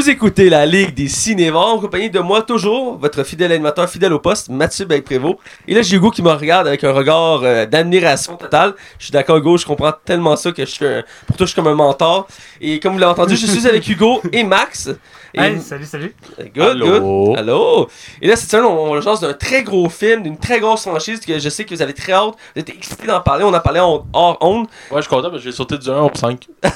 [0.00, 4.14] Vous écoutez la Ligue des Cinévores en compagnie de moi, toujours, votre fidèle animateur, fidèle
[4.14, 5.36] au poste, Mathieu Prévost.
[5.68, 8.72] Et là, j'ai Hugo qui me regarde avec un regard euh, d'admiration totale.
[8.98, 11.52] Je suis d'accord, Hugo, je comprends tellement ça que je suis un- pour toi, je
[11.52, 12.26] suis comme un mentor.
[12.62, 14.88] Et comme vous l'avez entendu, je suis avec Hugo et Max.
[15.34, 16.14] Et Hey, salut, salut.
[16.56, 16.86] Good, Allô?
[17.26, 17.38] good.
[17.38, 17.88] Allô.
[18.22, 21.20] Et là, cette semaine, on, on jase d'un très gros film, d'une très grosse franchise
[21.20, 22.34] que je sais que vous avez très hâte.
[22.56, 23.44] Vous êtes excités d'en parler.
[23.44, 24.66] On en parlait en, hors onde.
[24.90, 26.48] Ouais, je suis content, mais j'ai sauté du 1 au 5.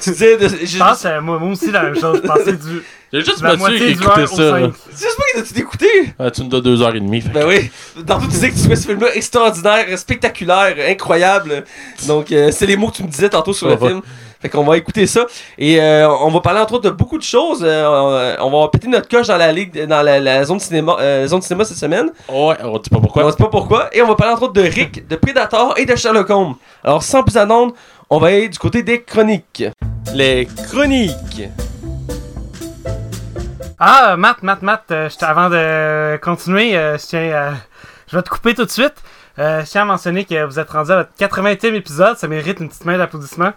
[0.00, 2.20] Tu disais, de, je, Je pense, euh, moi, moi aussi, la même chose.
[2.22, 2.82] Je pensais du.
[3.12, 4.42] J'ai juste La Mathieu moitié qui du écoutait 1 au ça.
[4.42, 4.50] là.
[4.66, 4.72] 5.
[4.90, 5.86] J'espère que tu écouté.
[6.18, 7.22] Ah, tu nous donnes 2h30.
[7.22, 7.28] Fait.
[7.28, 7.70] Ben oui.
[8.06, 11.64] Tantôt, tu disais que tu trouvais ce film-là extraordinaire, spectaculaire, incroyable.
[12.08, 13.88] Donc, euh, c'est les mots que tu me disais tantôt sur le Ouais.
[13.88, 14.00] film.
[14.42, 15.24] Fait qu'on va écouter ça.
[15.56, 17.60] Et euh, on va parler entre autres de beaucoup de choses.
[17.62, 21.26] Euh, on va péter notre coche dans la ligue, dans la, la zone cinéma, euh,
[21.26, 22.10] zone cinéma cette semaine.
[22.28, 23.24] Ouais, on dit pas On pourquoi.
[23.24, 23.88] ne sait pas pourquoi.
[23.96, 26.54] Et on va parler entre autres de Rick, de Predator et de Sherlock Holmes.
[26.82, 27.74] Alors, sans plus attendre,
[28.10, 29.64] on va aller du côté des chroniques.
[30.14, 31.48] Les chroniques.
[33.78, 37.54] Ah, euh, Matt, Matt, Matt, euh, avant de continuer, euh, je tiens à-
[38.06, 38.94] Je vais te couper tout de suite.
[39.38, 42.16] Euh, je tiens à mentionner que vous êtes rendu à votre 80e épisode.
[42.16, 43.50] Ça mérite une petite main d'applaudissement.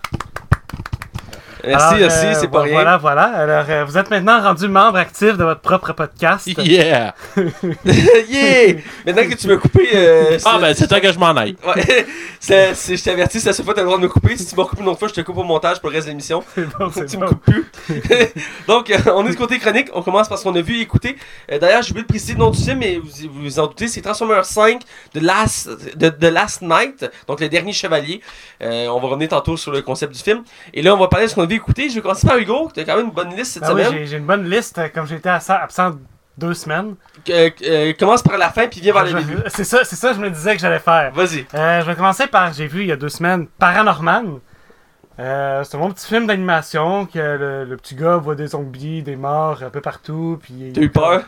[1.68, 2.74] Merci, Alors, merci, euh, c'est pas vo- rien.
[2.74, 3.24] Voilà, voilà.
[3.24, 6.48] Alors, euh, vous êtes maintenant rendu membre actif de votre propre podcast.
[6.58, 7.14] Yeah!
[7.86, 8.76] yeah!
[9.06, 11.56] Maintenant que tu m'as coupé, euh, Ah, ben, c'est temps que je m'en aille.
[11.66, 12.06] Ouais,
[12.42, 14.38] je t'avertis, c'est la seule fois que t'as le droit de me couper.
[14.38, 16.08] Si tu m'as coupé une autre fois, je te coupe au montage pour le reste
[16.08, 16.44] de l'émission.
[16.80, 17.28] Bon, tu me bon.
[17.28, 17.66] coupes plus.
[18.68, 19.90] Donc, on est du côté chronique.
[19.94, 21.18] On commence parce qu'on a vu et écouté.
[21.50, 24.02] D'ailleurs, j'ai oublié de préciser le nom du film, mais vous vous, en doutez, c'est
[24.02, 24.82] Transformers 5
[25.14, 28.22] de Last, de, de Last Night, donc le dernier chevalier.
[28.62, 30.44] On va revenir tantôt sur le concept du film.
[30.74, 31.90] Et là, on va parler de ce qu'on a vu écouté.
[31.90, 32.72] Je vais commencer par Hugo.
[32.74, 33.92] Tu as quand même une bonne liste cette oui, semaine.
[33.92, 34.78] j'ai- j'ai une bonne liste.
[34.78, 35.92] euh, Comme j'étais absent, absent
[36.38, 36.96] deux semaines.
[37.30, 39.38] Euh, euh, commence par la fin puis viens vers le début.
[39.48, 41.12] C'est ça, c'est ça je me disais que j'allais faire.
[41.14, 41.46] Vas-y.
[41.54, 44.40] Euh, je vais commencer par, j'ai vu il y a deux semaines, Paranorman.
[45.20, 49.02] Euh, c'est un bon petit film d'animation que le, le petit gars voit des zombies,
[49.02, 50.38] des morts un peu partout.
[50.44, 51.24] Puis T'as eu peur?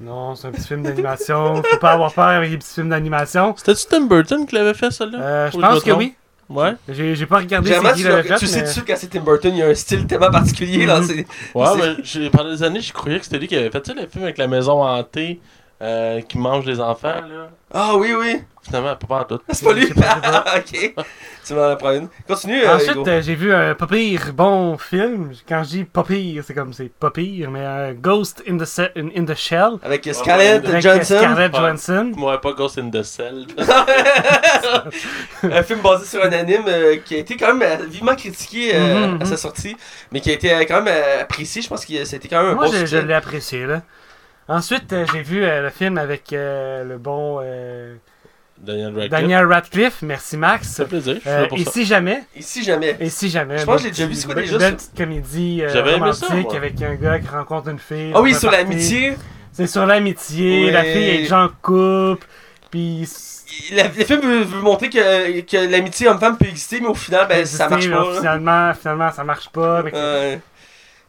[0.00, 1.62] Non, c'est un petit film d'animation.
[1.62, 3.54] Faut pas avoir peur avec les petits films d'animation.
[3.56, 5.18] C'était-tu Tim Burton qui l'avait fait, celle-là?
[5.18, 6.14] Euh, je pense que oui.
[6.48, 6.74] Ouais.
[6.88, 8.36] J'ai j'ai pas regardé Généralement, c'est qui tu, l'avait fait.
[8.36, 11.26] tu sais mais- c'est Tim Burton, il y a un style tellement particulier dans ses.
[11.54, 13.82] Ouais, C'est- mais j'ai- pendant des années, je croyais que c'était lui qui avait fait,
[13.82, 15.40] tu sais, le film avec la maison hantée
[15.82, 17.50] euh, qui mange les enfants, là.
[17.74, 18.42] Ah oui, oui.
[18.62, 19.40] Finalement, pas en tout.
[19.50, 19.86] C'est pas lui.
[20.56, 20.94] Ok.
[21.46, 22.08] Tu m'en apprends une.
[22.26, 22.90] Continue, euh, Hugo.
[22.90, 25.30] Ensuite, euh, j'ai vu un pas pire bon film.
[25.48, 28.64] Quand je dis pas pire, c'est comme c'est pas pire, mais euh, Ghost in the,
[28.64, 29.72] Se- in, in the Shell.
[29.82, 31.16] Avec Scarlett Avec Johansson.
[31.18, 31.58] Scarlett Ouais.
[31.60, 32.12] Johansson.
[32.16, 33.46] Moi, pas Ghost in the Cell.
[35.42, 38.74] un film basé sur un anime euh, qui a été quand même euh, vivement critiqué
[38.74, 39.36] euh, Mhm, à sa mhm.
[39.36, 39.76] sortie,
[40.12, 41.62] mais qui a été euh, quand même euh, apprécié.
[41.62, 43.02] Je pense que c'était quand même un Moi, bon je, je succès.
[43.02, 43.82] l'ai apprécié, là.
[44.48, 47.96] Ensuite, euh, j'ai vu euh, le film avec euh, le bon euh,
[48.58, 49.10] Daniel Radcliffe.
[49.10, 50.02] Daniel Radcliffe.
[50.02, 50.68] Merci, Max.
[50.68, 51.70] Ça fait plaisir, je suis là pour et ça.
[51.72, 52.96] si jamais, Et si jamais?
[53.00, 53.58] et si jamais.
[53.58, 54.76] Je pense que j'ai déjà vu, petit- c'est quoi be- déjà, belle ça?
[54.76, 58.12] petite comédie euh, ça, romantique avec un gars qui rencontre une fille.
[58.14, 59.16] Ah oui, sur l'amitié.
[59.52, 60.66] C'est sur l'amitié.
[60.66, 60.70] Ouais.
[60.70, 62.26] La fille est déjà en couple.
[62.70, 63.08] Puis.
[63.72, 67.26] La- Le film veut, veut montrer que, que l'amitié homme-femme peut exister, mais au final,
[67.28, 68.16] ben, ça marche exister, pas.
[68.18, 69.82] Finalement, finalement, ça marche pas.
[69.82, 70.40] mais que- Ouais.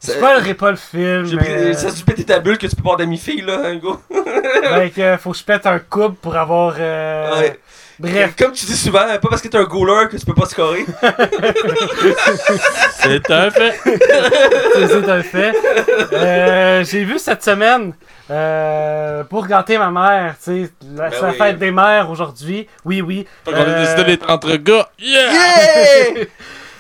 [0.06, 1.28] Je spoilerai pas le film.
[1.42, 4.00] mais, euh, Ça dû péter ta bulle que tu peux pas avoir d'amis-filles, là, Hugo.
[4.10, 6.76] ben, que faut que je pète un couple pour avoir.
[6.80, 7.60] euh, Ouais.
[8.00, 8.36] Bref.
[8.38, 10.86] Comme tu dis souvent, pas parce que t'es un goaler que tu peux pas scorer.
[12.92, 13.74] C'est un fait.
[14.76, 15.54] c'est un fait.
[16.14, 17.94] Euh, J'ai vu cette semaine,
[18.30, 21.38] euh, pour gâter ma mère, tu sais, la, Ben c'est la oui.
[21.38, 22.68] fête des mères aujourd'hui.
[22.86, 23.26] Oui, oui.
[23.46, 24.90] Fait qu'on a Euh, décidé d'être entre gars.
[25.00, 25.32] Yeah!
[25.34, 26.26] Yeah!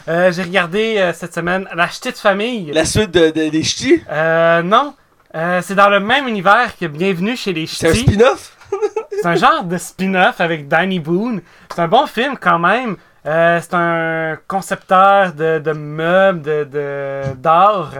[0.07, 2.71] euh, J'ai regardé euh, cette semaine La Petite Famille.
[2.71, 4.93] La suite de, de- des ch'tis, Euh, non.
[5.35, 8.01] Euh, c'est dans le même univers que Bienvenue chez les c'est un Ch'tis.
[8.01, 8.53] spin-off?
[9.11, 11.41] C'est un genre de spin-off avec Danny Boone.
[11.73, 12.97] C'est un bon film quand même.
[13.25, 17.93] Euh, c'est un concepteur de, de meubles, de, de- d'art.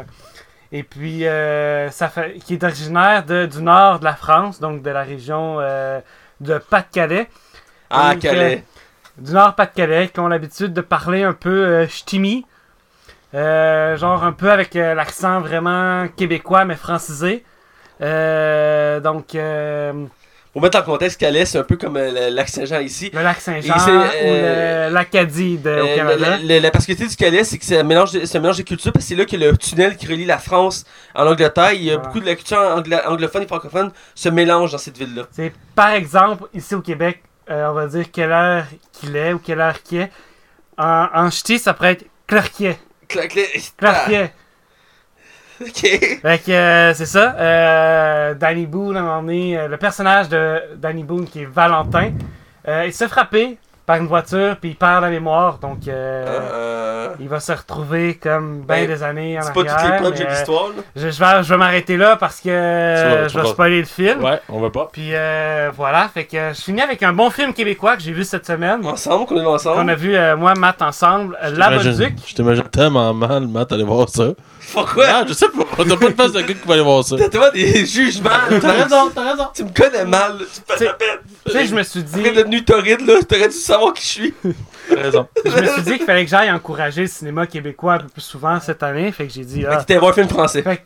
[0.72, 4.84] Et puis, euh, ça fait, qui est originaire de- du nord de la France, donc
[4.84, 6.00] de la région euh,
[6.42, 7.30] de Pas-de-Calais.
[7.90, 8.64] Ah, Donc, Calais.
[9.18, 12.46] Du nord Pas-de-Calais, qui ont l'habitude de parler un peu euh, ch'timi.
[13.34, 17.44] Euh, genre un peu avec euh, l'accent vraiment québécois, mais francisé.
[18.02, 19.36] Euh, donc,
[20.54, 23.10] Pour mettre en contexte, Calais, c'est un peu comme le lac Saint-Jean ici.
[23.14, 26.38] Le lac Saint-Jean ou l'Acadie au Canada.
[26.42, 28.64] le- la particularité du Calais, c'est que c'est un mélange de, c'est un mélange de
[28.64, 31.74] cultures parce que c'est là que le tunnel qui relie la France à l'Angleterre.
[31.74, 32.60] Il y a beaucoup de la culture
[33.08, 35.24] anglophone et francophone se mélange dans cette ville-là.
[35.32, 39.40] C'est par exemple, ici au Québec, euh, on va dire quelle heure qu'il est ou
[39.40, 40.12] quelle heure qu'il est.
[40.78, 42.78] En, en ch'ti, ça pourrait être Clarkier.
[43.08, 44.24] Clac, clac, Clarkier.
[44.26, 44.28] ah,
[45.62, 45.80] Ok.
[46.22, 47.36] Fait que euh, c'est ça.
[47.40, 51.46] Euh, Danny Boone, à un moment donné, euh, le personnage de Danny Boone qui est
[51.46, 52.12] Valentin,
[52.68, 55.58] il se fait frapper par une voiture, puis il perd la mémoire.
[55.60, 59.62] Donc, euh, Euh, il va se retrouver comme bien Ben, des années en c'est pas
[59.64, 60.68] toutes les plots de euh, l'histoire.
[60.76, 60.84] là.
[60.96, 64.22] je, je vais, je vais m'arrêter là parce que vas- je vais spoiler le film.
[64.24, 64.90] Ouais, on veut pas.
[64.92, 68.26] Puis euh, voilà, fait que je finis avec un bon film québécois que j'ai vu
[68.26, 68.86] cette semaine.
[68.86, 69.90] Ensemble, qu'on est On ensemble.
[69.90, 72.14] a vu, euh, moi, Matt, ensemble, euh, La Bolduc.
[72.28, 74.26] Je t'imagine tellement mal, Matt, aller voir ça.
[74.74, 75.06] Pourquoi?
[75.08, 75.64] Ah, je sais pas.
[75.78, 77.16] T'as pas de face de gars qui va aller voir ça.
[77.18, 78.30] T'as tellement des jugements.
[78.50, 79.48] T'as raison, t'as raison.
[79.56, 80.34] Tu me connais mal.
[80.40, 80.46] là.
[80.54, 81.08] Tu me fais de la peine.
[81.46, 84.08] Tu sais, je me suis dit, Après devenu torride, là, t'aurais dû savoir qui je
[84.08, 84.34] suis.
[84.90, 85.28] T'as raison.
[85.46, 88.22] je me suis dit qu'il fallait que j'aille encourager le cinéma québécois un peu plus
[88.22, 89.12] souvent cette année.
[89.12, 90.62] Fait que j'ai dit, ah, voir un film français.
[90.62, 90.82] Fait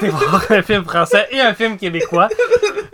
[0.00, 2.28] que voir un film français et un film québécois.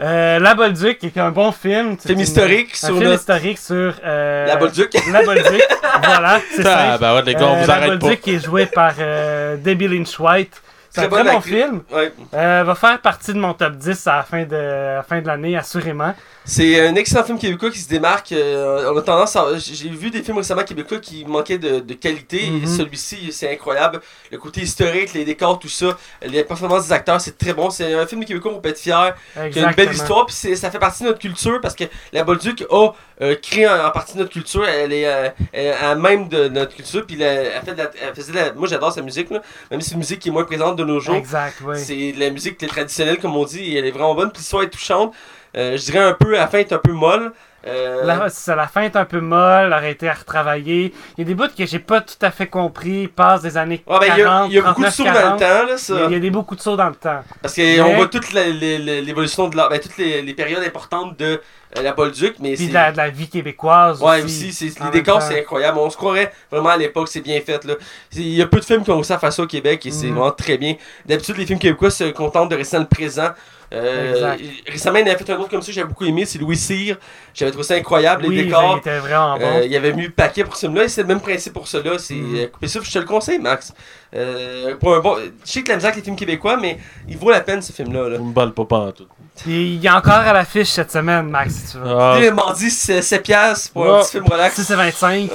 [0.00, 1.96] Euh, la Bolduc, qui est un bon film.
[1.98, 3.94] Film une- historique Un sur film notre- historique sur.
[4.04, 4.90] euh, La Bolduc.
[5.12, 5.62] La Bolduc.
[6.04, 6.98] voilà, c'est Ah, ça.
[6.98, 7.96] ben ouais, les gars, on vous la arrête pas.
[7.96, 10.60] Bolduc qui est joué par euh, Debbie Lynch White.
[11.02, 11.82] C'est un Très bon film?
[11.92, 12.12] Ouais.
[12.34, 15.26] Euh, va faire partie de mon top 10 à la fin de, la fin de
[15.26, 16.14] l'année, assurément.
[16.44, 18.30] C'est un excellent film québécois qui se démarque.
[18.32, 19.44] euh, on a tendance à.
[19.58, 22.48] J'ai vu des films récemment québécois qui manquaient de, de qualité.
[22.50, 22.66] Mhm.
[22.66, 24.00] Celui-ci, c'est incroyable.
[24.30, 25.96] Le côté historique, les décors, tout ça.
[26.24, 27.68] Les performances des acteurs, c'est très bon.
[27.70, 29.14] C'est un film québécois qu'on peut être fier.
[29.50, 30.24] Qui a une belle histoire.
[30.26, 32.92] Puis ça fait partie de notre culture parce que la Bolduc a
[33.22, 34.64] euh, créé en, en partie de notre culture.
[34.68, 37.04] Elle est euh, elle est à même de notre culture.
[37.04, 39.30] Puis la- elle, fait de la- elle faisait de la- Moi, j'adore sa musique.
[39.30, 39.42] Là.
[39.72, 41.16] Même si c'est une musique qui est moins présente de nos jours.
[41.16, 41.78] Exact, oui.
[41.78, 44.30] C'est la musique traditionnelle, comme on dit, et elle est vraiment bonne.
[44.30, 45.14] Puis l'histoire est touchante.
[45.56, 47.32] Euh, je dirais un peu, à la fin, est un peu molle.
[47.66, 50.94] Euh, La, ça, la fin est un peu molle, aurait été à retravailler.
[51.16, 53.02] Il y a des bouts que j'ai pas tout à fait compris.
[53.02, 54.94] Ils passent des années ben, 40, il y a, il y a beaucoup de 39,
[54.94, 55.38] sauts dans le 40.
[55.40, 55.94] temps, là, Il y a- ça.
[56.06, 57.20] il y a des beaucoup de sauts dans le temps.
[57.42, 61.40] Parce qu'on Mais- voit toute l'évolution de l'art, ben, toutes les, les périodes importantes de
[61.76, 62.68] euh, la Bolduc, mais Puis c'est.
[62.68, 64.48] de la, de la vie québécoise Ouais, aussi.
[64.48, 65.78] aussi, les décors, c'est incroyable.
[65.78, 67.64] On se croirait vraiment à l'époque, c'est bien fait.
[67.64, 67.74] Là.
[68.12, 69.90] Il y a peu de films qui ont réussi à faire ça au Québec et
[69.90, 70.14] c'est Mhm.
[70.14, 70.76] vraiment très bien.
[71.04, 73.30] D'habitude, les films québécois se contentent de rester dans le présent.
[73.74, 74.36] Euh,
[74.68, 76.38] récemment, il y en a fait un autre comme ça que j'avais beaucoup aimé, c'est
[76.38, 76.96] Louis Cyr.
[77.34, 78.74] J'avais trouvé ça incroyable, Oui, les ben, décors.
[78.76, 79.44] il était vraiment bon.
[79.44, 81.66] Euh, il avait mis le paquet pour ce film-là et c'est le même principe pour
[81.66, 81.98] cela.
[81.98, 82.36] C'est Mhm.
[82.62, 83.72] euh, ça, je te le conseille, Max.
[84.14, 85.16] Euh, pour un bon...
[85.44, 86.78] Je sais que la musique avec les films québécois, mais
[87.08, 88.08] il vaut la peine ce film-là.
[88.08, 88.18] Là.
[88.18, 89.06] Vous me balle pas pas en tout.
[89.42, 91.90] Puis il y a encore à l'affiche cette semaine, Max, si tu veux.
[91.90, 94.02] Ah, Le mardi, c'est 7 piastres pour un Ouais.
[94.02, 94.54] petit film relax.
[94.54, 95.30] 6 et 25.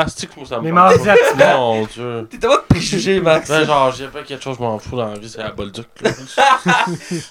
[0.00, 1.56] Ah c'est que ça me Les parle mardis pas.
[1.56, 2.28] Mon dieu.
[2.30, 3.48] T'es tellement de préjugés, Max.
[3.48, 5.86] Ben, genre, j'ai pas quelque chose, je m'en fous dans la vie, c'est la Bolduc.
[6.00, 6.10] là.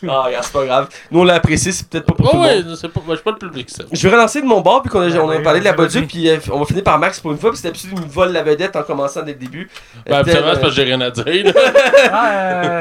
[0.10, 0.90] Ah, regarde, c'est pas grave.
[1.12, 2.76] Nous, on l'a apprécié, c'est peut-être pas pour Oh, tout le ouais, monde.
[2.76, 3.84] c'est pas, ben, je suis pas le public, ça.
[3.92, 5.66] Je vais relancer de mon bord, puis qu'on a, Ben on a oui, parlé de
[5.66, 7.92] la Bolduc, puis euh, on va finir par Max pour une fois, puis c'est d'habitude,
[7.96, 9.70] il me vole la vedette en commençant dès le début.
[10.06, 11.52] Ben, Euh, habituellement, tel, c'est parce que j'ai rien à dire, là.
[12.12, 12.32] Ah,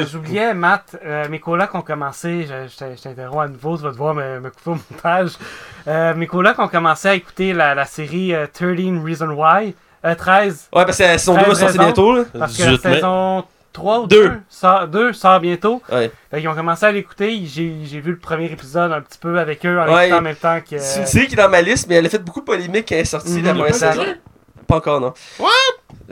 [0.00, 3.76] euh, j'oubliais, Matt, euh, mes colocs ont commencé, je, je t'in- je t'interromps à nouveau,
[3.76, 5.32] tu vas devoir me, me couper au montage.
[5.88, 9.74] Euh, mes colocs ont commencé à écouter la, la série euh, 13 Reasons Why,
[10.04, 12.24] euh, 13, Ouais, parce que la saison 2 va 13 sortir bientôt, là.
[12.38, 12.94] parce que la 18 mai.
[12.94, 14.28] saison 3 ou Deux.
[14.30, 15.82] 2 sort, 2 sort bientôt.
[15.92, 16.10] Ouais.
[16.30, 19.38] Fait qu'ils ont commencé à l'écouter, j'ai j'ai vu le premier épisode un petit peu
[19.38, 20.06] avec eux en Ouais.
[20.06, 20.78] écoutant en même temps que...
[20.78, 22.86] C'est une série qui est dans ma liste, mais elle a fait beaucoup de polémiques
[22.88, 23.44] quand elle est sortie Mhm.
[23.44, 24.02] la première saison.
[24.66, 25.12] Pas encore, non.
[25.38, 25.48] What?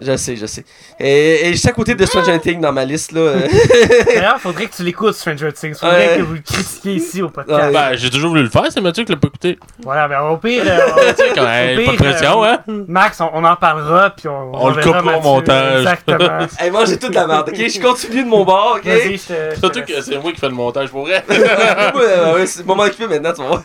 [0.01, 0.65] Je sais, je sais.
[1.01, 3.21] Et, et je suis à côté de Stranger Things dans ma liste, là.
[3.21, 3.41] euh.
[4.07, 5.75] D'ailleurs, faudrait que tu l'écoutes, Stranger Things.
[5.75, 6.17] Faudrait Ouais.
[6.19, 7.61] que vous le critiquiez ici au podcast.
[7.67, 7.73] Ouais.
[7.73, 9.59] Ben, j'ai toujours voulu le faire, c'est Mathieu qui l'a pas écouté.
[9.83, 12.59] Voilà, ben au pire, euh, sais, quand même, Au pas de pire, pression, euh, hein?
[12.89, 15.79] Max, on, on en parlera, puis on, On le verra coupera au montage.
[15.81, 16.47] Exactement.
[16.61, 17.57] hey, moi, j'ai toute la merde, ok?
[17.57, 18.85] Je continue de mon bord, ok?
[18.87, 19.23] Vas-y, je
[19.55, 19.59] te.
[19.61, 21.25] Surtout que c'est moi qui fais le montage pour vrai.
[21.29, 23.63] ouais, ouais, ouais, c'est le moment occupé maintenant, tu vas voir.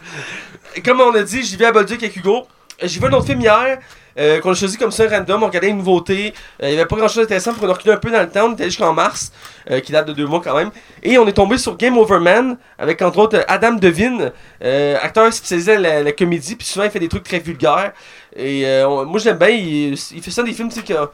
[0.85, 2.45] Comme on a dit, j'y vais à Bolduc avec Hugo.
[2.83, 3.79] Euh, J'ai vu un autre film hier.
[4.17, 6.33] euh, qu'on a choisi comme ça random, on regardait une nouveauté.
[6.61, 8.47] Euh, Il n'y avait pas grand chose d'intéressant pour reculer un peu dans le temps.
[8.49, 9.31] On était jusqu'en mars,
[9.71, 10.71] euh, qui date de deux mois quand même.
[11.03, 14.31] Et on est tombé sur Game Over Man, avec entre autres Adam Devine,
[14.63, 17.93] euh, acteur spécialisé dans la, comédie, puis souvent il fait des trucs très vulgaires.
[18.35, 21.05] Et euh, on- moi je l'aime bien, il, il fait ça des films qui, euh,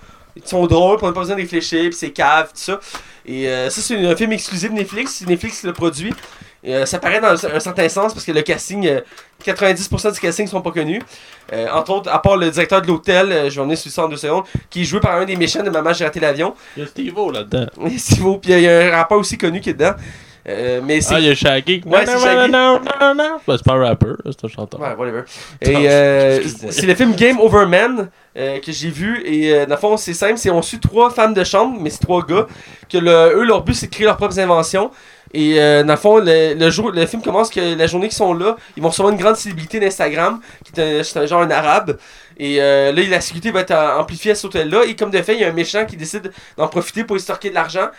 [0.43, 2.79] sont drôles, on n'a pas besoin de réfléchir, puis c'est cave, tout ça.
[3.25, 6.13] Et euh, ça, c'est un film exclusif Netflix, Netflix le produit.
[6.65, 9.01] Euh, ça paraît dans un, un certain sens parce que le casting, euh,
[9.45, 11.01] 90% du casting sont pas connus.
[11.53, 14.05] Euh, entre autres, à part le directeur de l'hôtel, euh, je vais revenir sur ça
[14.05, 16.55] en deux secondes, qui est joué par un des méchants de Maman, j'ai raté l'avion.
[16.75, 17.67] Il y a Steve-O là-dedans.
[17.86, 19.93] Et Steve-O, puis il y a un rappeur aussi connu qui est dedans.
[20.48, 21.15] Euh, mais c'est.
[21.15, 21.81] Ah, il y a Shaggy.
[21.86, 22.51] Ouais, c'est Shaggy.
[22.51, 23.38] Non, non, non.
[23.48, 24.79] Ben, c'est pas un rappeur, c'est un chanteur.
[24.79, 25.24] Ouais, whatever.
[25.62, 29.24] Et euh, c'est le film Game Over Man euh, que j'ai vu.
[29.25, 31.89] Et euh, dans le fond, c'est simple c'est on suit trois femmes de chambre, mais
[31.89, 32.45] c'est trois gars.
[32.89, 34.91] Que le, eux, leur but, c'est de créer leurs propres inventions.
[35.35, 38.15] Et euh, dans le fond, le, le jour, le film commence que la journée qu'ils
[38.15, 41.51] sont là, ils vont recevoir une grande célébrité d'Instagram, qui est un, un genre un
[41.51, 41.97] arabe.
[42.37, 44.85] Et euh, là, la sécurité va être amplifiée à cet hôtel-là.
[44.85, 47.49] Et comme de fait, il y a un méchant qui décide d'en profiter pour extorquer
[47.49, 47.89] de l'argent.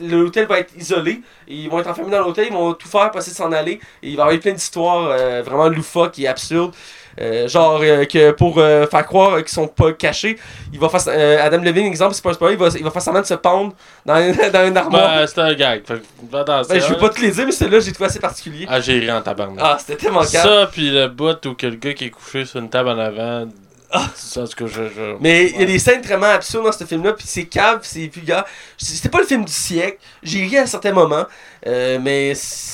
[0.00, 1.20] L'hôtel va être isolé.
[1.48, 3.80] Ils vont être enfermés dans l'hôtel, ils vont tout faire pour essayer de s'en aller.
[4.00, 6.74] Et il va y avoir plein d'histoires euh, vraiment loufoques et absurdes.
[7.20, 10.38] Euh, genre euh, que pour euh, faire croire qu'ils sont pas cachés,
[10.72, 13.02] il va faire Adam Levine exemple, c'est pas un spoiler, il va, il va faire
[13.02, 14.14] semblant de se pendre dans,
[14.52, 15.16] dans une armoire.
[15.16, 15.82] Ben, c'est un gag.
[15.86, 16.02] Fait
[16.36, 16.74] attention.
[16.74, 18.66] Ben, je veux pas te les dire, mais celui-là, j'ai trouvé assez particulier.
[18.68, 19.60] Ah, j'ai ri en tabarnak.
[19.60, 20.48] Ah, c'était tellement calme.
[20.48, 22.98] Ça, pis le bout où que le gars qui est couché sur une table en
[22.98, 23.48] avant.
[24.16, 24.88] C'est ça, ce que je.
[24.88, 27.80] je- Mais il y a des scènes vraiment absurdes dans ce film-là, puis c'est cave,
[27.80, 28.44] puis c'est vulgaire.
[28.76, 29.98] C'était pas le film du siècle.
[30.22, 31.24] J'ai ri à certains moments,
[31.66, 32.30] euh, mais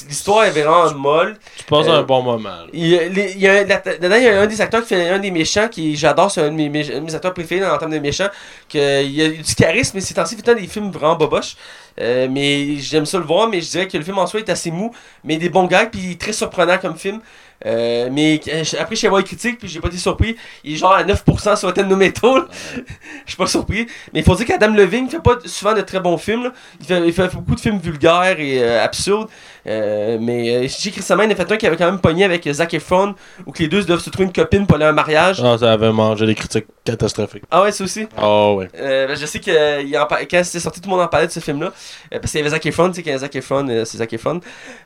[0.09, 1.37] l'histoire est vraiment molle.
[1.59, 2.65] Tu passes Euh, un bon moment.
[2.73, 4.83] Il y a, les- il y a, la- dedans, il y a un des acteurs
[4.83, 7.93] qui fait un des méchants, qui j'adore, c'est un de mes, acteurs préférés en termes
[7.93, 8.29] de méchants.
[8.73, 11.57] Que, il y a du charisme, mais c'est ainsi fait des films vraiment boboches.
[12.01, 14.49] Euh, mais j'aime ça le voir, mais je dirais que le film en soi est
[14.49, 14.91] assez mou,
[15.25, 17.21] mais des bons gags, puis très surprenant comme film.
[17.67, 20.37] Euh, mais euh, après, voir les critiques, puis j'ai pas été surpris.
[20.65, 22.49] Il est genre à 9% sur Rotten Tomatoes.
[23.27, 23.87] Je suis pas surpris.
[24.13, 26.45] Mais il faut dire qu'Adam Levine fait pas souvent de très bons films.
[26.45, 26.53] là.
[26.81, 29.29] Il, fait, il fait beaucoup de films vulgaires et euh, absurdes.
[29.67, 30.91] Euh, mais euh, J.
[30.91, 33.15] Chris Samine a fait un qui avait quand même pogné avec Zac Efron,
[33.47, 35.41] où que les deux doivent se trouver une copine pour aller à un mariage.
[35.45, 37.45] Ah, ça avait mangé des critiques catastrophiques.
[37.51, 38.07] Ah ouais, ça aussi?
[38.21, 38.69] Oh, ouais.
[38.79, 41.05] Euh, ben, je sais que euh, il en par- quand c'était sorti, tout le monde
[41.05, 41.73] en parlait de ce film-là.
[42.15, 43.85] Euh, parce qu'il y avait Zac Efron, tu sais, qu'il y a Zac Efron, euh,
[43.85, 44.41] c'est Zac Efron.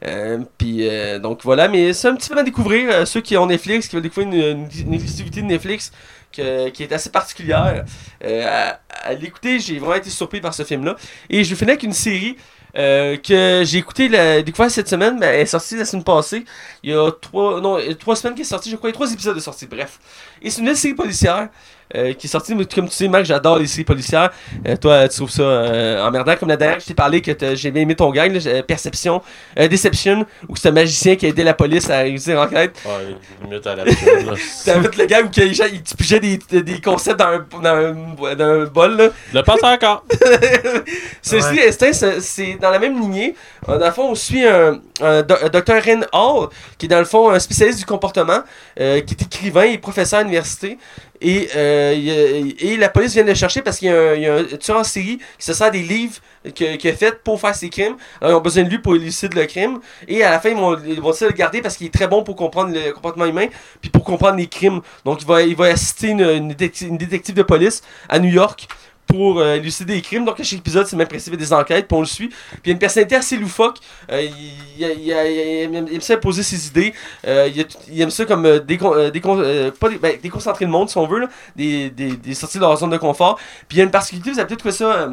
[0.07, 2.90] Euh, puis euh, donc voilà, mais c'est un petit peu à découvrir.
[2.93, 5.93] euh, ceux qui ont Netflix, qui veulent découvrir une, une, exclusivité de Netflix
[6.37, 7.85] que- qui est assez particulière.
[8.25, 10.97] Euh, à, à l'écouter, j'ai vraiment été surpris par ce film-là.
[11.31, 12.37] Et je finir avec une série.
[12.76, 16.45] Euh, que j'ai écouté la découvert cette semaine, mais elle est sortie la semaine passée.
[16.83, 18.93] Il y a trois, non, il a trois semaines qui est sortie, je crois, il
[18.93, 19.99] y a trois épisodes de sortie, bref.
[20.43, 21.49] Et c'est une nouvelle série policière
[21.95, 24.31] euh, qui est sortie, mais comme tu sais, Marc, j'adore les séries policières.
[24.66, 27.71] Euh, toi, tu trouves ça euh, emmerdant, comme la dernière, je t'ai parlé que j'ai
[27.71, 29.23] bien aimé ton gag, là, Perception,
[29.59, 32.76] euh, Deception, où c'est un magicien qui a aidé la police à réussir l'enquête.
[32.85, 33.14] Ouais,
[33.49, 33.85] limite à la.
[34.64, 38.45] T'as fait le gag où te pigeaient des, des concepts dans un, dans un, dans
[38.45, 39.09] un bol, là.
[39.33, 40.04] Le passe encore.
[41.23, 43.35] Ceci, c'est- c'est dans la même lignée.
[43.68, 45.23] Euh, Dans le fond, on suit un, un.
[45.87, 48.40] Ren Hall, qui est dans le fond un spécialiste du comportement,
[48.80, 50.78] euh, qui est écrivain et professeur à l'université.
[51.21, 54.85] Et, euh, et la police vient le chercher parce qu'il y a un, tueur en
[54.85, 56.16] série qui se sert des livres
[56.54, 57.97] qu'il a fait pour faire ses crimes.
[58.21, 59.80] Alors, ils ont besoin de lui pour élucider le crime.
[60.06, 62.23] Et à la fin, ils vont, ils vont le garder parce qu'il est très bon
[62.25, 63.47] pour comprendre le comportement humain
[63.80, 64.80] puis pour comprendre les crimes.
[65.04, 68.68] Donc, il va, il va assister une détective de police à New York
[69.06, 70.25] pour euh, élucider des crimes.
[70.25, 72.28] Donc, à chaque épisode, c'est le même principe des enquêtes, puis on le suit.
[72.28, 73.78] Puis il y a une personnalité assez loufoque.
[74.11, 74.28] Euh,
[74.78, 76.94] il, aime ça poser ses idées.
[77.26, 77.49] Euh,
[77.88, 81.28] il, aime ça comme décon- décon- pas ben, déconcentrer le monde, si on veut, là.
[81.54, 83.38] Des, des, des sorties de leur zone de confort.
[83.68, 85.11] Puis il y a une particularité, vous avez peut-être trouvé ça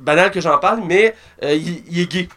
[0.00, 2.28] banal que j'en parle, mais il est gay.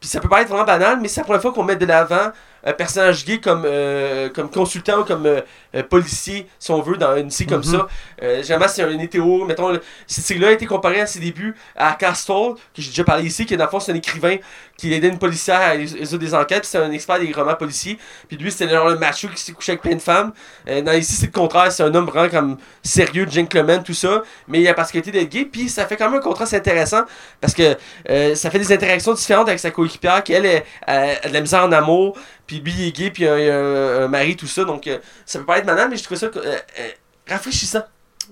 [0.00, 2.30] Puis ça peut paraître vraiment banal, mais c'est la première fois qu'on met de l'avant
[2.66, 5.40] un personnage gay comme, euh, comme consultant comme euh,
[5.74, 7.64] euh, policier, si on veut, dans une série comme Mhm.
[7.64, 7.86] ça.
[8.22, 9.44] Euh, généralement, c'est un hétéro.
[9.46, 9.72] Mettons,
[10.06, 13.46] cette série-là a été comparée à ses débuts à Castle, que j'ai déjà parlé ici,
[13.46, 14.36] qui dans le fond, c'est un écrivain
[14.76, 17.98] qui aidait une policière à résoudre des enquêtes, c'est un expert des romans policiers.
[18.28, 20.32] Puis lui, c'était genre le macho qui s'est couché avec plein de femmes.
[20.68, 24.22] Euh, dans ici, c'est le contraire, c'est un homme vraiment comme sérieux, gentleman, tout ça,
[24.48, 27.02] mais il a la particularité d'être gay, puis ça fait quand même un contraste intéressant,
[27.40, 27.76] parce que
[28.10, 31.34] euh, ça fait des interactions différentes avec sa coéquipière, qui elle, est- elle a de
[31.34, 34.46] la misère en amour, puis lui, il est gay, puis il a, un, mari, tout
[34.46, 36.90] ça, donc euh, ça peut pas être banal, mais je trouve ça euh, euh,
[37.28, 37.82] rafraîchissant.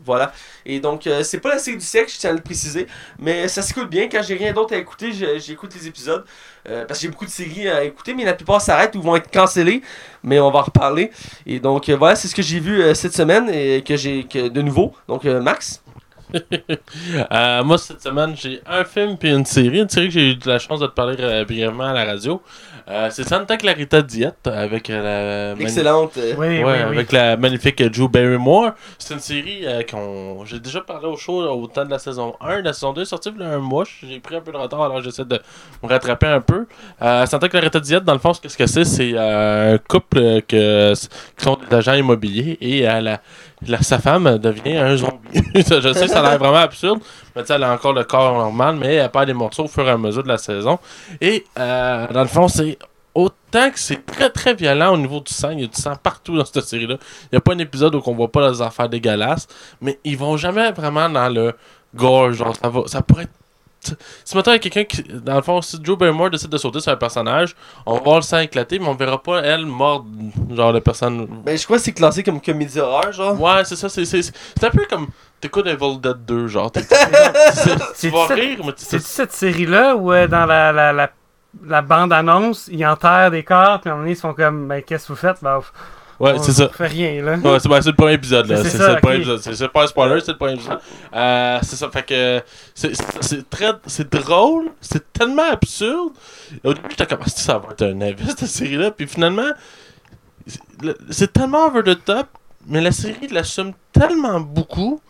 [0.04, 0.32] Voilà.
[0.66, 2.86] Et donc, euh, c'est pas la série du siècle, je tiens à le préciser,
[3.18, 4.08] mais ça s'écoute bien.
[4.08, 6.24] Quand j'ai rien d'autre à écouter, j'écoute les épisodes.
[6.68, 9.16] euh, parce que j'ai beaucoup de séries à écouter, mais la plupart s'arrêtent ou vont
[9.16, 9.82] être cancellées.
[10.22, 11.10] Mais on va en reparler.
[11.46, 14.24] Et donc, euh, voilà, c'est ce que j'ai vu euh, cette semaine et que j'ai
[14.24, 14.94] de nouveau.
[15.08, 15.82] Donc, Max?
[17.30, 19.80] Moi, cette semaine, j'ai un film puis une série.
[19.80, 22.42] Une série que j'ai eu de la chance de te parler brièvement à la radio.
[22.86, 25.52] Euh, c'est Santa Clarita Diet avec la.
[25.58, 26.18] Excellente.
[26.18, 26.96] euh, Oui, Ouais, oui, oui.
[26.98, 28.72] avec la magnifique Drew Barrymore.
[28.98, 32.34] C'est une série euh, qu'on j'ai déjà parlé au show au temps de la saison
[32.42, 32.60] 1.
[32.60, 33.84] La saison 2 est sortie il y a un mois.
[34.06, 35.40] J'ai pris un peu de retard alors j'essaie de
[35.82, 36.66] me rattraper un peu.
[37.00, 39.78] Euh, Santa Clarita Diet, dans le fond, ce que ce que c'est, c'est euh, un
[39.78, 43.20] couple que, qui sont des agents immobiliers et euh, la,
[43.66, 45.14] la- sa femme devient un zombie.
[45.54, 47.00] Je sais, ça a l'air vraiment absurde.
[47.36, 49.90] Mais elle a encore le corps normal, mais elle perd des morceaux au fur et
[49.90, 50.78] à mesure de la saison.
[51.20, 52.78] Et euh, dans le fond, c'est
[53.14, 55.50] autant que c'est très très violent au niveau du sang.
[55.50, 56.96] Il y a du sang partout dans cette série-là.
[57.24, 59.46] Il n'y a pas un épisode où on voit pas les affaires dégueulasses,
[59.80, 61.54] mais ils vont jamais vraiment dans le
[61.94, 62.32] gore.
[62.32, 63.30] Genre, ça, va, ça pourrait être.
[64.24, 65.02] Si maintenant il y a quelqu'un qui.
[65.02, 67.54] Dans le fond, si Joe Barrymore décide de sauter sur un personnage,
[67.86, 70.06] on va voir le sang éclater, mais on verra pas elle mordre,
[70.50, 71.26] genre, la personne.
[71.44, 73.40] Ben, je crois que c'est classé comme comédie horreur, genre.
[73.40, 73.88] Ouais, c'est ça.
[73.88, 75.08] C'est c'est- c'est un peu comme.
[75.40, 76.70] T'écoutes Evil Dead 2, genre.
[76.70, 76.96] t'es- t'es-
[77.64, 81.10] Tu C'est vas rire, mais tu C'est cette série-là où euh, dans la, la, la,
[81.66, 84.66] la bande-annonce, ils enterrent des corps, puis à un moment donné, ils se font comme,
[84.68, 85.36] ben qu'est-ce que vous faites?
[85.42, 85.60] Ben,
[86.20, 86.68] Ouais, c'est ça.
[86.68, 87.36] Fait rien, là.
[87.36, 88.62] Ouais, c'est ben, le premier épisode, là.
[88.62, 89.40] C'est ça, le premier épisode.
[89.40, 90.78] C'est pas un spoiler, c'est le premier épisode.
[91.14, 92.42] Euh, c'est ça, fait que.
[92.74, 93.72] c'est- très.
[93.86, 96.12] C'est drôle, c'est tellement absurde.
[96.62, 98.90] Au début, j'étais comme, Ah, ça va être un avis, cette série-là?
[98.92, 99.50] Puis finalement,
[100.46, 102.26] c'est- le- c'est tellement over the top,
[102.66, 105.00] mais la série l'assume tellement beaucoup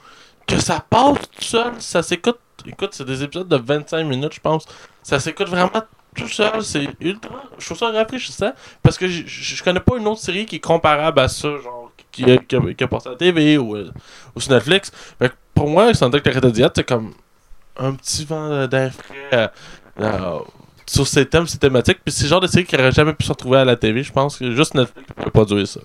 [0.46, 1.73] que ça passe tout seul.
[1.80, 2.38] Ça s'écoute.
[2.66, 4.64] Écoute, c'est des épisodes de 25 minutes, je pense.
[5.02, 5.70] Ça s'écoute vraiment
[6.14, 6.62] tout seul.
[6.62, 7.42] C'est ultra.
[7.59, 8.52] Je trouve ça rafraîchissant
[8.83, 12.25] parce que je- connais pas une autre série qui est comparable à ça, genre qui,
[12.30, 13.90] a- qui, passé à la TV ou, euh,
[14.37, 14.92] ou sur Netflix.
[15.18, 17.12] Fait que pour moi, Santa Clarita Diet, c'est comme
[17.76, 19.49] un petit vent d'air frais euh,
[20.00, 20.38] euh,
[20.87, 21.99] sur ces thèmes, ces thématiques.
[22.04, 24.02] Puis c'est le genre de série qui n'aurait jamais pu se retrouver à la TV.
[24.02, 25.80] Je pense que juste Netflix peut produire ça.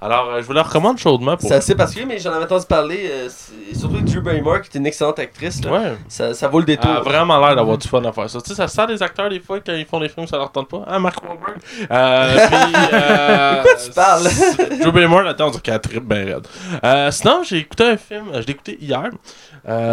[0.00, 1.48] Alors, euh, je vous la recommande chaudement pour.
[1.48, 3.28] C'est assez particulier, mais j'en avais entendu parler, euh,
[3.74, 5.64] surtout Drew Barrymore, qui est une excellente actrice.
[5.64, 5.72] Là.
[5.72, 5.96] Ouais.
[6.08, 6.90] Ça, ça vaut le Elle détour.
[6.90, 8.40] a vraiment l'air d'avoir du fun à faire ça.
[8.42, 10.52] Tu sais, ça sert des acteurs des fois quand ils font des films, ça leur
[10.52, 10.84] tente pas.
[10.86, 11.58] Hein, Mark Wahlberg?
[11.90, 14.24] Euh, puis, euh, quoi tu parles?
[14.82, 16.46] Drew Barrymore, là-dedans, on dirait qu'elle tripe bien raide.
[16.84, 19.10] Euh, sinon, j'ai écouté un film, je l'ai écouté hier.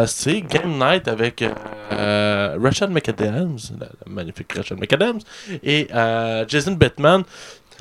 [0.05, 1.43] C'est Game Night avec
[1.89, 5.19] Rachel McAdams, la, magnifique Rachel McAdams,
[5.63, 5.87] et
[6.47, 7.23] Jason Bateman.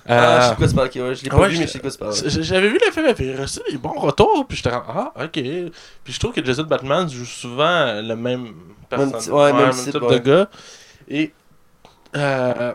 [0.08, 0.88] Ah, je Euh, sais de quoi parles.
[0.88, 2.10] ok, ouais, je l'ai pas ouais, vu, je- mais je sais quoi.
[2.12, 5.12] J- J'avais vu le film, il avait reçu des bons retours, puis j'étais comme, ah,
[5.16, 5.30] ok.
[5.32, 8.52] Puis je trouve que Jason Batman joue souvent le même
[8.88, 10.18] personnage, ouais, même type, type ouais.
[10.20, 10.48] de gars.
[11.08, 11.32] Et,
[12.16, 12.72] euh,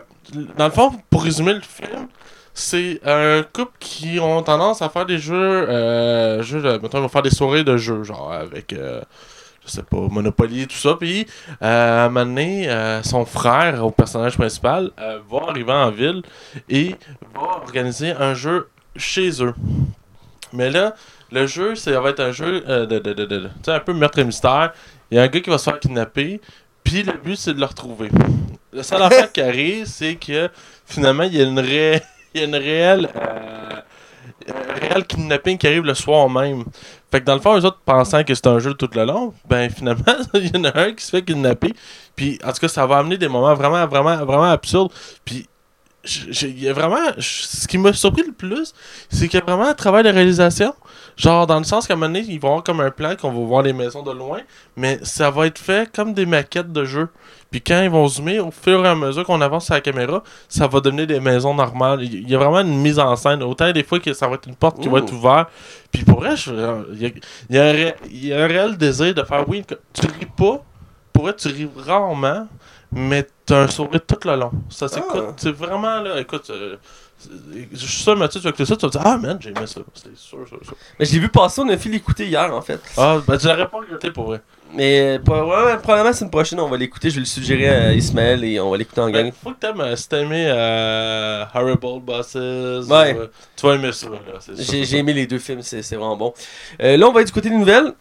[0.56, 2.08] dans le fond, pour résumer le film,
[2.54, 5.34] c'est un couple qui ont tendance à faire des jeux,
[5.68, 9.00] euh, jeux de- mettons, ils vont faire des soirées de jeux, genre avec, euh,
[9.68, 10.96] je sais pas, Monopoly, tout ça.
[10.98, 11.26] Puis,
[11.62, 15.90] euh, à un moment donné, euh, son frère, au personnage principal, euh, va arriver en
[15.90, 16.22] ville
[16.68, 16.94] et
[17.34, 19.54] va organiser un jeu chez eux.
[20.52, 20.94] Mais là,
[21.30, 24.24] le jeu, ça va être un jeu de, de, de, de- un peu meurtre et
[24.24, 24.72] mystère.
[25.10, 26.40] Il y a un gars qui va se faire kidnapper,
[26.82, 28.10] puis le but, c'est de le retrouver.
[28.72, 30.48] Le seul affaire qui arrive, c'est que
[30.86, 32.02] finalement, il y a une, ré-
[32.34, 33.08] il y a une réelle.
[34.80, 36.64] Réel kidnapping qui arrive le soir même.
[37.10, 39.32] Fait que dans le fond, eux autres pensant que c'est un jeu tout le long,
[39.48, 41.74] ben finalement, il y en a un qui se fait kidnapper.
[42.16, 44.92] Puis en tout cas, ça va amener des moments vraiment, vraiment, vraiment absurdes.
[45.24, 45.48] Puis
[46.42, 46.98] il y a vraiment.
[47.18, 48.72] Ce qui m'a surpris le plus,
[49.10, 50.74] c'est qu'il y a vraiment un travail de réalisation.
[51.18, 53.32] Genre, dans le sens qu'à un moment donné, ils vont avoir comme un plan qu'on
[53.32, 54.38] va voir les maisons de loin,
[54.76, 57.08] mais ça va être fait comme des maquettes de jeu.
[57.50, 60.22] Puis quand ils vont zoomer, au fur et à mesure qu'on avance sur la caméra,
[60.48, 62.04] ça va devenir des maisons normales.
[62.04, 63.42] Il y a vraiment une mise en scène.
[63.42, 65.48] Autant des fois que ça va être une porte qui va être ouverte.
[65.90, 66.52] Puis pour vrai, je-
[66.92, 67.10] il y a,
[67.50, 70.06] il y a un ré- il y a un réel désir de faire, oui, tu
[70.06, 70.62] ris pas.
[71.12, 72.46] Pour vrai, tu ris rarement,
[72.92, 74.52] mais t'as un sourire tout le long.
[74.70, 75.24] Ça s'écoute.
[75.30, 75.32] Ah.
[75.36, 76.48] C'est vraiment, là, écoute...
[76.50, 76.76] euh,
[77.72, 79.50] je suis sûr, Mathieu, tu vas écouter ça, tu vas te dire, ah man, j'ai
[79.50, 79.80] aimé ça.
[79.94, 80.76] C'était sûr, sûr, sûr.
[80.98, 82.80] Mais je l'ai vu passer, on a fait l'écouter hier en fait.
[82.96, 84.40] Ah, ben tu l'aurais pas regretté pour vrai.
[84.74, 87.08] Mais pas- ouais, ouais, probablement c'est une prochaine, on va l'écouter.
[87.10, 89.24] Je vais le suggérer à Ismaël et on va l'écouter en gang.
[89.24, 93.14] Ben, faut que t'aimes, euh, si t'as aimé euh, Horrible Bosses, Ouais.
[93.14, 93.26] ou, euh,
[93.56, 94.08] tu vas aimer ça.
[94.56, 96.34] J'ai j'ai aimé les deux films, c'est c'est vraiment bon.
[96.82, 97.92] Euh, là, on va être du côté des nouvelles.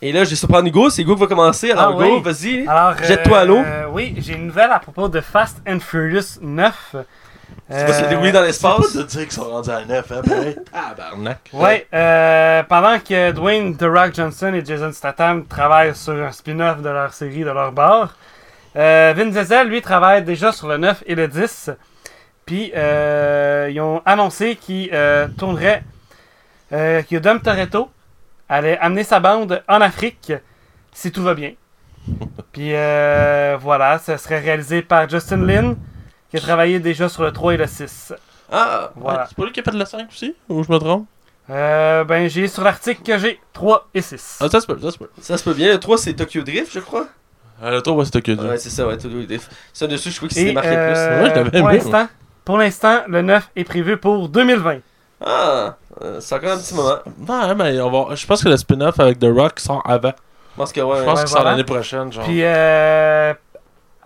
[0.00, 0.90] Et là, je vais surprendre Hugo.
[0.90, 1.70] C'est Hugo qui va commencer.
[1.72, 2.22] Alors, Ah Hugo, oui.
[2.22, 2.66] vas-y.
[2.68, 3.58] Alors, Jette-toi à l'eau.
[3.58, 6.94] euh, oui, j'ai une nouvelle à propos de Fast and Furious 9.
[7.70, 8.92] Tu vas se dérouler dans C'est l'espace.
[8.92, 10.56] pas de dire qu'ils sont rendus à 9, hein, pareil.
[10.72, 11.50] Tabarnak.
[11.52, 16.80] Ouais, euh, pendant que Dwayne The Rock Johnson et Jason Statham travaillent sur un spin-off
[16.80, 18.16] de leur série de leur bar,
[18.76, 21.70] euh, Vin Diesel, lui, travaille déjà sur le 9 et le 10.
[22.46, 25.82] Puis, euh, ils ont annoncé qu'ils euh, tourneraient,
[26.72, 27.90] euh, que Dom Toretto
[28.48, 30.32] allait amener sa bande en Afrique
[30.92, 31.52] si tout va bien.
[32.52, 35.74] Puis, euh, voilà, ça serait réalisé par Justin Lin,
[36.30, 38.12] qui a travaillé déjà sur le 3 et le 6.
[38.50, 39.26] Ah, Voilà.
[39.28, 41.06] C'est pas lui qui a fait de la 5 aussi Ou je me trompe?
[41.50, 44.38] Euh, ben, j'ai sur l'article que j'ai 3 et 6.
[44.40, 45.08] Ah, ça se peut, ça se peut.
[45.20, 45.72] ça se peut bien.
[45.72, 47.06] Le 3, c'est Tokyo Drift, je crois.
[47.62, 48.46] Euh, le tour, ouais, c'était que du.
[48.46, 49.50] Ouais, c'est ça, ouais, Tokyo Drift.
[49.72, 52.08] Ça, dessus, je crois que c'est marqué euh, Ouais, je l'avais pour l'instant,
[52.44, 54.70] pour l'instant, le 9 est prévu pour 2020.
[54.74, 54.82] plus.
[55.24, 56.98] Ah, euh, c'est encore un petit moment.
[57.26, 58.14] Non, mais on va...
[58.14, 60.12] je pense que le spin-off avec The Rock sort avant.
[60.52, 60.98] Je pense que, ouais.
[60.98, 61.50] Je pense Ouais, qu'il sort voilà.
[61.52, 62.24] l'année prochaine, genre.
[62.24, 63.34] Puis, euh,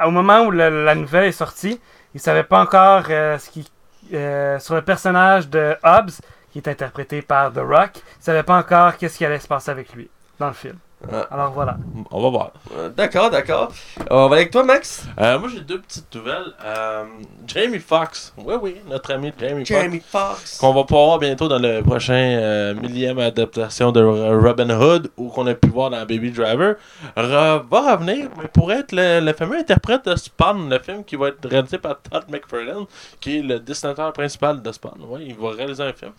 [0.06, 1.78] au moment où le- la nouvelle est sortie,
[2.14, 3.70] ils savaient pas encore euh, ce qui,
[4.12, 6.12] euh, sur le personnage de Hobbs,
[6.52, 9.70] qui est interprété par The Rock, ils savaient pas encore qu'est-ce qui allait se passer
[9.70, 10.76] avec lui dans le film.
[11.10, 11.26] Ah.
[11.30, 11.76] Alors voilà.
[12.10, 12.50] On va voir.
[12.76, 13.72] Euh, D'accord, d'accord.
[14.00, 15.06] Euh, on va aller avec toi, Max.
[15.18, 16.52] Euh, moi, j'ai deux petites nouvelles.
[16.64, 17.04] Euh,
[17.46, 18.32] Jamie Foxx.
[18.36, 19.68] Oui, oui, notre ami Jamie, Foxx.
[19.68, 20.58] Jeremy Fox.
[20.58, 25.28] Qu'on va pouvoir voir bientôt dans le prochain euh, millième adaptation de Robin Hood ou
[25.28, 26.76] qu'on a pu voir dans Baby Driver
[27.16, 31.16] re- va revenir mais pour être le, le fameux interprète de Spawn, le film qui
[31.16, 32.84] va être réalisé par Todd McFarlane
[33.20, 34.98] qui est le dessinateur principal de Spawn.
[35.08, 36.12] Oui, il va réaliser un film.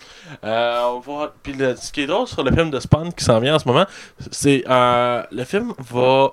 [0.44, 1.32] Euh, on va...
[1.42, 3.60] Puis le- ce qui est drôle sur le film de Spawn qui s'en vient en
[3.60, 3.86] ce moment,
[4.32, 6.32] c'est euh, le film va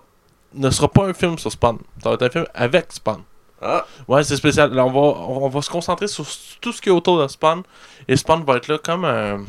[0.54, 1.78] ne sera pas un film sur Spawn.
[2.02, 3.22] Ça va être un film avec Spawn.
[3.62, 4.72] Ah, Ouais, c'est spécial.
[4.72, 6.24] Là, on va, on va se concentrer sur
[6.60, 7.62] tout ce qui est autour de Spawn.
[8.08, 9.44] Et Spawn va être là comme un.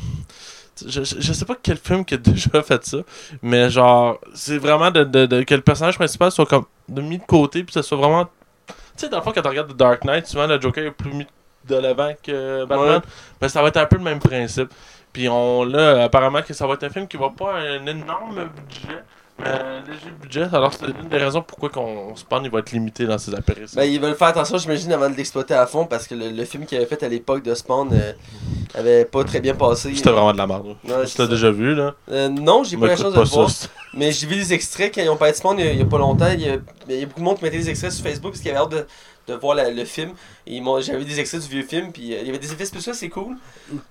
[0.86, 2.98] Je, je, sais pas quel film qui a déjà fait ça,
[3.42, 7.20] mais genre, c'est vraiment de, de, de- que le personnage principal soit comme de mis
[7.20, 8.26] de côté, puis ça soit vraiment.
[8.68, 10.92] Tu sais, dans le fond, quand tu regardes The Dark Knight, souvent le Joker est
[10.92, 11.30] plus mis de
[11.70, 12.96] l'avant que Batman.
[12.96, 13.02] Ouais.
[13.40, 14.70] Ben, ça va être un peu le même principe.
[15.14, 17.86] Puis on là, apparemment que ça va être un film qui va pas avoir un
[17.86, 19.04] énorme budget,
[19.44, 23.08] Euh, léger budget, alors c'est une des raisons pourquoi qu'on Spawn il va être limité
[23.08, 23.76] dans ses apparitions.
[23.76, 26.46] Ben, ils veulent faire attention, j'imagine, avant de l'exploiter à fond parce que le, le
[26.46, 28.14] film qu'il avait fait à l'époque de Spawn euh,
[28.76, 29.96] avait pas très bien passé.
[29.96, 30.76] C'était vraiment de la merde.
[30.84, 31.96] Ouais, tu l'as déjà vu, là?
[32.12, 33.50] Euh, non, j'ai pas la chance de le voir.
[33.96, 35.80] Mais j'ai vu des extraits quand ils ont parlé de Spawn il y a, il
[35.80, 36.30] y a pas longtemps.
[36.32, 38.34] Il y a, il y a beaucoup de monde qui mettait des extraits sur Facebook
[38.34, 38.86] parce qu'ils avaient hâte de,
[39.28, 40.12] de voir la- le film.
[40.48, 43.10] J'avais des extraits du vieux film, puis euh, il y avait des effets spéciaux, c'est
[43.10, 43.38] cool.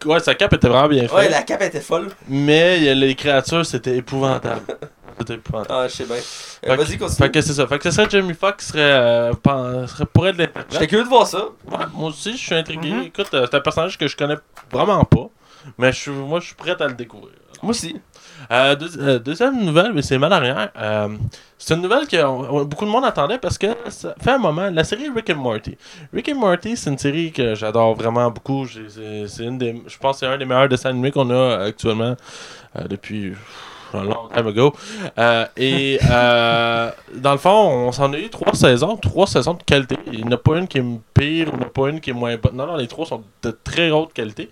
[0.05, 1.13] Ouais, sa cape était vraiment bien faite.
[1.13, 2.09] Ouais, la cape était folle.
[2.29, 4.63] Mais les créatures, c'était épouvantable.
[5.19, 5.75] c'était épouvantable.
[5.85, 6.17] Ah, je sais bien.
[6.17, 7.17] Euh, Vas-y, continue.
[7.17, 7.67] Fait que c'est ça.
[7.67, 10.53] Fait que ce serait Jamie Foxx qui serait, euh, pen- serait pourrait être.
[10.71, 11.45] J'étais curieux de voir ça.
[11.71, 12.91] Ouais, moi aussi, je suis intrigué.
[12.91, 13.03] Mhm.
[13.05, 14.37] Écoute, euh, c'est un personnage que je connais
[14.73, 15.29] vraiment pas.
[15.79, 17.35] Mais je suis, moi, je suis prêt à le découvrir.
[17.63, 18.01] Moi aussi.
[18.51, 20.71] Euh, euh, deuxième nouvelle, mais c'est mal arrière.
[20.77, 21.09] Euh,
[21.57, 24.69] c'est une nouvelle que beaucoup de monde attendait parce que ça fait un moment.
[24.71, 25.77] La série Rick and Morty.
[26.13, 28.65] Rick and Morty, c'est une série que j'adore vraiment beaucoup.
[28.65, 28.81] Je
[30.01, 32.17] pense que c'est un des meilleurs dessins animés qu'on a actuellement
[32.77, 33.35] euh, depuis
[33.95, 34.73] un long time ago.
[35.57, 36.01] Et
[37.15, 39.97] dans le fond, on s'en a eu trois saisons, trois saisons de qualité.
[40.13, 40.85] Il n'y en a pas une qui est
[41.15, 42.57] pire, il n'y en a pas une qui est moins bonne.
[42.57, 44.51] Non, non, les trois sont de très haute qualité.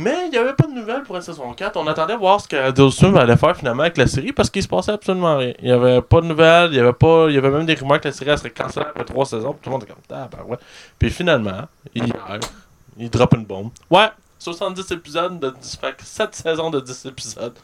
[0.00, 1.76] Mais il n'y avait pas de nouvelles pour la saison 4.
[1.76, 4.68] On attendait voir ce que Swim allait faire finalement avec la série parce qu'il se
[4.68, 5.52] passait absolument rien.
[5.58, 7.74] Il n'y avait pas de nouvelles, il y avait pas, il y avait même des
[7.74, 9.52] rumeurs que la série elle serait cancellée après trois saisons.
[9.52, 10.56] Tout le monde était comme, ah ben ouais.
[10.98, 12.40] Puis finalement, hier,
[12.96, 13.70] il drop une bombe.
[13.90, 14.08] Ouais,
[14.38, 17.58] 70 épisodes de 10, fait que 7 saisons de 10 épisodes.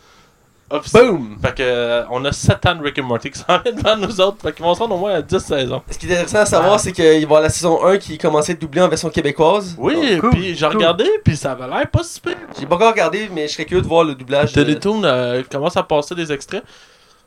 [0.93, 1.39] Boom!
[1.41, 3.97] Fait que euh, on a 7 ans de Rick and Morty qui s'en viennent devant
[3.97, 4.39] nous autres.
[4.43, 5.83] Fait qu'ils vont se rendre au moins à 10 saisons.
[5.91, 8.19] Ce qui est intéressant à savoir, c'est qu'il va y avoir la saison 1 qui
[8.19, 9.77] commençait à être doublée en version québécoise.
[9.79, 10.77] Oui, Oh, cool, puis j'ai cool.
[10.77, 12.37] regardé, puis ça avait l'air pas si pire.
[12.59, 14.53] J'ai pas encore regardé, mais je serais curieux de voir le doublage.
[14.53, 16.65] de- Télétoon euh, commence à passer des extraits.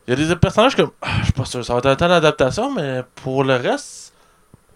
[0.07, 0.89] Il y a des personnages comme.
[1.01, 4.08] Ah, je suis pas sûr, ça va être un temps d'adaptation, mais pour le reste,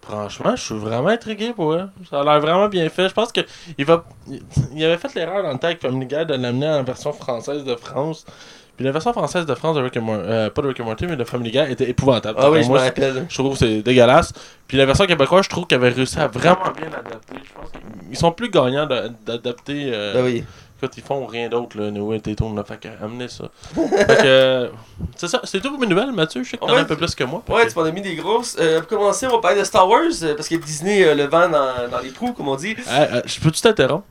[0.06, 1.88] franchement, je suis vraiment intrigué pour eux.
[2.10, 3.08] Ça a l'air vraiment bien fait.
[3.08, 3.40] Je pense que
[3.78, 4.04] il va.
[4.28, 4.40] Il,
[4.74, 7.64] il avait fait l'erreur dans le temps avec Family Guy de l'amener en version française
[7.64, 8.24] de France.
[8.76, 10.84] Puis la version française de France de Rick and Morty, euh, pas de Rick and
[10.84, 12.36] Morty, mais de Family Guy était épouvantable.
[12.42, 13.24] Ah oui, je me rappelle.
[13.28, 14.32] je trouve que c'est dégueulasse.
[14.66, 17.36] Puis la version québécoise, je trouve qu'elle avait réussi à vraiment bien l'adapter.
[17.44, 17.70] Je pense
[18.08, 18.86] qu'ils sont plus gagnants
[19.24, 19.90] d'adapter.
[19.94, 20.44] euh, Ben oui.
[20.76, 22.64] Écoute, ils font rien d'autre, là, Noé et Tétoum, là.
[22.64, 23.44] Fait que, amenez ça.
[23.74, 24.68] fait que, euh,
[25.16, 26.42] c'est ça, c'est tout pour mes nouvelles, Mathieu.
[26.42, 27.42] Je sais que t'en Ouais, as un peu plus que moi.
[27.48, 28.56] Ouais, tu m'en as mis des grosses.
[28.58, 31.24] Euh, pour commencer, on va parler de Star Wars, euh, parce que Disney euh, le
[31.24, 32.74] vend dans, dans les trous, comme on dit.
[32.88, 34.04] Euh, je peux-tu t'interrompre?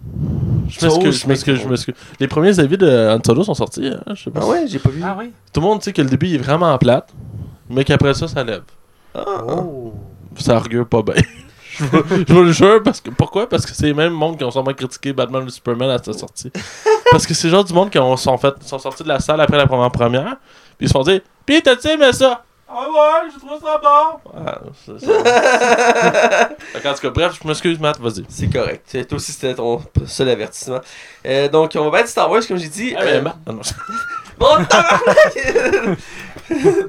[0.69, 1.95] Je m'excuse, je m'excuse, je m'excuse.
[2.19, 4.39] Les premiers avis de Han Solo sont sortis, hein, je sais pas.
[4.41, 5.02] Ah ouais, j'ai pas vu.
[5.06, 5.32] Ah oui?
[5.52, 7.10] Tout le monde sait que le début il est vraiment plate,
[7.69, 8.63] mais qu'après ça, ça lève.
[9.13, 9.43] Ah.
[9.47, 9.93] Oh.
[10.39, 11.15] Ça augure pas bien.
[11.78, 13.48] je vous je vous le jure, parce que, pourquoi?
[13.50, 16.14] Parce que c'est les mêmes mondes qui ont sûrement critiqué Batman vs Superman à sa
[16.14, 16.52] sortie.
[17.12, 19.40] parce que c'est genre du monde qui ont, sont, fait, sont sortis de la salle
[19.42, 20.38] après la première première,
[20.78, 22.44] puis ils se font dire Pis t'as-tu aimé ça?
[22.76, 24.32] Ah ouais, je trouve ça bon!
[24.48, 26.50] Ah, ça.
[26.82, 28.24] Qu'en tout cas, bref, je m'excuse, Matt, vas-y.
[28.30, 28.82] C'est correct.
[28.88, 30.80] C'est- Toi aussi, c'était ton seul avertissement.
[31.26, 32.96] Euh, donc, on va de Star Wars, comme j'ai dit.
[32.98, 33.60] Ah, mais Euh, Matt, non.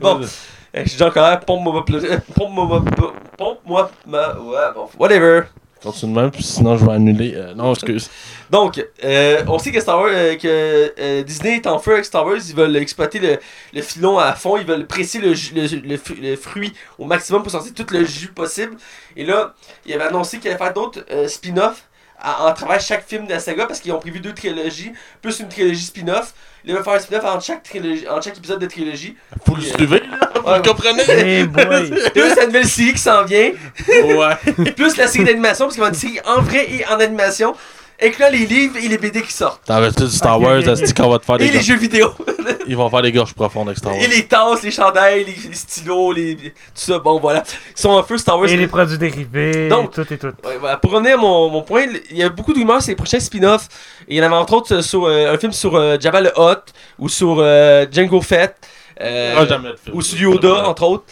[0.00, 0.20] Bon,
[0.74, 1.40] je suis en colère.
[1.40, 1.84] Pompe-moi
[2.34, 2.90] Pompe-moi ma.
[3.36, 3.90] Pompe-moi.
[4.06, 5.42] Ouais, bon, whatever.
[5.82, 7.34] Continue de même, puis sinon je vais annuler.
[7.36, 8.08] Euh, non, excuse.
[8.50, 12.06] Donc, euh, on sait que Star Wars, euh, que euh, Disney est en feu avec
[12.06, 12.38] Star Wars.
[12.38, 13.38] Ils veulent exploiter le,
[13.74, 14.56] le filon à fond.
[14.56, 18.02] Ils veulent presser le, le, le fru- le fruit au maximum pour sortir tout le
[18.04, 18.76] jus possible.
[19.14, 19.52] Et là,
[19.84, 21.84] ils avaient annoncé qu'ils allaient faire d'autres euh, spin-offs
[22.24, 25.38] à- en travers chaque film de la saga parce qu'ils ont prévu deux trilogies, plus
[25.40, 26.32] une trilogie spin-off.
[26.64, 29.16] Ils veulent faire un spin-off entre chaque, trilogie, entre chaque épisode de trilogie.
[29.46, 30.30] Faut le suivre, là.
[30.34, 30.56] Vous Ouais.
[30.56, 31.02] le comprenez?
[31.10, 31.90] Hey boy!
[32.14, 33.50] Plus la nouvelle série qui s'en vient.
[33.88, 34.72] ouais.
[34.76, 36.98] Plus la série d'animation parce qu'il va y avoir une série en vrai et en
[37.00, 37.54] animation.
[38.02, 39.62] Incluant les livres et les BD qui sortent.
[39.66, 40.68] T'en veux-tu du Star Wars, ok, ok.
[40.68, 42.08] Asti, qu'on va te faire des Et les jeux vidéo.
[42.66, 44.02] Ils vont faire des gorges profondes avec Star Wars.
[44.02, 46.98] Et les tasses, les chandails, les, les stylos, les, tout ça.
[46.98, 47.44] Bon, voilà.
[47.76, 48.48] Ils sont en feu Star Wars.
[48.48, 50.26] Et les produits dérivés, Donc- tout et tout.
[50.44, 50.76] Ouais, voilà.
[50.78, 53.20] Pour revenir à mon, mon point, il y a beaucoup de rumeurs sur les prochains
[53.20, 53.68] spin-offs.
[54.08, 56.32] Et il y en avait entre autres sur euh, un film sur euh, Jabba le
[56.36, 56.62] Hutt
[56.98, 58.56] ou sur euh, Django Fett.
[59.00, 59.96] euh, Ah, jamais de film.
[59.96, 61.04] ou sur Yoda, entre autres.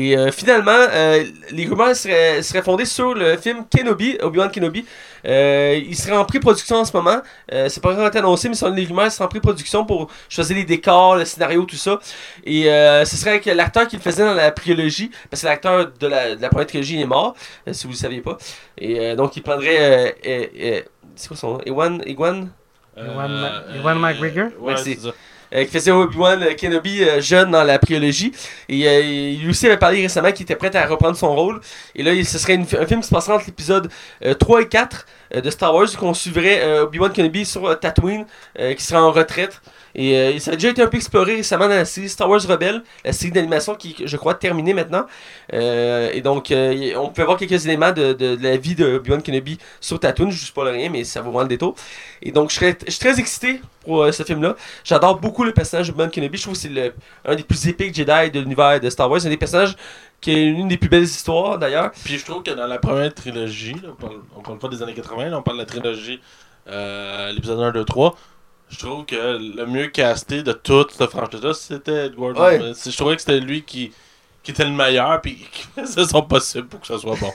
[0.00, 4.84] Et euh, finalement, euh, les rumeurs seraient, seraient fondées sur le film Kenobi, Obi-Wan Kenobi.
[5.24, 7.20] Euh, il serait en pré-production en ce moment.
[7.52, 10.08] Euh, c'est pas encore été annoncé, mais selon les rumeurs, il serait en pré-production pour
[10.28, 11.98] choisir les décors, le scénario, tout ça.
[12.44, 15.90] Et euh, ce serait avec l'acteur qui le faisait dans la prélogie, parce que l'acteur
[15.98, 17.34] de la, de la première trilogie est mort,
[17.66, 18.36] euh, si vous le saviez pas.
[18.76, 19.78] Et euh, donc, il prendrait.
[19.80, 20.80] euh, euh, euh,
[21.14, 21.60] c'est quoi son nom?
[21.64, 22.50] Ewan, Ewan?
[22.98, 24.48] Ewan Ma- Ewan McGregor?
[24.60, 24.98] Ouais, Merci.
[25.56, 28.32] Euh, qui faisait Obi-Wan euh, Kenobi euh, jeune dans la prélogie.
[28.68, 31.60] Et il aussi avait parlé récemment qu'il était prêt à reprendre son rôle.
[31.94, 33.90] Et là, ce serait un film qui se passerait entre l'épisode
[34.24, 38.26] euh, 3 et 4 euh, de Star Wars, qu'on suivrait Obi-Wan Kenobi sur Tatooine,
[38.76, 39.60] qui serait en retraite.
[39.96, 42.42] Et euh, ça a déjà été un peu exploré récemment dans la série Star Wars
[42.42, 45.06] Rebelle, la série d'animation qui, je crois, terminée maintenant.
[45.54, 49.58] Euh, et donc, euh, on peut voir quelques éléments de, la vie de Obi-Wan Kenobi
[49.80, 50.30] sur Tatooine.
[50.30, 51.74] Je ne pas rien, mais ça vaut vraiment le détour.
[52.20, 54.54] Et donc, je, suis très excité pour ce film-là.
[54.84, 56.36] J'adore beaucoup le personnage de Obi-Wan Kenobi.
[56.36, 56.92] Je trouve que c'est le-
[57.24, 59.24] un des plus épiques Jedi de l'univers de Star Wars.
[59.24, 59.76] Un des personnages
[60.20, 61.90] qui est une des plus belles histoires, d'ailleurs.
[62.04, 64.94] Puis je trouve que dans la première trilogie, on, parle, on parle pas des années
[64.94, 66.20] 80, là, on parle de la trilogie,
[66.66, 68.14] l'épisode 1, 2, 3.
[68.68, 72.72] Je trouve que le mieux casté de toute cette franchise-là, c'était Edward Ouais.
[72.74, 73.92] Je trouvais que c'était lui qui,
[74.42, 77.32] qui était le meilleur, puis qui faisait son possible pour que ça soit bon.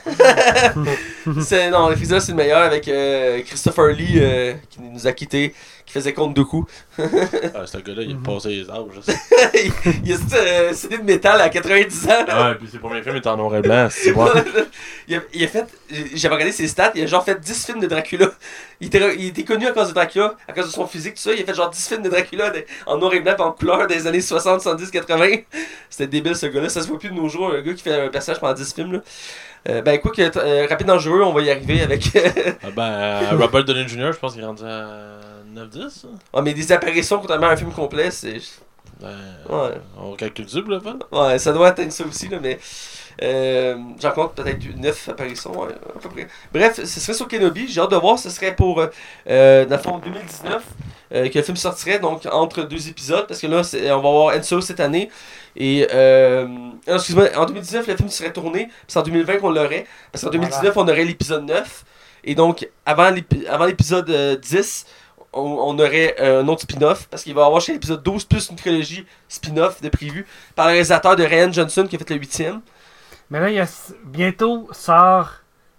[1.42, 5.54] c'est, non, l'épisode, c'est le meilleur avec euh, Christopher Lee euh, qui nous a quittés,
[5.92, 6.72] qui faisait compte de coups.
[6.98, 8.22] Ah, ce gars-là, il a Mhm.
[8.22, 8.86] passé les âges.
[8.94, 9.18] je sais.
[10.04, 12.10] il a euh, CD de métal à 90 ans.
[12.26, 14.32] Ouais, puis ses premiers films étaient en noir et blanc, c'est moi.
[15.08, 15.66] il, a, il a fait,
[16.14, 18.30] j'avais regardé ses stats, il a genre fait 10 films de Dracula.
[18.80, 21.22] Il était, il était connu à cause de Dracula, à cause de son physique, tout
[21.22, 21.32] ça.
[21.34, 23.86] Il a fait genre 10 films de Dracula de- en noir et blanc en couleur
[23.86, 25.36] des années 60, 70, 80.
[25.90, 28.00] C'était débile ce gars-là, ça se voit plus de nos jours, un gars qui fait
[28.06, 28.92] un personnage pendant 10 films.
[28.94, 28.98] Là.
[29.68, 32.10] Euh, ben écoute, euh, rapide dangereux, on va y arriver avec.
[32.64, 35.20] Ah ben, euh, Robert Downey Jr., je pense qu'il est rendu à
[35.54, 36.06] 9-10.
[36.06, 36.08] hein?
[36.32, 38.38] Ah, mais des apparitions contrairement à un film complet, c'est.
[39.00, 39.08] Ben,
[39.48, 39.70] Ouais.
[40.00, 40.96] On calcule double, là.
[41.12, 42.58] Ouais, ça doit atteindre ça aussi, là, mais.
[43.22, 46.28] Euh, J'en compte peut-être 9 apparitions, à peu près.
[46.52, 48.86] Bref, ce serait sur Kenobi, j'ai hâte de voir, ce serait pour, euh,
[49.28, 50.62] euh, dans le fond, 2019,
[51.14, 53.62] euh, que le film sortirait, donc entre deux épisodes, parce que là,
[53.96, 55.10] on va avoir Enso cette année,
[55.56, 55.86] et.
[55.92, 59.86] Euh, non, excuse-moi, en 2019, le film serait tourné, puis c'est en 2020 qu'on l'aurait,
[60.10, 61.84] parce qu'en 2019, on aurait l'épisode 9,
[62.24, 64.86] et donc, avant l'épi- avant l'épisode euh, 10,
[65.34, 68.56] on, aurait un autre spin-off, parce qu'il va y avoir chez l'épisode 12 plus une
[68.56, 72.60] trilogie spin-off de prévu par le réalisateur de Ryan Johnson qui a fait le huitième.
[73.32, 73.66] Mais là, il y a,
[74.04, 75.30] bientôt sort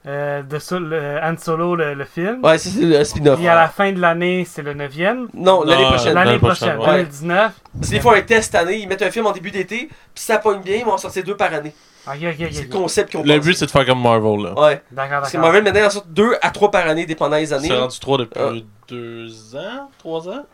[0.07, 2.43] euh, de ça, le Han Solo, le, le film.
[2.43, 3.37] Ouais, c'est le spin-off.
[3.37, 5.27] Puis à la fin de l'année, c'est le neuvième.
[5.35, 6.15] Non, l'année prochaine.
[6.15, 7.03] L'année prochaine, prochaine, ouais.
[7.03, 7.51] 2019.
[7.79, 10.23] Parce qu'ils font un test cette année, ils mettent un film en début d'été, puis
[10.23, 11.75] ça pogne bien, ils vont en sortir deux par année.
[12.05, 14.59] C'est le concept qu'ils ont Le but, c'est de faire comme Marvel, là.
[14.59, 14.81] Ouais.
[14.91, 15.51] D'accord, Parce que d'accord.
[15.51, 17.67] Marvel maintenant en sortent deux à trois par année, dépendant des années.
[17.67, 18.51] C'est rendu 3 depuis Ah.
[18.89, 20.45] 2 ans 3 ans?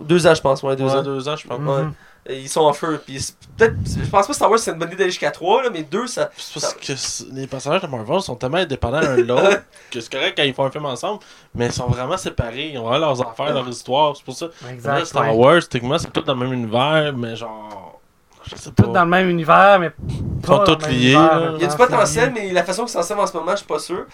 [0.00, 1.02] Deux ans, je pense, ouais, deux Ouais, ans.
[1.02, 1.60] deux ans, je pense.
[1.60, 1.68] Mhm.
[1.68, 1.82] Ouais.
[2.28, 3.00] Ils sont en feu.
[3.04, 5.30] Puis c'est- peut-être, je pense pas que Star Wars c'est une bonne idée d'aller jusqu'à
[5.30, 6.30] trois, là, mais deux, ça.
[6.36, 10.12] C'est parce que les personnages de Marvel sont tellement indépendants l'un de l'autre que c'est
[10.12, 11.20] correct quand ils font un film ensemble,
[11.54, 12.70] mais ils sont vraiment séparés.
[12.74, 14.16] Ils ont vraiment leurs affaires, leur histoire.
[14.16, 14.46] C'est pour ça.
[14.62, 15.04] Là, Exact.
[15.06, 15.34] Star ouais.
[15.34, 17.99] Wars, techniquement, c'est tout dans le même univers, mais genre.
[18.44, 18.82] Je sais pas.
[18.82, 21.64] Tout dans le même univers, mais Ils pas sont dans tous liés, univers, Il y
[21.64, 23.78] a du potentiel, mais la façon qu'ils s'en servent en ce moment, je suis pas
[23.78, 24.04] sûr.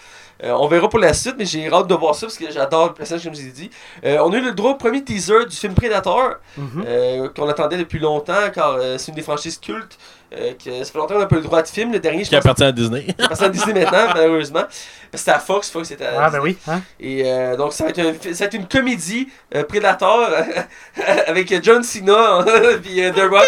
[0.45, 2.89] Euh, on verra pour la suite, mais j'ai hâte de voir ça parce que j'adore
[2.89, 3.71] le personnage, comme je vous ai dit.
[4.05, 6.85] Euh, on a eu le droit au premier teaser du film Predator, Mhm.
[6.87, 9.97] euh, qu'on attendait depuis longtemps, car euh, c'est une des franchises cultes.
[10.39, 11.93] Euh, que ça fait longtemps qu'on a pas eu le droit de film.
[11.93, 13.05] Le dernier, je Qui appartient à Disney.
[13.05, 14.63] qui appartient à Disney maintenant, malheureusement.
[14.63, 14.73] Parce
[15.13, 16.57] que c'était à Fox, Fox c'était à Ah, ben oui.
[16.69, 16.81] Hein?
[17.01, 20.29] Et euh, donc, ça va, être un ça va être une comédie euh, Predator
[21.27, 22.45] avec John Cena
[22.83, 23.45] puis euh, The Rock.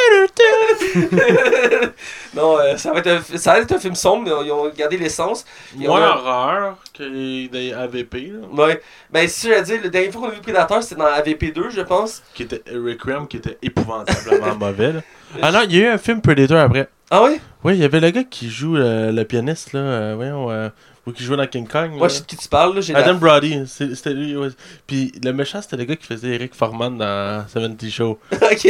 [2.35, 4.69] non, euh, ça, va être un, ça va être un film sombre, mais ils ont
[4.71, 5.45] gardé l'essence.
[5.77, 8.81] Moins a- horreur que des AVP, là, Ouais.
[9.11, 11.81] Ben, sûr à dire, le dernier fois qu'on a vu Predator, c'était dans AVP2, je
[11.83, 12.23] pense.
[12.35, 14.93] qui était Requiem, qui était épouvantablement mauvais.
[14.93, 15.01] là.
[15.43, 16.89] Ah non, il y a eu un film Predator après.
[17.11, 17.41] Ah oui?
[17.65, 20.69] Oui, il y avait le gars qui joue euh, le pianiste, là, euh, voyons, euh,
[21.07, 21.91] ou qui jouait dans King Kong.
[21.93, 22.09] Moi, là.
[22.09, 22.81] je sais de qui tu parles, là.
[22.81, 24.37] J'ai la- Adam Brody, c'est- c'était lui.
[24.37, 24.49] ouais.
[24.87, 28.19] Puis le méchant, c'était le gars qui faisait Eric Forman dans 70 Show.
[28.33, 28.69] ok.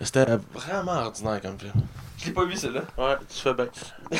[0.00, 1.72] C'était vraiment ordinaire comme film.
[2.24, 2.80] Je l'ai pas vu, celui-là.
[2.96, 3.66] Ouais, tu fais bien.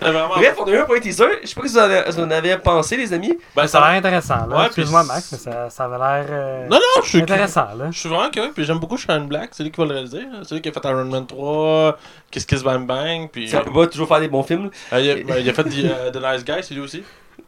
[0.00, 0.28] Vraiment.
[0.28, 1.24] Bref, on a eu un point teaser.
[1.42, 3.36] Je sais pas ce que vous en avez, vous en avez pensé, les amis.
[3.54, 4.46] Ben, Ça a l'air intéressant.
[4.46, 4.56] Là.
[4.58, 7.20] Ouais, Excuse-moi, puis Max, mais ça, ça avait l'air euh, Non, non, je suis.
[7.20, 7.68] intéressant.
[7.76, 7.90] Là.
[7.90, 10.22] Je suis vraiment curieux, puis j'aime beaucoup Shane Black, c'est lui qui va le réaliser.
[10.44, 11.98] C'est lui qui a fait Iron Man 3,
[12.30, 13.48] Kiss Kiss Bang Bang, puis.
[13.48, 14.70] Ça va toujours faire des bons films.
[14.92, 17.02] Euh, il, a, ben, il a fait The, euh, The Nice Guy, c'est lui aussi.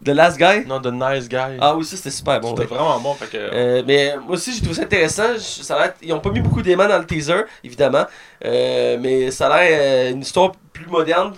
[0.05, 0.67] The Last Guy?
[0.67, 1.57] Non, The Nice Guy.
[1.61, 2.51] Ah oui, ça c'était super bon.
[2.51, 2.67] C'était ouais.
[2.77, 3.37] vraiment bon, fait que.
[3.39, 5.35] Euh, mais moi aussi j'ai trouvé ça intéressant.
[5.35, 8.05] Je- Ça a ils ont pas mis beaucoup d'éléments dans le teaser, évidemment.
[8.45, 11.33] Euh, mais ça a l'air euh, une histoire plus moderne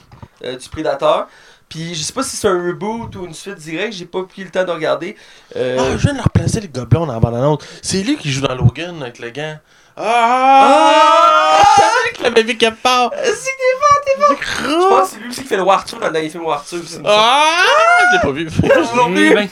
[0.45, 1.29] euh, du Predator.
[1.69, 4.43] Puis je sais pas si c'est un reboot ou une suite directe, j'ai pas pris
[4.43, 5.17] le temps de regarder.
[5.55, 7.63] Euh, Ah, je viens de leur replacer le gobelin dans la bande-annonce.
[7.83, 9.59] C'est lui qui joue dans Logan avec le gant.
[10.01, 11.63] Ah!
[11.77, 13.11] Je savais que l'avais vu quelque part.
[13.15, 14.41] c'est des vents, des vents!
[14.63, 16.45] Je pense que c'est lui aussi qui fait le War Arthur dans le dernier film
[16.45, 16.99] War Arthur aussi.
[17.05, 17.65] Ah!
[18.11, 18.49] Je l'ai pas vu.
[19.35, 19.49] ben,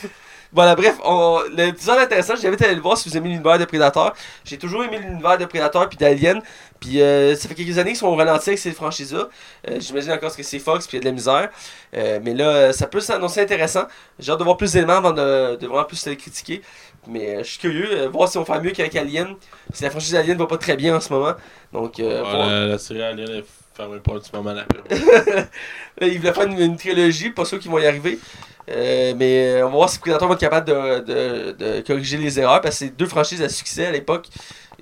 [0.52, 1.40] Voilà, bref, on...
[1.56, 2.34] est intéressant.
[2.36, 4.12] J'invite à aller le voir si vous aimez l'univers de Predator.
[4.44, 6.40] J'ai toujours aimé l'univers de Predator puis d'Alien.
[6.80, 9.28] Puis euh, ça fait quelques années qu'ils sont ralentis avec ces franchises-là.
[9.68, 11.50] Euh, J'imagine encore que c'est Fox puis il y a de la misère.
[11.94, 13.84] Euh, mais là, ça peut s'annoncer intéressant.
[14.18, 16.62] J'ai hâte de voir plus d'éléments avant de, de vraiment plus les critiquer.
[17.08, 19.36] Mais je suis curieux, voir si on fait mieux qu'avec Alien.
[19.68, 21.34] Parce que la franchise Alien va pas très bien en ce moment.
[21.72, 23.44] Donc, Ouais, la série Alien est
[23.76, 24.82] fermée pour un petit moment après.
[26.00, 28.18] Là, ils voulaient faire une, une trilogie, pas sûr qu'ils vont y arriver.
[28.68, 32.16] Euh, mais euh, on va voir si Predator va être capable de, de, de corriger
[32.16, 34.26] les erreurs parce que c'est deux franchises à succès à l'époque.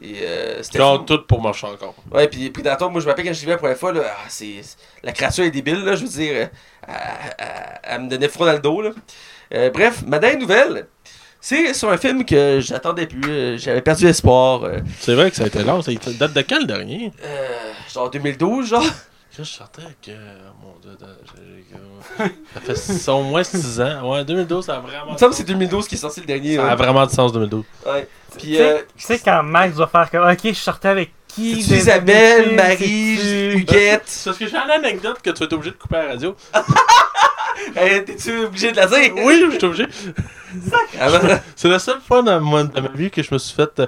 [0.00, 0.60] Et euh,
[1.06, 1.94] tout pour marcher encore.
[2.10, 4.02] Ouais, puis Predator, moi je me rappelle quand je l'ai vu la première fois, là,
[4.06, 4.54] ah, c'est,
[5.02, 6.46] la créature est débile, là, je veux dire, euh,
[6.88, 6.94] elle,
[7.38, 8.80] elle- elle me donnait froid dans le dos.
[8.82, 8.90] Là.
[9.54, 10.86] Euh, bref, ma dernière nouvelle,
[11.46, 14.64] c'est sur un film que j'attendais plus, euh, j'avais perdu espoir.
[14.64, 15.82] Euh, C'est vrai que ça a été long.
[15.82, 17.12] Ça date de quand le dernier?
[17.22, 17.48] Euh,
[17.92, 18.82] genre 2012, genre.
[19.36, 19.96] Je sortais avec.
[20.08, 21.06] euh, mon Dieu, de-
[22.18, 22.24] j'ai-
[22.76, 24.12] ça fait au moins 6 ans.
[24.12, 25.06] Ouais, 2012, ça a vraiment.
[25.08, 26.56] Il me semble que c'est 2012 qui est sorti le dernier.
[26.56, 27.64] Ça a vraiment du sens 2012.
[27.86, 28.08] Ouais.
[28.38, 31.12] Puis, Tu sais- euh, tu sais, quand Max doit faire comme, ok, je sortais avec
[31.26, 34.20] qui Isabelle, Marie, Huguette?
[34.24, 36.36] Parce que j'ai une anecdote que tu vas être obligé de couper à la radio.
[37.76, 39.12] Hey, T'es-tu obligé de la dire?
[39.16, 39.86] Oui, je suis obligé.
[41.00, 43.54] Ah, ben, C'est la seule fois dans ma, dans ma vie que je me suis
[43.54, 43.78] fait.
[43.80, 43.86] Euh,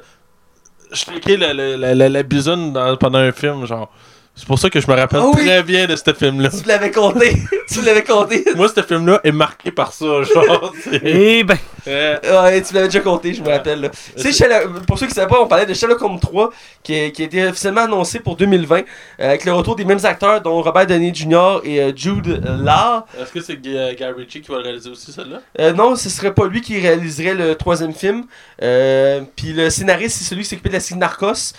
[0.92, 3.92] shriker la, la, la, la, la bisoune dans- pendant un film, genre.
[4.38, 5.46] C'est pour ça que je me rappelle Ah oui.
[5.46, 6.50] très bien de ce film-là.
[6.50, 7.36] tu l'avais compté.
[7.72, 8.44] tu l'avais compté.
[8.54, 10.72] Moi, ce film-là est marqué par ça, genre.
[10.92, 13.80] Eh ben, Ouais, tu l'avais déjà compté, je me rappelle.
[13.80, 13.88] là.
[14.16, 16.50] Tu sais, Sherlock- pour ceux qui ne savaient pas, on parlait de Sherlock Holmes 3,
[16.82, 18.82] qui a, qui a été officiellement annoncé pour 2020, euh,
[19.20, 21.60] avec le retour des mêmes acteurs, dont Robert Downey Jr.
[21.64, 23.04] et euh, Jude euh, Law.
[23.20, 25.40] Est-ce que c'est Guy, Guy Ritchie qui va le réaliser aussi, celle-là?
[25.60, 28.24] Euh, non, ce serait pas lui qui réaliserait le troisième film.
[28.62, 31.52] Euh, Puis le scénariste, c'est celui qui s'occupait de la série Narcos,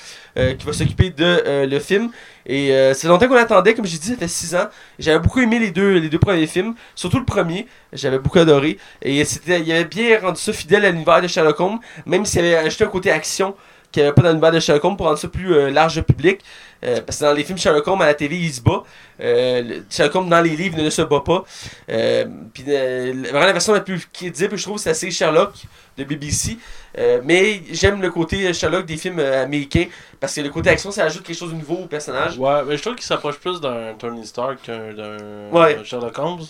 [0.53, 2.11] qui va s'occuper de euh, le film.
[2.47, 4.67] Et euh, c'est longtemps qu'on attendait, comme j'ai dit, ça fait 6 ans.
[4.97, 8.77] J'avais beaucoup aimé les deux, les deux premiers films, surtout le premier, j'avais beaucoup adoré.
[9.01, 12.39] Et c'était, il avait bien rendu ça fidèle à l'univers de Sherlock Holmes, même s'il
[12.39, 13.53] avait ajouté un côté action
[13.91, 16.01] qu'il n'y avait pas dans l'univers de Sherlock Holmes pour rendre ça plus euh, large
[16.01, 16.41] public.
[16.85, 18.83] Euh, parce que dans les films Sherlock Holmes à la TV, il se bat.
[19.19, 21.43] Euh, Sherlock Holmes dans les livres ne se bat pas.
[21.89, 25.53] Euh, puis euh, vraiment la version la plus crédible, je trouve, c'est la série Sherlock
[25.97, 26.57] de BBC.
[26.97, 29.85] Euh, mais j'aime le côté Sherlock des films euh, américains
[30.19, 32.37] parce que le côté action, ça ajoute quelque chose de nouveau au personnage.
[32.37, 34.93] Ouais, mais je trouve qu'il s'approche plus d'un Tony Stark qu'un
[35.51, 35.79] Ouais.
[35.83, 36.41] Sherlock Holmes.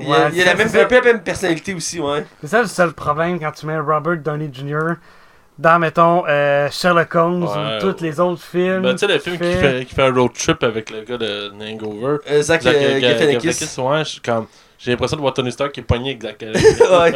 [0.00, 2.24] Il y a, Ouais, il y a la même, la même personnalité aussi, ouais.
[2.40, 4.94] c'est ça le seul problème quand tu mets Robert Downey Jr.
[5.58, 7.84] dans, mettons, euh, Sherlock Holmes Ouais.
[7.84, 8.82] ou tous les autres films.
[8.82, 11.16] Ben, tu sais, le film qui fait- qui fait un road trip avec le gars
[11.18, 12.18] de Hangover.
[12.30, 13.46] Euh, Zach, Zach euh, Ga- Ga- Galifianakis.
[13.46, 14.46] Galifianakis, ouais, je suis comme.
[14.78, 17.12] J'ai l'impression de voir Tony Stark qui est pogné Ouais.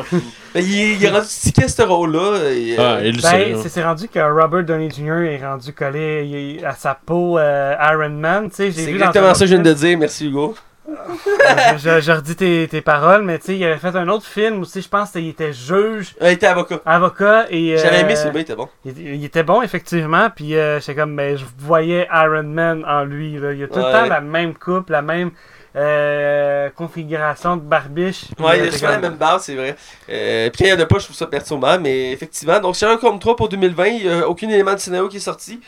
[0.55, 2.51] Mais il, est- il est rendu stické à ce rôle-là.
[2.51, 3.69] et, euh, Ah, Ben, sait.
[3.69, 5.23] c'est rendu que Robert Downey Jr.
[5.31, 9.41] est rendu collé à sa peau euh, Iron Man, tu sais, j'ai c'est exactement ça
[9.45, 10.55] que je viens de dire, merci Hugo.
[10.85, 14.27] film, je, je redis tes, tes paroles, mais tu sais, il avait fait un autre
[14.27, 16.81] film aussi, je pense qu'il était juge, Euh, il était avocat.
[16.85, 17.77] avocat, et...
[17.79, 18.69] J'avais euh, aimé ce film, il était bon.
[18.85, 23.05] Il, il était bon, effectivement, puis euh, j'étais comme, ben, je voyais Iron Man en
[23.05, 23.53] lui, là.
[23.53, 25.31] Il a tout le temps la même coupe, la même
[25.75, 28.25] euh, configuration de barbiche.
[28.39, 29.77] Ouais, il euh, a souvent la même base, c'est vrai.
[30.09, 32.61] Euh, puis quand il y en a pas, je trouve ça perturbant, mais effectivement.
[32.61, 35.21] Donc, Sherlock Holmes 3 pour 2020, il n'y a aucun élément de scénario qui est
[35.21, 35.61] sorti.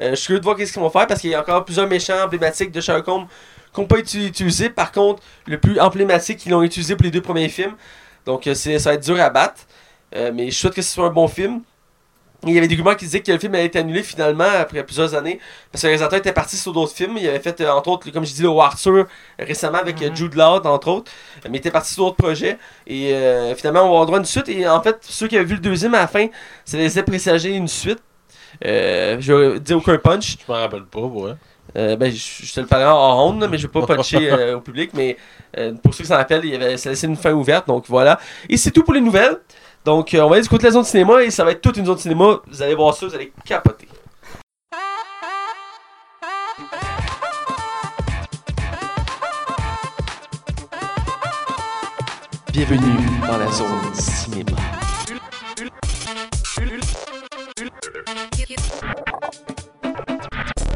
[0.00, 1.64] Euh, je suis curieux de voir qu'est-ce qu'ils vont faire parce qu'il y a encore
[1.64, 3.26] plusieurs méchants emblématiques de Sherlock Holmes
[3.72, 4.70] qui n'ont pas été utilisés.
[4.70, 7.74] Par contre, le plus emblématique, ils l'ont utilisé pour les deux premiers films.
[8.26, 9.62] Donc, euh, ça va être dur à battre.
[10.14, 11.62] Euh, mais je souhaite que ce soit un bon film.
[12.44, 14.82] Il y avait des rumeurs qui disaient que le film allait être annulé finalement après
[14.84, 15.38] plusieurs années.
[15.70, 17.16] Parce que le réalisateur était parti sur d'autres films.
[17.16, 19.06] Il avait fait, euh, entre autres, comme je dis, le War Arthur
[19.38, 20.16] récemment avec euh, Mhm.
[20.16, 21.12] Jude Law, entre autres.
[21.44, 22.58] Mais il était parti sur d'autres projets.
[22.86, 24.48] Et euh, finalement, on va avoir droit à une suite.
[24.48, 26.26] Et en fait, ceux qui avaient vu le deuxième à la fin,
[26.64, 28.00] ça laissait présager une suite.
[28.64, 30.36] Euh, je vais dire aucun punch.
[30.46, 31.32] Je m'en rappelle pas, ouais.
[31.76, 34.30] Euh, ben, je, je te le parlerai en ronde, là, mais je vais pas puncher
[34.32, 34.90] euh, au public.
[34.94, 35.16] Mais
[35.56, 37.66] euh, pour ceux qui s'en rappellent, il y avait, ça laissait une fin ouverte.
[37.66, 38.18] Donc voilà.
[38.48, 39.38] Et c'est tout pour les nouvelles.
[39.84, 41.76] Donc euh, on va aller du de la zone cinéma et ça va être toute
[41.76, 42.40] une zone cinéma.
[42.46, 43.88] Vous allez voir ça, vous allez capoter.
[52.52, 54.56] Bienvenue dans la zone cinéma.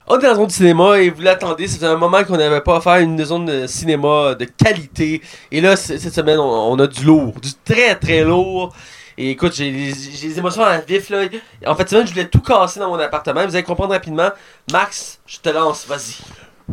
[0.08, 2.36] On est dans la zone de cinéma et vous l'attendez, ça faisait un moment qu'on
[2.36, 5.20] n'avait pas faire une zone de cinéma de qualité.
[5.50, 8.72] Et là, cette semaine, on, on a du lourd, du très très lourd.
[9.18, 11.22] Et écoute, j'ai les émotions à vif là.
[11.66, 13.44] En fait, cette semaine, je voulais tout casser dans mon appartement.
[13.46, 14.28] Vous allez comprendre rapidement.
[14.70, 16.16] Max, je te lance, vas-y.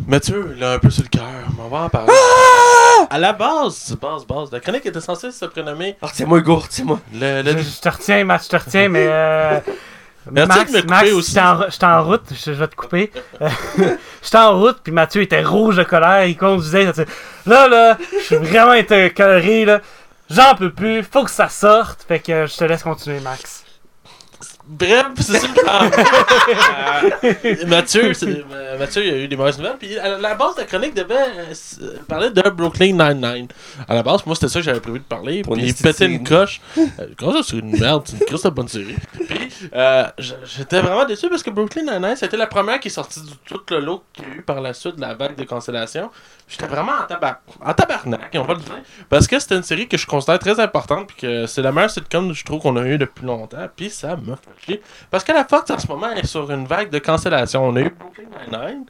[0.08, 1.24] Mathieu, il a un peu sur le cœur.
[1.60, 2.12] On va en parler.
[3.10, 6.62] À la base, base, base, la chronique était censée se prénommer Ah, c'est moi, Hugo,
[6.70, 7.00] c'est moi.
[7.14, 9.08] le, Je, le, je te retiens, Max, je te retiens, mais.
[9.10, 9.60] Euh,
[10.32, 11.30] Merci Max, de me couper Max, aussi.
[11.32, 13.12] j'étais en, j'étais en route, je, je vais te couper.
[14.24, 16.86] J'étais en route, puis Mathieu était rouge de colère, il conduisait,
[17.46, 19.82] Là, là, je suis vraiment écœuré, là.
[20.30, 22.06] J'en peux plus, faut que ça sorte.
[22.08, 23.64] Fait que je te laisse continuer, Max.
[24.66, 25.48] Bref, c'est ça
[27.24, 29.76] Euh, Mathieu, c'est- euh, Mathieu, il a eu des mauvaises nouvelles.
[29.78, 33.48] Puis à la base de la chronique devait euh, parler de Brooklyn Nine-Nine.
[33.88, 35.42] À la base, moi, c'était ça que j'avais prévu de parler.
[35.42, 36.62] Pour Puis une il pétait une coche.
[36.78, 36.82] Euh,
[37.18, 38.04] Comment ça, c'est une merde?
[38.06, 38.96] C'est une grosse bonne série.
[39.28, 39.43] Puis
[39.74, 43.32] Euh, J'étais vraiment déçu parce que Brooklyn Nine-Nine, c'était la première qui est sortie du
[43.46, 46.10] tout le lot qu'il y a eu par la suite de la vague de cancellation.
[46.48, 48.82] J'étais vraiment en, tabac en tabarnak, on va le dire.
[49.10, 51.90] Parce que c'était une série que je considère très importante, puis que c'est la meilleure
[51.90, 54.82] sitcom, je trouve, qu'on a eu depuis longtemps, puis ça m'a fait.
[55.10, 57.66] Parce que la Fox, en ce moment, est sur une vague de cancellation.
[57.66, 58.86] On a eu Brooklyn Nine-Nine,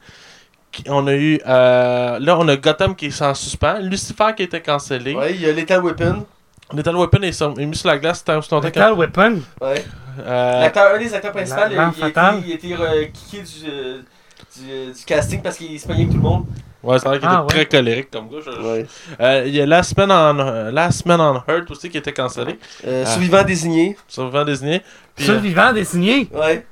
[0.87, 1.39] on a eu.
[1.45, 5.13] euh, là, on a Gotham qui est en suspens, Lucifer qui été cancellé.
[5.13, 6.25] Ouais, il y a Lethal Weapon.
[6.73, 8.65] Lethal Weapon est, sur- est mis sur la glace tant longtemps que.
[8.67, 9.39] Lethal Weapon?
[9.61, 9.83] Ouais.
[10.19, 12.35] Euh, L'acteur, un des acteurs principaux, il, il a été, fatale?
[12.45, 14.01] il été euh, kické du, euh,
[14.55, 16.45] du, euh, du casting parce qu'il se avec tout le monde.
[16.83, 17.65] Ouais, c'est vrai qu'il Ah, était ouais.
[17.65, 18.37] très colérique comme gars.
[18.45, 18.85] je- Ouais.
[19.21, 22.11] Euh, Il y a la semaine en euh, la semaine en Hurt aussi qui était
[22.13, 22.59] cancellée.
[22.85, 23.09] Euh, Ah.
[23.09, 23.95] Survivant désigné.
[24.07, 24.81] Survivant désigné.
[25.15, 26.29] Puis, euh, Survivant désigné?
[26.33, 26.65] Ouais.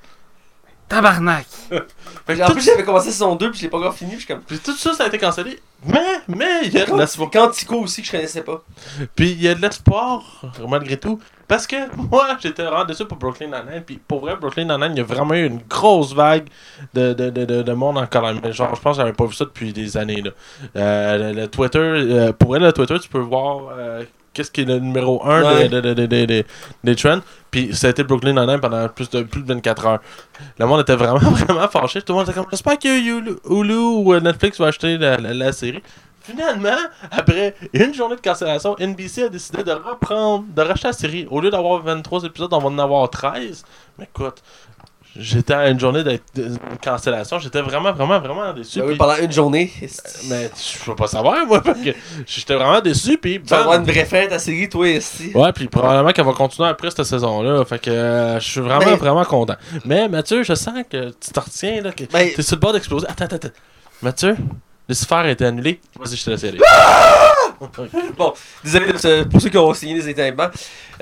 [0.91, 1.45] Tabarnak.
[2.27, 4.11] Fait que, en plus, j'avais commencé saison 2 puis je l'ai pas encore fini.
[4.11, 4.43] Puis je suis comme.
[4.43, 5.57] puis tout ça, ça a été cancellé.
[5.85, 7.31] Mais, mais, il y a de l'espoir.
[7.31, 8.61] Quantico aussi que je connaissais pas.
[9.15, 11.17] Puis il y a de l'espoir, malgré tout.
[11.47, 13.83] Parce que moi, j'étais vraiment déçu pour Brooklyn Nine-Nine.
[13.85, 16.47] Puis pour vrai, Brooklyn Nine-Nine, il y a vraiment eu une grosse vague
[16.93, 18.35] de, de, de, de, de monde en colère.
[18.43, 20.21] Mais genre, je pense que j'avais pas vu ça depuis des années.
[20.21, 20.31] Là.
[20.75, 24.03] Euh, le, le Twitter, euh, pour elle, le Twitter, tu peux voir euh,
[24.33, 25.67] qu'est-ce qui est le numéro 1 Ouais.
[25.67, 26.43] des de, de, de, de-
[26.83, 27.19] des trends?
[27.49, 29.99] Puis ça a été Brooklyn Nine-Nine pendant plus de, plus de 24 heures.
[30.57, 32.01] Le monde était vraiment, vraiment fâché.
[32.01, 35.17] Tout le monde était comme, j'espère que Hulu, Hulu ou euh, Netflix va acheter la,
[35.17, 35.81] la, la série.
[36.23, 36.77] Finalement,
[37.09, 41.27] après une journée de cancellation, NBC a décidé de reprendre, de racheter la série.
[41.31, 43.65] Au lieu d'avoir 23 épisodes, on va en avoir 13.
[43.97, 44.35] Mais écoute,
[45.17, 46.19] j'étais à une journée de,
[46.83, 47.39] cancellation.
[47.39, 48.79] J'étais vraiment, vraiment, vraiment déçu.
[48.81, 49.71] Ah oui, pendant une journée.
[50.29, 51.91] mais je peux pas savoir, moi, parce que
[52.25, 53.17] j'étais vraiment déçu.
[53.17, 55.31] Puis, Tu vas avoir une vraie fin à série, toi, ici.
[55.33, 57.63] Ouais, puis probablement qu'elle va continuer après cette saison-là.
[57.65, 59.55] Fait que euh, je suis vraiment, Mais- vraiment content.
[59.85, 62.73] Mais Mathieu, je sens que tu t'en retiens, là, que Ben- t'es sur le bord
[62.73, 63.07] d'exploser.
[63.09, 63.49] Attends, attends, attends.
[64.01, 64.35] Mathieu,
[64.89, 65.79] Lucifer a été annulé.
[65.99, 66.59] Vas-y, je te laisse aller.
[68.17, 68.33] Bon,
[68.63, 70.49] désolé de ce- pour ceux qui ont signé des éteindements.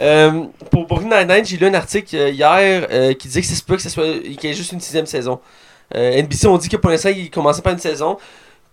[0.01, 3.55] Euh, pour Brooklyn Nine-Nine, j'ai lu un article euh, hier euh, qui disait que c'est
[3.55, 5.39] se peut que ce soit qu'il y ait juste une sixième saison.
[5.95, 8.17] Euh, NBC ont dit que pour l'instant, ils commençaient pas une saison,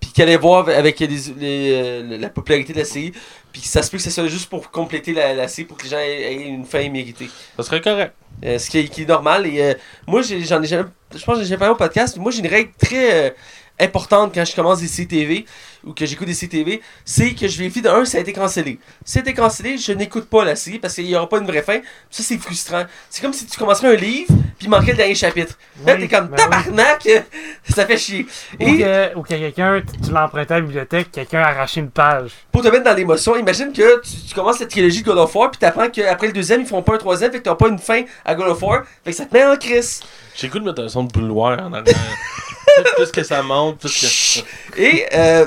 [0.00, 1.08] puis qu'ils allaient voir avec les,
[1.38, 3.12] les, la popularité de la série,
[3.52, 5.78] puis que ça se peut que ce soit juste pour compléter la, la série, pour
[5.78, 7.30] que les gens aient, aient une fin méritée.
[7.56, 8.12] Ça serait correct.
[8.42, 9.46] Ce qui est, qui est normal.
[9.46, 9.74] Et
[10.06, 10.84] moi, j'en ai jamais.
[11.14, 12.18] Je pense que j'ai parlé au podcast.
[12.18, 13.34] Moi, j'ai une règle très
[13.80, 15.46] importante quand je commence des CTV
[15.86, 16.82] ou que j'écoute des CTV.
[17.04, 18.78] C'est que je vérifie de un, ça a été cancellé.
[19.04, 21.38] Si ça a été cancellé, je n'écoute pas la série parce qu'il n'y aura pas
[21.38, 21.78] une vraie fin.
[22.10, 22.84] Ça, c'est frustrant.
[23.08, 24.26] C'est comme si tu commencerais un livre
[24.58, 25.56] puis il manquait le dernier chapitre.
[25.86, 26.42] Là, Oui, t'es comme ben oui.
[26.42, 27.08] tabarnak.
[27.74, 28.26] Ça fait chier.
[28.60, 31.90] Ou Et que, ou que quelqu'un, tu l'empruntais à la bibliothèque, quelqu'un a arraché une
[31.90, 32.30] page.
[32.50, 35.34] pour te mettre dans l'émotion, imagine que tu, tu commences la trilogie de God of
[35.34, 37.68] War puis t'apprends qu'après le deuxième, ils feront pas un troisième, fait que t'as pas
[37.68, 38.84] une fin à God of War.
[39.04, 40.00] Fait que ça te met en crise.
[40.34, 41.94] J'ai le goût de mettre un son de bouloir en arrière.
[42.96, 44.80] plus que ça monte, plus que.
[44.80, 45.46] Et euh,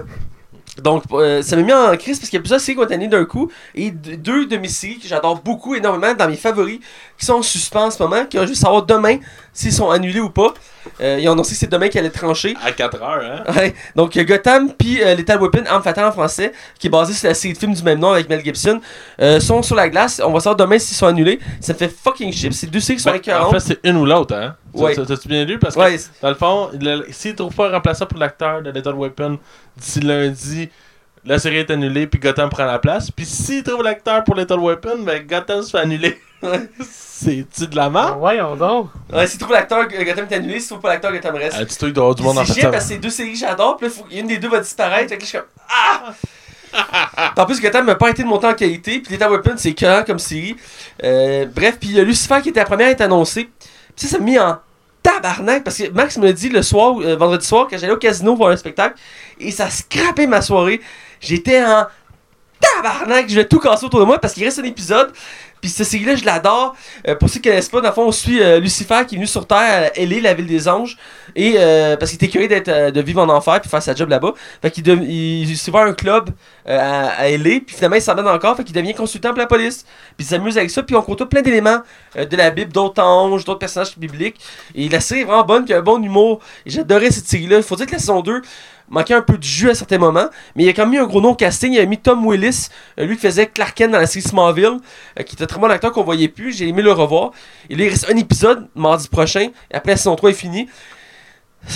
[0.82, 3.26] donc, euh, ça m'a mis en crise parce qu'il y a plusieurs séries annulées d'un
[3.26, 3.50] coup.
[3.76, 6.80] Et deux de mes séries que j'adore beaucoup, énormément, dans mes favoris,
[7.20, 9.18] qui sont en suspens en ce moment, qui ont juste savoir demain
[9.52, 10.54] s'ils sont annulés ou pas.
[11.02, 12.56] Euh, ils ont annoncé que c'est demain qu'elle allait trancher.
[12.64, 13.54] À 4 heures, hein?
[13.54, 13.76] Ouais.
[13.96, 16.90] Donc, il y a Gotham puis euh, Lethal Weapon, Arme Fatale en français, qui est
[16.90, 18.80] basé sur la série de films du même nom avec Mel Gibson,
[19.22, 20.22] euh, sont sur la glace.
[20.24, 21.40] On va savoir demain s'ils sont annulés.
[21.60, 22.54] Ça me fait fucking chip.
[22.54, 24.56] C'est deux séries qui sont en fait, c'est une ou l'autre, hein?
[24.74, 24.96] Ouais.
[24.96, 25.60] T'as-tu bien lu?
[25.60, 26.70] Parce que, Ouais, dans le fond,
[27.10, 29.38] s'ils trouvent pas un remplaçant pour l'acteur de Lethal Weapon
[29.76, 30.70] d'ici lundi,
[31.26, 33.12] la série est annulée, puis Gotham prend la place.
[33.12, 36.18] Puis s'ils trouvent l'acteur pour Lethal Weapon, ben Gotham se fait annuler.
[36.82, 38.18] C'est-tu de la merde?
[38.20, 38.90] Voyons donc.
[39.12, 40.60] ouais, s'ils trouvent l'acteur, euh, Gotham est annulé.
[40.60, 41.58] S'ils trouvent pas l'acteur, Gotham reste.
[41.60, 43.34] Ah, dis-toi qu'il doit y avoir du monde en C'est parce que c'est deux séries
[43.34, 45.38] que j'adore, puis là, faut- une des deux va disparaître, fait que là, je suis
[45.38, 46.14] comme Ah!
[46.72, 49.70] Puis en plus, Gotham m'a pas été de monter en qualité, puis Lethal Weapon, c'est
[49.70, 50.56] écœurant comme série.
[51.04, 53.50] Euh, bref, puis il y a Lucifer qui était la première à être annoncée.
[53.96, 54.60] Puis ça, ça m'a mis en
[55.02, 57.98] tabarnak, parce que Max me l'a dit le soir, euh, vendredi soir, quand j'allais au
[57.98, 58.96] casino voir un spectacle,
[59.40, 60.80] et ça scrapait ma soirée.
[61.20, 61.86] J'étais en
[62.62, 65.12] tabarnak, je vais tout casser autour de moi, parce qu'il reste un épisode.
[65.62, 66.76] Puis cette série-là, je l'adore.
[67.08, 69.18] Euh, pour ceux qui ne connaissent pas, dans fond, on suit euh, Lucifer qui est
[69.18, 70.98] venu sur Terre, à L.A., la ville des anges.
[71.36, 73.94] Et euh, parce qu'il était curieux d'être, euh, de vivre en enfer puis faire sa
[73.94, 74.34] job là-bas.
[74.62, 76.30] Fait qu'il il, il un club
[76.68, 77.60] euh, à, à L.A.
[77.60, 78.56] Puis finalement, il s'en encore.
[78.58, 79.86] Fait qu'il devient consultant pour la police.
[80.18, 80.84] Puis il s'amuse avec ça.
[80.84, 81.80] Puis on côtoie plein d'éléments
[82.18, 84.40] euh, de la Bible, d'autres anges, d'autres personnages bibliques.
[84.76, 85.66] Et la série est vraiment bonne.
[85.66, 86.40] Puis un bon humour.
[86.66, 87.62] J'adorais cette série-là.
[87.62, 88.42] Faut dire que la saison 2
[88.90, 90.30] manquait un peu de jus à certains moments.
[90.56, 91.74] Mais il a quand même mis un gros nom au casting.
[91.74, 92.70] Il a mis Tom Willis,
[93.00, 94.80] euh, lui qui faisait Clark Kent dans la série Smallville,
[95.20, 96.54] euh, qui était un très bon acteur qu'on voyait plus.
[96.54, 97.32] J'ai aimé le revoir.
[97.70, 99.50] Il reste un épisode mardi prochain.
[99.72, 100.68] Et après, la saison 3 est finie.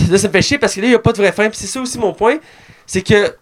[0.10, 1.50] Là, ça me fait chier parce que là, il n'y a pas de vraie fin.
[1.50, 2.38] Puis c'est ça aussi mon point.
[2.86, 3.36] C'est que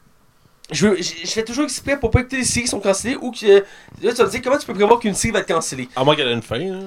[0.72, 0.88] je,
[1.26, 3.63] fais toujours exprès pour pas écouter les séries qui sont cancellées ou que.
[4.01, 5.89] Là, tu vas me dire comment tu peux prévoir qu'une série va être cancellée?
[5.95, 6.80] À moins qu'elle ait une fin, là.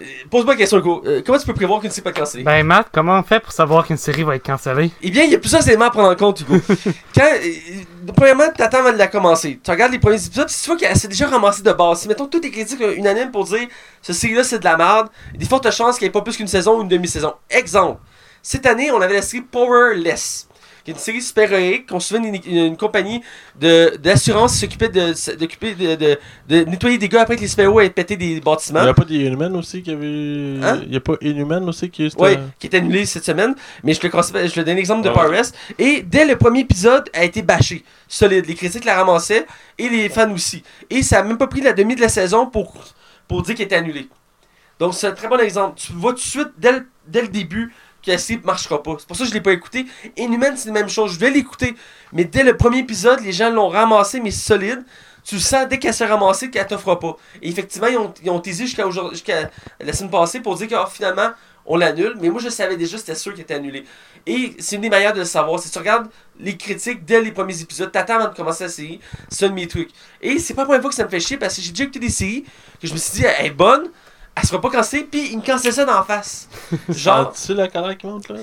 [0.00, 1.02] Euh, Pose-moi une question, Hugo.
[1.06, 2.44] Euh, comment tu peux prévoir qu'une série peut être cancellée?
[2.44, 4.90] Ben, Matt, comment on fait pour savoir qu'une série va être cancellée?
[5.02, 6.56] Eh bien, il y a plusieurs éléments à prendre en compte, Hugo.
[7.14, 9.60] Quand, euh, premièrement, t'attends avant de la commencer.
[9.62, 12.00] Tu regardes les premiers épisodes, si tu vois qu'elle s'est déjà ramassée de base.
[12.00, 13.68] Si, mettons, toutes les critiques euh, unanimes pour dire
[14.00, 16.12] ce série-là, c'est de la merde, il y a des fortes chances qu'il n'y ait
[16.12, 17.34] pas plus qu'une saison ou une demi-saison.
[17.50, 18.00] Exemple,
[18.42, 20.48] cette année, on avait la série Powerless,
[20.84, 23.22] qui est une série super-héroïque, qu'on se souvient d'une une compagnie
[24.00, 26.18] d'assurance qui s'occupait de, de, de,
[26.48, 28.82] de nettoyer des gars après que les super-héros aient pété des Il bâtiments.
[28.82, 30.06] n'y a pas des Inhumans aussi qui avait.
[30.62, 30.80] Hein?
[30.82, 32.20] Il n'y a pas Inhuman aussi qui est.
[32.20, 33.54] Oui, qui est annulé cette semaine.
[33.84, 35.14] Mais je le, je le donne l'exemple de Ouais.
[35.14, 35.52] Powerless.
[35.78, 37.84] Et dès le premier épisode, a été bâché.
[38.08, 38.46] Solide.
[38.46, 39.46] Les critiques la ramassaient
[39.78, 40.62] et les fans aussi.
[40.90, 42.72] Et ça a même pas pris la demi de la saison pour,
[43.28, 44.08] pour dire qu'il était annulé.
[44.78, 45.78] Donc c'est un très bon exemple.
[45.78, 47.72] Tu vois tout de suite, dès le, dès le début,
[48.04, 48.96] que la marchera pas.
[48.98, 49.86] C'est pour ça que je l'ai pas écouté.
[50.16, 51.14] Inhuman, c'est la même chose.
[51.14, 51.74] Je vais l'écouter.
[52.12, 54.84] Mais dès le premier épisode, les gens l'ont ramassé, mais solide.
[55.24, 57.16] Tu le sens dès qu'elle s'est ramassée qu'elle t'offre pas.
[57.40, 59.50] Et effectivement, ils ont, ils ont teasé jusqu'à
[59.80, 61.30] la semaine passée pour dire que ah, finalement,
[61.64, 62.16] on l'annule.
[62.20, 63.84] Mais moi, je savais déjà, c'était sûr qu'il était annulé.
[64.26, 65.60] Et c'est une des manières de le savoir.
[65.60, 69.00] Si tu regardes les critiques dès les premiers épisodes, t'attends avant de commencer la série,
[69.28, 69.90] c'est un de mes trucs.
[70.20, 71.84] Et c'est pas la première fois que ça me fait chier parce que j'ai déjà
[71.84, 72.44] écouté des séries
[72.80, 73.90] que je me suis dit, elle est bonne,
[74.34, 76.48] elle sera pas cancellée, puis ils me cancellent ça d'en face.
[76.88, 77.34] Genre.
[77.34, 78.36] Sens-tu la colère qui monte là?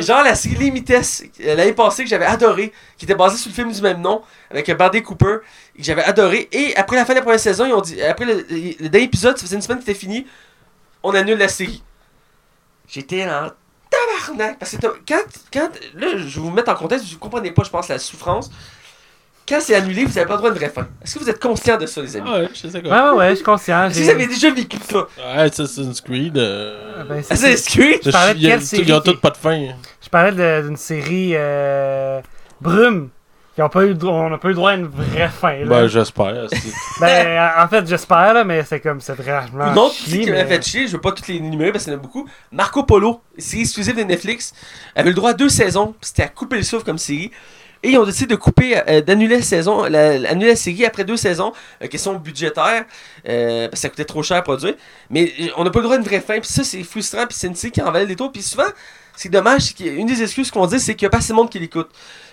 [0.00, 3.54] Genre la série Limites euh, l'année passée que j'avais adoré, qui était basée sur le
[3.54, 5.38] film du même nom, avec euh, Bradley Cooper,
[5.76, 6.48] que j'avais adoré.
[6.50, 9.06] Et après la fin de la première saison, ils ont dit, après le, le dernier
[9.06, 10.26] épisode, ça faisait une semaine que c'était fini,
[11.02, 11.82] on annule la série.
[12.88, 13.50] J'étais en
[13.90, 14.58] tabarnak.
[14.58, 15.22] Parce que quand,
[15.52, 18.50] quand, là, je vais vous mettre en contexte, vous comprenez pas, je pense, la souffrance.
[19.50, 20.86] Quand c'est annulé, vous avez pas le droit à une vraie fin.
[21.02, 22.30] Est-ce que vous êtes conscient de ça, les amis?
[22.30, 23.12] Ouais, je sais Ouais, quoi.
[23.14, 23.86] ouais, ouais, je suis conscient.
[23.86, 24.98] Est-ce que j'ai- vous avez déjà vécu ça?
[24.98, 26.38] Ouais, Assassin's Creed.
[26.38, 28.00] euh, Ah, ben, c'est- Assassin's Creed?
[28.04, 28.38] Je parlais de
[28.84, 29.60] Ils ont toutes pas de fin.
[30.00, 32.20] Je parlais d'une série euh,
[32.60, 33.08] Brume.
[33.56, 35.56] Qui ont pas eu, on n'a pas eu le droit à une vraie fin.
[35.58, 35.66] Là.
[35.66, 36.46] Ben, j'espère.
[37.00, 39.72] Ben, en fait, j'espère, mais c'est comme c'est vraiment.
[39.72, 41.92] Une autre chier, qui m'a fait chier, je veux pas toutes les énumérer parce qu'il
[41.92, 42.28] y en a beaucoup.
[42.52, 44.52] Marco Polo, série exclusive de Netflix,
[44.94, 47.32] avait le droit à deux saisons, puis c'était à couper le souffle comme série.
[47.82, 51.16] Et ils ont décidé de couper, euh, d'annuler la saison, la, la série après deux
[51.16, 51.52] saisons,
[51.82, 52.84] euh, question budgétaire,
[53.26, 54.74] euh, parce que ça coûtait trop cher à produire.
[55.08, 57.36] Mais on n'a pas le droit à une vraie fin, puis ça c'est frustrant, puis
[57.38, 58.32] c'est une série qui en valait des tours.
[58.32, 58.68] Puis souvent,
[59.16, 61.48] c'est dommage, qu'une des excuses qu'on dit, c'est qu'il n'y a pas assez de monde
[61.48, 61.88] qui l'écoute.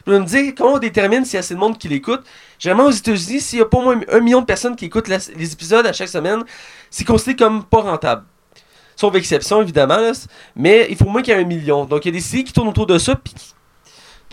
[0.05, 2.23] Puis on me dit, comment on détermine s'il y a assez de monde qui l'écoute?
[2.59, 5.07] Généralement aux États-Unis, s'il y a pas au moins un million de personnes qui écoutent
[5.07, 6.43] les épisodes à chaque semaine,
[6.89, 8.23] c'est considéré comme pas rentable.
[8.97, 10.11] Sauf exception, évidemment,
[10.55, 11.85] mais il faut au moins qu'il y ait un million.
[11.85, 13.33] Donc il y a des séries qui tournent autour de ça, puis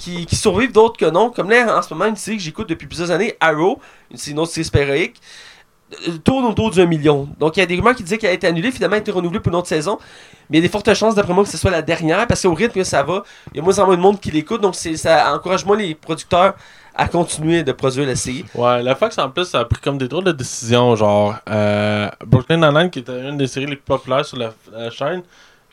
[0.04, 1.30] qui, survivent, d'autres que non.
[1.30, 3.80] Comme là, en ce moment, une série que j'écoute depuis plusieurs années, Arrow,
[4.10, 5.20] une, autre série spéréique,
[6.24, 7.28] tourne autour d'un million.
[7.38, 9.02] Donc il y a des rumeurs qui disaient qu'elle a été annulée, finalement elle a
[9.02, 9.98] été renouvelée pour une autre saison.
[10.50, 12.42] Mais il y a des fortes chances, d'après moi, que ce soit la dernière, parce
[12.42, 14.60] qu'au rythme que ça va, il y a moins en moins de monde qui l'écoute,
[14.60, 16.54] donc ça encourage moins les producteurs
[16.96, 18.44] à continuer de produire la série.
[18.54, 20.96] Ouais, la Fox en plus, ça a pris comme des drôles de décisions.
[20.96, 25.22] Genre, euh, Brooklyn Nine-Nine, qui était une des séries les plus populaires sur la chaîne,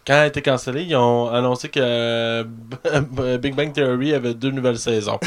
[0.06, 2.44] quand elle a été cancellée, ils ont annoncé que euh,
[3.38, 5.20] Big Bang Theory avait deux nouvelles saisons.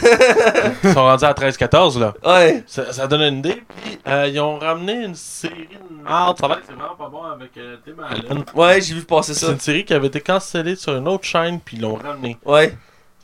[0.82, 2.14] ils sont rendus à 13-14 là.
[2.24, 2.64] Ouais.
[2.66, 3.62] Ça, ça donne une idée.
[3.82, 6.36] Puis, euh, ils ont ramené une série de merde.
[6.40, 8.44] Ça va c'est vraiment pas bon avec euh, Tim Allen.
[8.54, 9.52] Ouais, j'ai vu passer C'est ça.
[9.52, 12.36] une série qui avait été cancellée sur une autre chaîne, puis ils l'ont ramenée.
[12.44, 12.76] Ouais.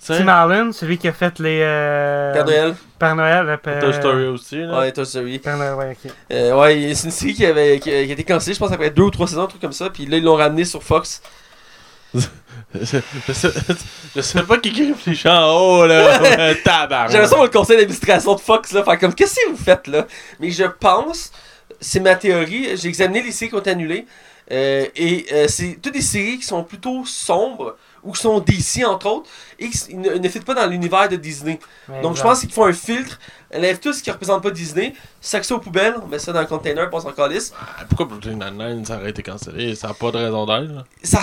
[0.03, 1.61] Tim Allen, celui qui a fait les.
[1.63, 2.75] Euh, Père Noël.
[2.99, 3.59] Père Noël.
[3.63, 4.57] Père- Toy Story aussi.
[4.63, 4.79] Là.
[4.79, 5.39] Ouais, Toy Story.
[5.41, 6.11] Père Noël, ouais, ok.
[6.33, 8.73] Euh, ouais, c'est une série qui, avait, qui, a qui a été cancellée, je pense,
[8.73, 9.91] après deux ou trois saisons, un truc comme ça.
[9.91, 11.21] Puis là, ils l'ont ramené sur Fox.
[12.15, 12.85] Je,
[13.33, 13.51] sais,
[14.15, 16.55] je sais pas qui qui réfléchit en haut, là.
[16.65, 17.11] Tabarnak.
[17.11, 18.85] J'aimerais ça voir le conseil d'administration de Fox, là.
[18.85, 20.07] Faire comme, qu'est-ce que vous faites, là?
[20.39, 21.31] Mais je pense,
[21.81, 24.07] c'est ma théorie, j'ai examiné les séries qui ont été annulées.
[24.53, 28.83] euh, et euh, c'est toutes des séries qui sont plutôt sombres ou qui sont DC,
[28.87, 31.59] entre autres, et qui ne, ne fit pas dans l'univers de Disney.
[31.89, 33.19] Mais Donc, je pense qu'ils font un filtre,
[33.55, 36.41] enlèvent tout ce qui représente pas Disney, sac ça aux poubelles, on met ça dans
[36.41, 37.53] le container, passe en calice.
[37.61, 39.75] Ah, Pourquoi Brooklyn Nine-Nine, ça aurait été cancellé?
[39.75, 40.85] Ça n'a pas de raison d'être, là.
[41.03, 41.21] Ça,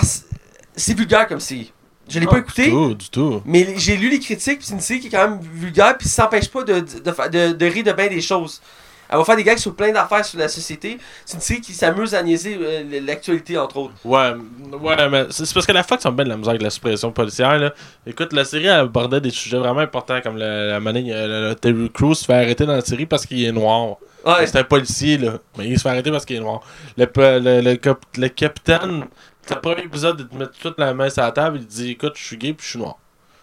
[0.78, 1.72] c'est vulgaire comme série.
[2.08, 2.64] Je l'ai Ah, pas écouté.
[2.64, 3.42] Du tout, du tout.
[3.44, 6.08] Mais j'ai lu les critiques, puis c'est une série qui est quand même vulgaire, puis
[6.08, 8.62] ça s'empêche pas de, de, de, rire de bien des choses.
[9.10, 10.98] Elle va faire des gags sur plein d'affaires sur la société.
[11.24, 13.94] C'est une série qui s'amuse à niaiser euh, l'actualité, entre autres.
[14.04, 14.32] Ouais,
[14.82, 17.10] ouais, mais c'est parce que la Fox ont bien de la misère avec la suppression
[17.10, 17.72] policière, là.
[18.06, 21.90] Écoute, la série abordait des sujets vraiment importants, comme la, la manière euh, le- Terry
[21.90, 23.96] Crews se fait arrêter dans la série parce qu'il est noir.
[24.26, 25.38] Ouais, C'est un policier, là.
[25.56, 26.60] Mais il se fait arrêter parce qu'il est noir.
[26.98, 27.78] Le, le, le,
[28.18, 29.04] le capitaine,
[29.54, 32.12] le premier épisode de te mettre toute la main sur la table, il dit Écoute,
[32.16, 32.96] je suis gay puis je suis noir.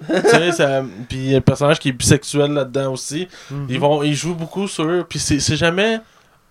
[0.08, 0.84] tu sais, ça.
[1.08, 3.28] Puis il y a un personnage qui est bisexuel là-dedans aussi.
[3.50, 3.68] mhm.
[3.70, 5.06] Ils vont ils jouent beaucoup sur eux.
[5.08, 6.00] Puis c'est c'est jamais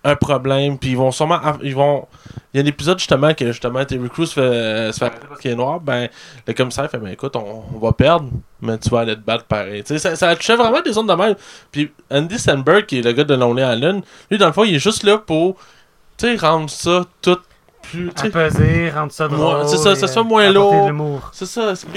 [0.03, 0.77] un problème.
[0.79, 1.39] Puis ils vont sûrement.
[1.61, 2.07] Ils vont.
[2.53, 5.51] Il y a un épisode justement que justement Terry Crews fait, euh, se fait qu'il
[5.51, 5.79] est noir.
[5.79, 6.09] Ben
[6.47, 8.29] le commissaire fait Ben écoute, on, on va perdre,
[8.61, 9.83] mais tu vas aller te battre pareil.
[9.83, 11.35] Tu sais, ça, ça touchait vraiment des zones de même.
[11.71, 14.75] Puis Andy Sandberg, qui est le gars de Lonely Island, lui dans le fond, il
[14.75, 15.57] est juste là pour
[16.17, 17.37] tu sais, rendre ça tout
[17.89, 18.11] plus.
[18.15, 19.61] tu À peser, rendre ça drôle.
[19.63, 20.87] Ouais, c'est ça, ça soit moins lourd.
[20.87, 21.29] l'humour.
[21.33, 21.87] C'est ça, c'est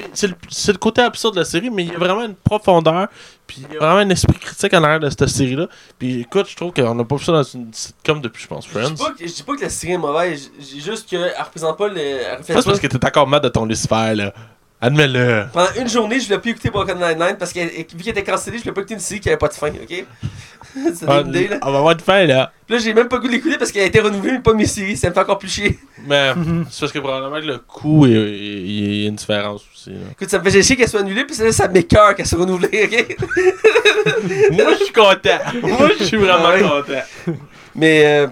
[0.50, 3.08] c'est le, côté absurde de la série, mais il y a vraiment une profondeur,
[3.46, 5.68] puis il y a vraiment un esprit critique en arrière de cette série-là.
[5.98, 8.66] Puis écoute, je trouve qu'on n'a pas vu ça dans une sitcom depuis, je pense,
[8.66, 8.90] Je Friends.
[8.90, 11.32] dis, pas que, je dis pas que la série est mauvaise, je dis juste qu'elle
[11.38, 11.98] représente pas le.
[11.98, 14.32] elle reflète Ça, c'est parce que t'es encore mad de ton Lucifer, là.
[14.80, 15.46] Admets-le.
[15.52, 18.58] Pendant une journée, je voulais plus écouter Broken Nine-Nine parce que vu qu'elle était cancellée,
[18.58, 20.04] je voulais pas écouter une série qui avait pas de fin, ok?
[20.94, 21.58] C'est Ah, une idée, là.
[21.62, 22.52] On va avoir une fin, là.
[22.66, 24.38] Puis là, j'ai même pas le goût de l'écouter parce qu'elle a été renouvelée, mais
[24.40, 25.78] pas mes séries, ça me fait encore plus chier.
[26.06, 26.32] Mais
[26.70, 29.90] c'est parce que probablement que le coût, il y a une différence aussi.
[29.90, 29.96] là.
[30.12, 32.84] Écoute, ça me fait chier qu'elle soit annulée, puis là, ça m'écoeure qu'elle soit renouvelée,
[32.84, 33.16] ok?
[34.52, 35.38] Moi, je suis content.
[35.62, 36.60] Moi, je suis vraiment Ouais.
[36.62, 37.36] content.
[37.74, 38.26] Mais, euh,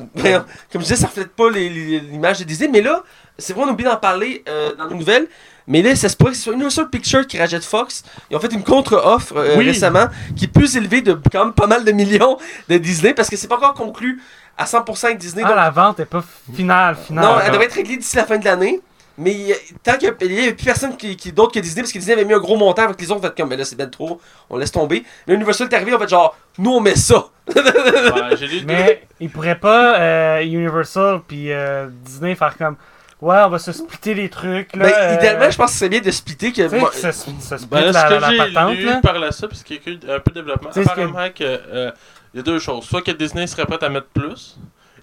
[0.73, 2.69] comme je disais, ça reflète pas l'image de Disney.
[2.73, 3.03] Mais là,
[3.39, 5.27] c'est vrai, on oublie d'en parler euh, dans les nouvelles.
[5.69, 8.05] Mais là, ça se pourrait que ce soit Universal Pictures qui rachète Fox.
[8.31, 9.67] Ils ont fait une contre-offre euh, Oui.
[9.67, 10.07] récemment
[10.37, 12.39] qui est plus élevée de quand même pas mal de millions
[12.69, 14.23] de Disney parce que c'est pas encore conclu
[14.57, 15.43] à 100% avec Disney.
[15.45, 16.23] Ah, donc- la vente est pas
[16.55, 17.25] finale, finale.
[17.25, 18.81] non, elle devrait être réglée d'ici la fin de l'année.
[19.19, 21.81] Mais il y a- tant qu'il n'y avait plus personne qui, qui- d'autre que Disney,
[21.83, 23.57] parce que Disney avait mis un gros montant avec les autres, on fait comme, mais
[23.57, 25.05] là c'est ben trop, on laisse tomber.
[25.27, 27.25] Mais Universal est arrivé, on fait genre, nous on met ça.
[27.49, 28.37] Ouais,
[28.67, 32.77] Mais ils pourraient pas, euh, Universal puis euh, Disney, faire comme
[33.23, 34.77] Ouais, on va se splitter les trucs.
[34.77, 36.69] Là, Ben, euh, idéalement, je pense que c'est bien de splitter que.
[36.79, 38.75] Moi- que ça, se- ça split Ben là, la, ce que la, la patente.
[38.75, 39.01] j'ai lu Là.
[39.01, 40.91] par là ça, parce qu'il y a eu un peu de développement, Tu sais, ce
[40.91, 41.91] apparemment que euh,
[42.35, 42.85] il y a deux choses.
[42.85, 44.59] Soit que Disney serait prêt à mettre plus,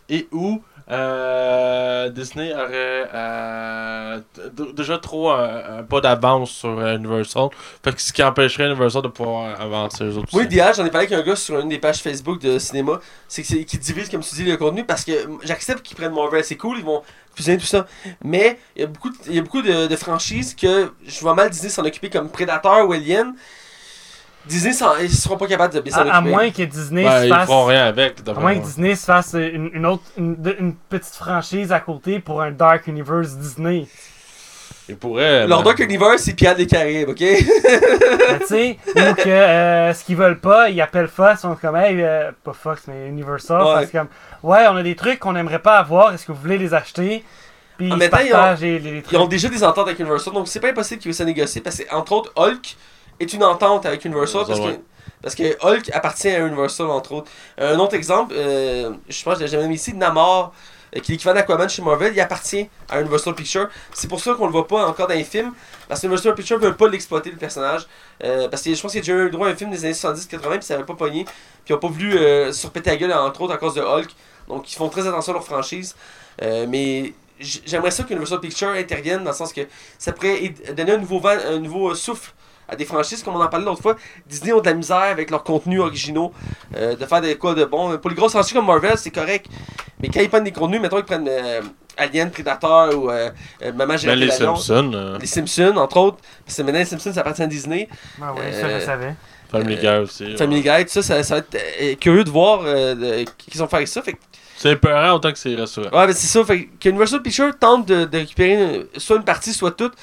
[0.09, 0.61] et ou
[0.91, 4.19] euh, Disney aurait euh,
[4.75, 7.49] déjà trop un, un pas d'avance sur euh, Universal.
[7.83, 10.43] Fait que ce qui empêcherait Universal de pouvoir avancer les autres aussi.
[10.43, 13.43] l'idéal, j'en ai parlé avec un gars sur une des pages Facebook de cinéma, c'est
[13.43, 15.13] qu'ils divisent, comme tu dis, le contenu parce que
[15.43, 17.01] j'accepte qu'ils prennent Marvel, c'est cool, ils vont
[17.33, 17.87] fusionner tout ça.
[18.23, 21.33] Mais il y a beaucoup, de, y a beaucoup de, de franchises que je vois
[21.33, 23.33] mal Disney s'en occuper comme Predator ou Alien.
[24.45, 26.17] Disney, s'en- ils seront pas capables de bien s'en À, occuper.
[26.17, 27.45] à moins que Disney Ben, se ils fasse.
[27.45, 28.15] feront rien avec.
[28.27, 28.63] À moins que.
[28.65, 33.35] Disney se fasse une, une autre une, petite franchise à côté pour un Dark Universe
[33.37, 33.87] Disney.
[34.89, 35.47] Ils pourraient.
[35.47, 37.21] Leur mais- Dark Universe, c'est Pierre des Caraïbes, ok?
[37.21, 37.37] Mais
[38.41, 41.77] tu sais, ou que euh, ce qu'ils veulent pas, ils appellent Fox, ils sont comme,
[41.77, 43.61] hey, euh, pas Fox, mais Universal.
[43.61, 43.73] Ouais.
[43.75, 44.07] parce que comme,
[44.43, 47.23] ouais, on a des trucs qu'on n'aimerait pas avoir, est-ce que vous voulez les acheter?
[47.77, 48.17] Puis En ils temps,
[48.59, 51.09] ils les, les- Ils ont déjà des ententes avec Universal, donc c'est pas impossible qu'ils
[51.09, 52.75] puissent se négocier parce que, entre autres, Hulk
[53.23, 54.79] est une entente avec Universal parce que,
[55.21, 57.31] parce que Hulk appartient à Universal, entre autres.
[57.57, 60.53] Un autre exemple, euh, je pense que je l'ai jamais mis ici, Namor,
[60.95, 63.69] euh, qui est l'équivalent d'Aquaman chez Marvel, il appartient à Universal Pictures.
[63.93, 65.53] C'est pour ça qu'on le voit pas encore dans les films,
[65.87, 67.87] parce que Universal Pictures veut pas l'exploiter, le personnage.
[68.23, 69.71] Euh, parce que je pense qu'il y a déjà eu le droit à un film
[69.71, 71.23] des années 70-80, puis ça avait pas pogné.
[71.23, 71.33] Puis
[71.69, 74.09] ils ont pas voulu euh, surpéter la gueule, entre autres, à cause de Hulk.
[74.47, 75.95] Donc ils font très attention à leur franchise.
[76.41, 79.61] Euh, mais j'aimerais ça que Universal Pictures intervienne dans le sens que
[79.97, 82.33] ça pourrait donner un nouveau, vent, un nouveau euh, souffle
[82.73, 83.95] à des franchises, comme on en parlait l'autre fois.
[84.27, 86.33] Disney ont de la misère avec leurs contenus originaux,
[86.75, 87.97] euh, de faire des quoi de bon.
[87.97, 89.47] Pour les grosses franchises comme Marvel, c'est correct.
[90.01, 91.61] Mais quand ils prennent des contenus, mettons ils prennent euh,
[91.97, 93.29] Alien, Predator ou euh,
[93.61, 94.31] euh, Maman j'ai Ben, les.
[94.31, 96.17] Simpsons, euh, Les Simpsons, entre autres.
[96.45, 97.87] Parce que maintenant, les Simpsons, ça appartient à Disney.
[98.21, 99.15] Ah ouais, ça je savais.
[99.51, 100.35] Family Guy aussi.
[100.35, 100.77] Family ouais.
[100.79, 103.85] Guy, tout ça, ça, ça va être euh, curieux de voir euh, qu'ils ont fait
[103.85, 104.01] ça.
[104.01, 104.17] Fait que
[104.57, 105.95] C'est peurant autant que c'est rassurant.
[105.95, 106.43] Ouais, mais c'est ça.
[106.43, 108.53] Fait que Universal Pictures tente de, de récupérer
[108.93, 109.93] une- soit une partie, soit toute.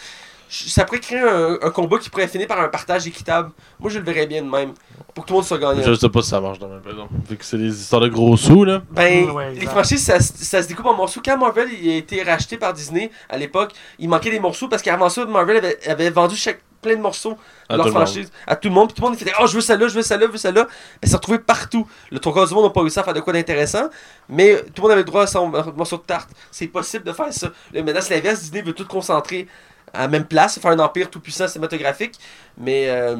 [0.50, 3.52] Ça pourrait créer un, un combat qui pourrait finir par un partage équitable.
[3.78, 4.72] Moi, je le verrais bien de même.
[5.14, 5.82] Pour que tout le monde soit gagnant.
[5.82, 7.08] Je sais pas si ça marche dans la même maison.
[7.28, 8.82] Vu que c'est des histoires de gros sous, là.
[8.90, 11.20] Ben, ouais, les franchises, ça, se- ça se découpe en morceaux.
[11.24, 14.82] Quand Marvel il a été racheté par Disney à l'époque, il manquait des morceaux parce
[14.82, 17.98] qu'avant ça, Marvel avait, avait vendu chaque, plein de morceaux de À leur tout le
[17.98, 18.06] monde.
[18.06, 18.88] franchise à tout le monde.
[18.88, 20.66] Puis tout le monde faisait Oh, je veux celle-là, je veux celle-là, je veux celle-là.
[21.02, 21.86] Ben, ça retrouvait partout.
[22.10, 23.88] Le trois quarts du monde n'a pas réussi à faire de quoi d'intéressant,
[24.28, 26.30] mais tout le monde avait le droit à son morceau de tarte.
[26.50, 27.48] C'est possible de faire ça.
[27.72, 28.40] Là, maintenant, c'est l'inverse.
[28.40, 29.46] Disney veut tout concentrer
[29.92, 32.14] à la même place, faire un empire tout puissant cinématographique.
[32.58, 33.16] Mais euh,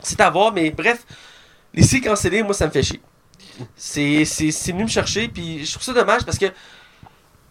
[0.00, 0.52] c'est à voir.
[0.52, 1.04] Mais bref,
[1.74, 3.00] les séries cancellées, moi, ça me fait chier.
[3.76, 6.46] C'est c'est- c'est venu me chercher, puis je trouve ça dommage parce que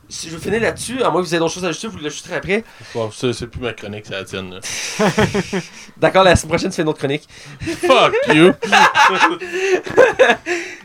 [0.09, 1.99] si je veux finir là-dessus, à moins que vous ayez d'autres choses à ajouter, vous
[1.99, 2.63] l'ajouterez après.
[2.93, 4.59] Bon, c'est c'est plus ma chronique, c'est la tienne, là.
[5.97, 7.27] D'accord, la semaine prochaine, tu fais une autre chronique.
[7.61, 8.51] Fuck you!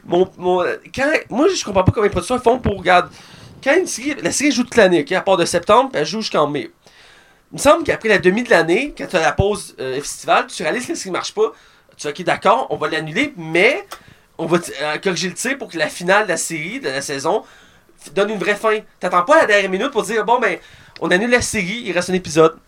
[0.05, 3.11] Mon, mon, quand, moi, je comprends pas comment les producteurs font pour, regarde,
[3.63, 6.21] quand une série, la série joue toute l'année, ok, à part de septembre, elle joue
[6.21, 6.71] jusqu'en mai.
[7.57, 10.63] Me semble qu'après la demi de l'année, quand tu as la pause euh, estivale, tu
[10.63, 11.55] réalises que la série marche pas.
[11.97, 13.89] Tu dis, ok, d'accord, on va l'annuler, mais
[14.37, 17.01] on va euh, corriger le tir pour que la finale de la série, de la
[17.01, 17.45] saison,
[18.13, 18.81] donne une vraie fin.
[19.01, 20.59] T'attends pas à la dernière minute pour dire, bon, ben,
[21.01, 22.59] on annule la série, il reste un épisode.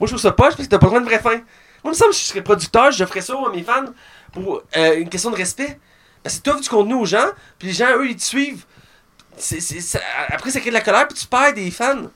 [0.00, 1.36] Moi, je trouve ça poche parce que t'as pas besoin de vraie fin.
[1.36, 1.44] Moi,
[1.84, 3.84] il me semble que je serais producteur, je ferais ça à mes fans
[4.32, 5.78] pour euh, une question de respect.
[6.24, 7.28] Parce que tu offres du contenu aux gens,
[7.60, 8.64] puis les gens, eux, ils te suivent.
[10.30, 12.10] Après, ça crée de la colère, puis tu perds des fans.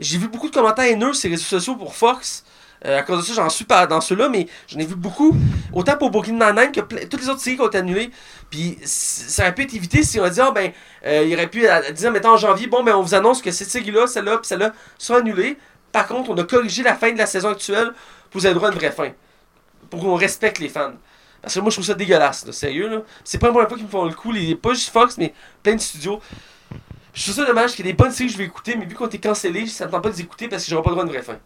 [0.00, 2.44] J'ai vu beaucoup de commentaires haineux sur les réseaux sociaux pour Fox
[2.86, 5.36] Euh, à cause de ça, j'en suis pas dans ceux-là, mais j'en ai vu beaucoup.
[5.74, 8.10] Autant pour Brooklyn Nine-Nine que toutes les autres séries qui ont été annulées.
[8.48, 10.72] Puis ça aurait pu être évité si on a dit, ah ben,
[11.04, 13.68] euh, il aurait pu dire, mettons en janvier, bon, ben on vous annonce que cette
[13.68, 15.58] série-là, celle-là, puis celle-là sont annulées.
[15.92, 17.92] Par contre, on a corrigé la fin de la saison actuelle
[18.30, 19.10] pour vous avez droit à une vraie fin.
[19.90, 20.94] Pour qu'on respecte les fans.
[21.42, 23.04] Parce que moi, je trouve ça dégueulasse, sérieux.
[23.24, 25.34] C'est pas la première fois qu'ils me font le coup, les, pas juste Fox, mais
[25.62, 26.20] plein de studios.
[27.12, 28.86] Je trouve ça dommage qu'il y ait des bonnes séries que je vais écouter, mais
[28.86, 30.90] vu qu'on était cancellé, ça me tente pas de les écouter parce que j'aurai pas
[30.90, 31.38] le droit à une vraie fin.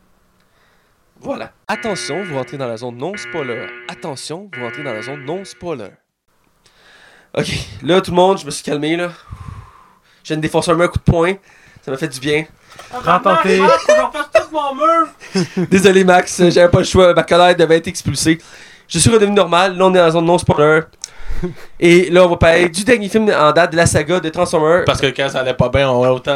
[1.21, 1.53] Voilà.
[1.69, 3.67] Attention, vous rentrez dans la zone non spoiler.
[3.89, 5.91] Attention, vous rentrez dans la zone non spoiler.
[7.37, 7.49] Ok,
[7.83, 9.11] là tout le monde, je me suis calmé là.
[10.23, 11.35] Je viens de défoncer un mur coup de poing.
[11.83, 12.45] Ça m'a fait du bien.
[13.43, 13.61] Thé.
[15.71, 18.39] Désolé Max, j'avais pas le choix, ma colère devait être expulsée.
[18.89, 20.81] Je suis redevenu normal, là on est dans la zone non spoiler.
[21.81, 24.85] Et là on va parler du dernier film en date de la saga de Transformers.
[24.85, 26.33] Parce que quand ça allait pas bien, on va autant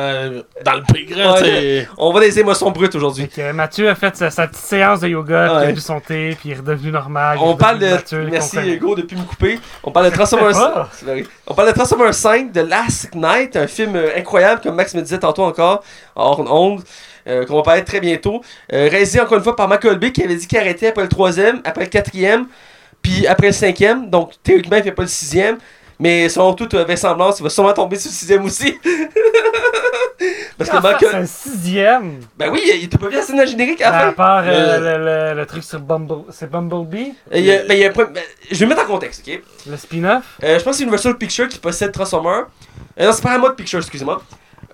[0.65, 1.89] dans le pire, Ouais.
[1.97, 3.29] On va des émotions brutes aujourd'hui.
[3.55, 5.67] Mathieu a fait sa, sa petite séance de yoga, puis il Ouais.
[5.69, 7.39] a bu son thé, puis il est redevenu normal.
[7.41, 7.87] On parle de.
[7.89, 8.59] Mathieu, Merci.
[8.59, 9.59] Hugo depuis me couper.
[9.85, 10.89] On parle de Transformers.
[11.47, 15.01] On parle de Transformers 5 de Last Night, un film euh, incroyable, comme Max me
[15.03, 15.83] disait tantôt encore,
[16.15, 16.83] hors onde,
[17.27, 18.43] euh, qu'on va parler très bientôt.
[18.73, 21.09] Euh, réalisé encore une fois par Michael Bay qui avait dit qu'il arrêtait après le
[21.09, 22.47] troisième, après le quatrième,
[23.03, 24.09] puis après le cinquième.
[24.11, 25.59] Donc théoriquement, il fait pas le sixième.
[26.01, 28.79] Mais selon toute euh, vraisemblance, il va sûrement tomber sur le sixième aussi.
[30.59, 31.23] Parce que Ah, c'est Michael.
[31.23, 32.21] un sixième.
[32.37, 34.79] Ben oui, il était pas bien la scène générique à la À part euh, Euh,
[34.99, 36.25] le, le- le truc sur Bumble...
[36.31, 38.67] C'est Bumblebee, Et il y a- ben, il y a un point- ben, je vais
[38.67, 39.41] mettre en contexte, ok?
[39.69, 40.25] le spin-off?
[40.43, 42.47] Euh, je pense que c'est Universal Pictures qui possède Transformers.
[42.99, 44.21] Euh, non, c'est Paramount Pictures, excusez-moi.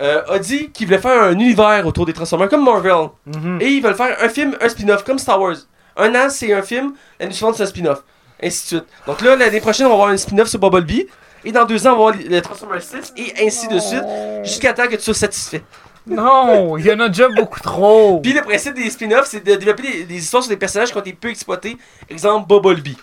[0.00, 3.08] Euh, a dit qu'il voulait faire un univers autour des Transformers comme Marvel.
[3.26, 3.58] Mhm.
[3.60, 5.56] Et ils veulent faire un film, un spin-off comme Star Wars.
[5.96, 8.02] Un an, c'est un film, l'année suivante, c'est un spin-off.
[8.42, 8.86] Ainsi de suite.
[9.06, 11.08] Donc là, l'année prochaine, on va avoir un spin-off sur Bumblebee.
[11.44, 14.04] Et dans deux ans, on va avoir le Transformers 6 et ainsi de suite.
[14.42, 15.62] Jusqu'à temps que tu sois satisfait.
[16.06, 18.20] Non, il y en a déjà beaucoup trop.
[18.20, 20.96] Puis le principe des spin-offs, c'est de développer des, des histoires sur des personnages qui
[20.98, 21.78] ont été peu exploités.
[22.10, 22.98] Exemple, Bumblebee.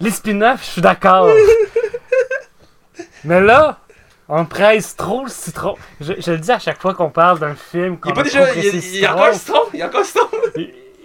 [0.00, 1.28] Les spin-offs, je suis d'accord.
[3.24, 3.78] Mais là,
[4.28, 5.76] on presse trop le citron.
[6.00, 7.94] Je, je le dis à chaque fois qu'on parle d'un film.
[7.94, 8.54] Il qu'on y a pas déjà.
[8.54, 9.60] Il y a, encore un citron.
[9.72, 10.28] Il y a encore un citron.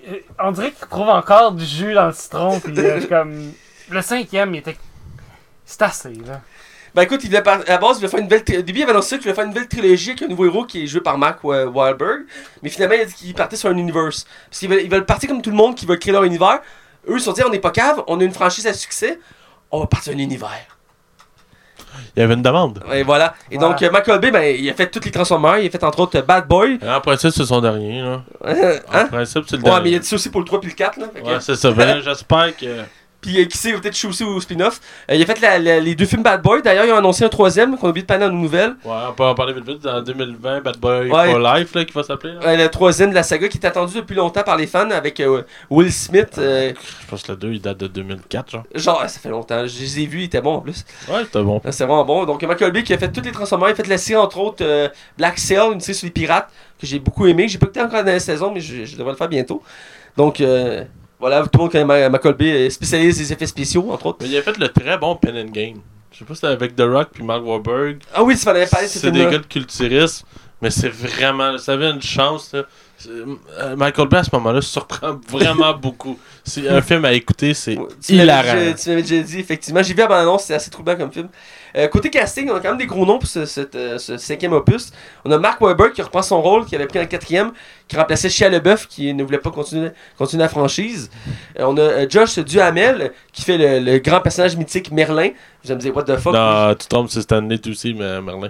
[0.09, 2.59] Et- On dirait qu'il trouve encore du jus dans le citron.
[2.59, 3.51] Puis euh, comme.
[3.89, 4.77] Le cinquième, il était.
[5.65, 6.41] C'est assez, là.
[6.95, 8.83] Ben écoute, il par- à la base, il voulait faire une tri- Au début, il
[8.83, 11.01] avait annoncé qu'il voulait faire une nouvelle trilogie avec un nouveau héros qui est joué
[11.01, 12.23] par Mark Wa- Wahlberg.
[12.63, 14.05] Mais finalement, il a dit qu'il partait sur un univers.
[14.05, 16.59] Parce qu'ils veulent, ils veulent partir comme tout le monde qui veut créer leur univers.
[17.07, 19.19] Eux, ils se sont dit, on n'est pas cave, on a une franchise à succès,
[19.71, 20.78] on va partir un univers.
[22.15, 22.83] Il y avait une demande.
[22.93, 23.33] Et voilà.
[23.51, 23.73] Et Voilà.
[23.73, 25.59] donc, euh, Michael Bay, ben, il a fait tous les Transformers.
[25.59, 26.79] Il a fait entre autres euh, Bad Boy.
[26.87, 28.21] En principe, c'est son dernier, là.
[28.43, 28.49] En
[28.97, 29.05] hein?
[29.11, 29.99] principe, c'est le Ouais, mais il a dernier.
[29.99, 30.97] dit ça aussi pour le 3 puis le 4.
[30.99, 31.71] Là, fait que- Ouais, c'est ça.
[31.71, 32.65] Ben, J'espère que.
[33.21, 34.79] Puis euh, qui sait, peut-être toucher aussi au spin-off.
[35.11, 36.61] Euh, il a fait la- la- les deux films Bad Boy.
[36.61, 38.75] D'ailleurs, ils ont annoncé un troisième qu'on a oublié de parler dans nos nouvelles.
[38.85, 39.85] Ouais, on peut en parler vite vite.
[39.85, 41.31] En 2020, Bad Boy Ouais.
[41.31, 42.37] for Life, là, qui va s'appeler.
[42.37, 45.19] Ouais, le troisième de la saga qui est attendu depuis longtemps par les fans avec
[45.19, 46.29] euh, Will Smith.
[46.37, 46.73] Je
[47.09, 48.63] pense que le 2, il date de 2004, genre.
[48.73, 49.67] genre, ça fait longtemps.
[49.67, 50.85] Je les ai vus, il était bon en plus.
[51.09, 51.59] Ouais, c'était bon.
[51.71, 52.25] C'est vraiment bon.
[52.25, 53.69] Donc, Michael Bay qui a fait tous les Transformers.
[53.69, 56.49] Il a fait la série, entre autres, Black Sail, une série sur les pirates
[56.79, 57.47] que j'ai beaucoup aimé.
[57.49, 59.61] J'ai pas écouté encore dans la saison, mais je, je devrais le faire bientôt.
[60.15, 60.83] Donc, euh,
[61.19, 64.17] voilà, tout le monde connaît Ma- Michael Bay, euh, spécialiste des effets spéciaux, entre autres.
[64.21, 65.77] Mais il a fait le très bon Pen and Game.
[66.11, 67.99] Je sais pas si c'était avec The Rock puis Mark Wahlberg.
[68.13, 70.25] Ah oui, tu fallait parler C'est des gars de culturisme,
[70.61, 71.57] mais c'est vraiment.
[71.57, 72.63] Ça avait une chance, là.
[73.07, 76.19] Euh, Michael Bay à ce moment-là surprend vraiment beaucoup.
[76.43, 78.53] C'est un film à écouter, c'est Ouais, Tu m'avais hilarant.
[78.59, 79.81] déjà- tu m'avais déjà dit, effectivement.
[79.83, 81.29] J'ai vu la bande-annonce, c'est assez troublant comme film.
[81.75, 83.39] Euh, côté casting, on a quand même des gros noms pour ce,
[83.75, 84.91] euh, ce cinquième opus.
[85.25, 87.51] On a Mark Wahlberg qui reprend son rôle, qui avait pris le quatrième,
[87.87, 91.09] qui remplaçait Shia LeBeouf, qui ne voulait pas continuer, continuer la franchise.
[91.59, 95.29] Euh, on a Josh Duhamel, qui fait le, le grand personnage mythique Merlin.
[95.63, 96.33] Vous allez me dire, what the fuck?
[96.33, 98.49] Non, tu tombes sur Stanley aussi, mais Merlin.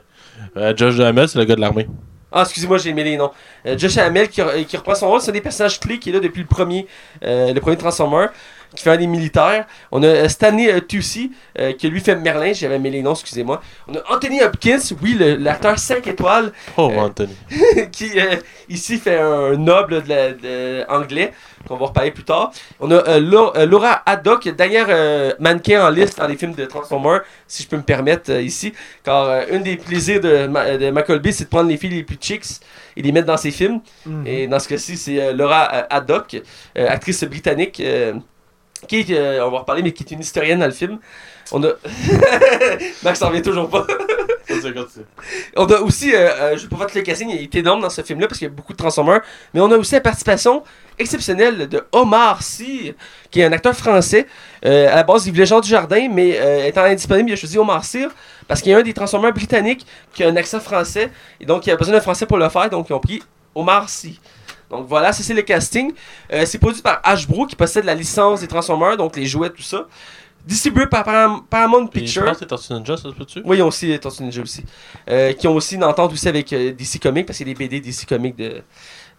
[0.55, 1.87] Euh, Josh Duhamel, c'est le gars de l'armée.
[2.31, 3.31] Ah, excusez-moi, j'ai aimé les noms.
[3.75, 6.13] Josh Hamel qui, re- qui reprend son rôle, c'est un des personnages clés qui est
[6.13, 6.85] là depuis le premier,
[7.23, 8.27] le premier Transformer,
[8.75, 9.65] qui fait un des militaires.
[9.91, 13.13] On a euh, Stanley euh, Tucci, euh, qui lui fait Merlin, j'avais aimé les noms,
[13.13, 13.61] excusez-moi.
[13.87, 17.35] On a Anthony Hopkins, oui, l'acteur 5 étoiles, Oh, Euh, Anthony.
[17.91, 18.35] qui euh,
[18.69, 21.33] ici fait un noble de la- de- anglais,
[21.67, 22.51] qu'on va reparler plus tard.
[22.79, 27.21] On a Lau- Laura Haddock, dernière euh, mannequin en liste dans les films de Transformers,
[27.47, 28.73] si je peux me permettre euh, ici.
[29.03, 30.47] Car euh, un des plaisirs de,
[30.77, 32.45] de Michael Bay, c'est de prendre les filles les plus chicks
[32.95, 33.81] et les mettre dans ses films.
[34.05, 34.27] Mhm.
[34.27, 36.41] Et dans ce cas-ci, c'est euh, Laura Haddock,
[36.77, 38.13] euh, actrice britannique, euh,
[38.87, 40.99] qui est, euh, on va en reparler, mais qui est une historienne dans le film.
[41.51, 41.69] On a.
[43.03, 43.85] Max en revient toujours pas.
[45.55, 47.81] On a aussi, euh, euh, je vais pas faire tout le casting, il est énorme
[47.81, 49.21] dans ce film-là parce qu'il y a beaucoup de Transformers,
[49.53, 50.63] mais on a aussi la participation
[50.97, 52.93] exceptionnelle de Omar Sy,
[53.31, 54.27] qui est un acteur français.
[54.65, 57.35] Euh, à la base, il voulait Jean du Jardin, mais euh, étant indisponible, il a
[57.35, 58.05] choisi Omar Sy
[58.47, 61.67] parce qu'il y a un des Transformers britanniques qui a un accent français et donc
[61.67, 63.21] il a besoin d'un français pour le faire, donc ils ont pris
[63.55, 64.19] Omar Sy.
[64.69, 65.91] Donc voilà, ça c'est le casting.
[66.31, 69.61] Euh, c'est produit par Hasbro qui possède la licence des Transformers, donc les jouets, tout
[69.63, 69.87] ça.
[70.45, 72.23] Distribué par Param- Paramount Puis Je Pictures.
[72.25, 73.41] pense que c'est Tortue Ninja, ça se peut-tu?
[73.43, 74.63] Oui, ils ont aussi euh, Tortue Ninja aussi.
[75.09, 77.53] Euh, qui ont aussi une entente aussi avec euh, DC Comics, parce qu'il y a
[77.53, 78.61] des BD DC Comics de,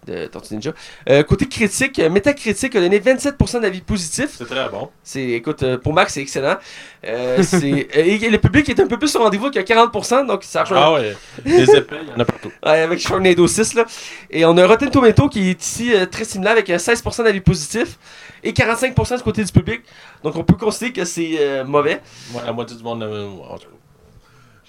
[0.06, 0.72] de Tortue Ninja.
[1.08, 4.34] Euh, côté critique, euh, Metacritic a donné 27% d'avis positifs.
[4.36, 4.88] C'est très bon.
[5.02, 6.56] C'est, écoute, euh, pour Max, c'est excellent.
[7.04, 10.62] Euh, c'est, et le public est un peu plus au rendez-vous que 40%, donc ça
[10.62, 12.52] rejoint Ah ouais, les épées, il y en a partout.
[12.64, 13.84] Ouais, avec Sharknado 6 là.
[14.30, 17.98] Et on a Rotten Tomato qui est ici très similaire avec euh, 16% d'avis positifs
[18.42, 19.82] et 45% du côté du public.
[20.24, 22.00] Donc on peut considérer que c'est mauvais.
[22.32, 23.02] Moi, la moitié du monde.
[23.02, 23.79] en tout cas.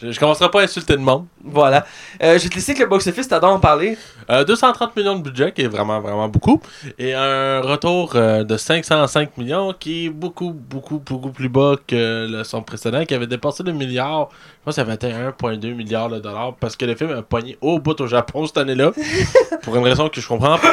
[0.02, 1.26] Je, je commencerai pas à insulter le monde.
[1.44, 1.86] Voilà.
[2.24, 3.98] Euh, je vais te laisser avec le box-office, t'adores en parler.
[4.30, 6.62] Euh, 230 millions de budget, qui est vraiment, vraiment beaucoup.
[6.98, 12.28] Et un retour euh, de 505 millions, qui est beaucoup, beaucoup, beaucoup plus bas que
[12.30, 14.30] le son précédent, qui avait dépassé le milliard.
[14.32, 17.22] Je pense que ça avait été 1,2 milliard de dollars, parce que le film a
[17.24, 18.92] pogné au bout au Japon cette année-là.
[19.64, 20.72] pour une raison que je comprends pas.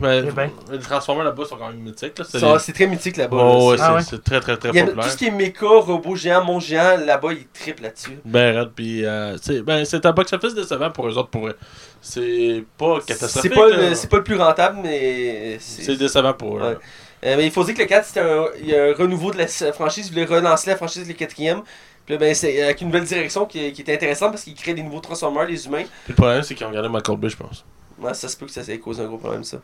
[0.00, 0.50] Mais Eh ben.
[0.72, 2.18] les Transformers là-bas sont quand même mythiques.
[2.18, 2.24] Là.
[2.28, 3.36] C'est Ça, les- C'est très mythique là-bas.
[3.40, 3.66] Oh, là.
[3.66, 4.02] ouais, Ah c'est ouais.
[4.10, 5.04] c'est très, très, très Il y a populaire.
[5.04, 8.18] tout ce qui est méca, robot géant, mon géant, là-bas, il triple là-dessus.
[8.24, 11.56] Ben, puis euh, c'est ben, c'est un box-office décevant pour eux autres, pour eux.
[12.00, 13.54] C'est pas C'est catastrophique.
[13.54, 13.88] pas, là.
[13.90, 16.62] le, c'est pas le plus rentable, mais C'est décevant pour eux.
[16.62, 16.76] Ouais.
[17.24, 19.30] Euh, mais il faut dire que le 4, c'était un, il y a un renouveau
[19.30, 20.08] de la franchise.
[20.08, 21.62] Il voulait relancer la franchise le quatrième.
[22.04, 24.74] Puis là, ben, c'est avec une nouvelle direction qui, qui est intéressante parce qu'il crée
[24.74, 25.84] des nouveaux Transformers, les humains.
[26.04, 27.64] Puis le problème, c'est qu'ils ont regardé Michael Bay, je pense.
[27.98, 29.56] Ouais, ça se peut que ça ait causé un gros problème, ça.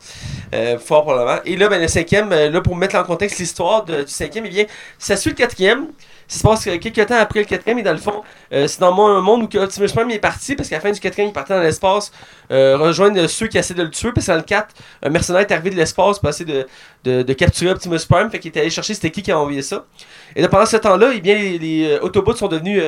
[0.55, 1.41] Euh, fort probablement.
[1.45, 4.51] Et là, ben, le cinquième, là, pour mettre en contexte l'histoire de- du cinquième, eh
[4.51, 4.65] bien,
[4.99, 5.89] ça suit le quatrième.
[6.31, 8.23] Ça se passe euh, quelques temps après le quatrième, et dans le fond,
[8.53, 11.01] euh, c'est dans un monde où Optimus Prime est parti, parce qu'à la fin du
[11.01, 12.13] quatrième, il partait dans l'espace,
[12.53, 14.73] euh, rejoindre ceux qui essaient de le tuer, parce que dans le 4,
[15.03, 16.69] un mercenaire est arrivé de l'espace pour essayer de,
[17.03, 19.61] de, de capturer Optimus Prime, fait qu'il était allé chercher c'était qui qui a envoyé
[19.61, 19.87] ça.
[20.37, 22.81] Et pendant ce temps-là, eh bien, les, Autobots sont devenus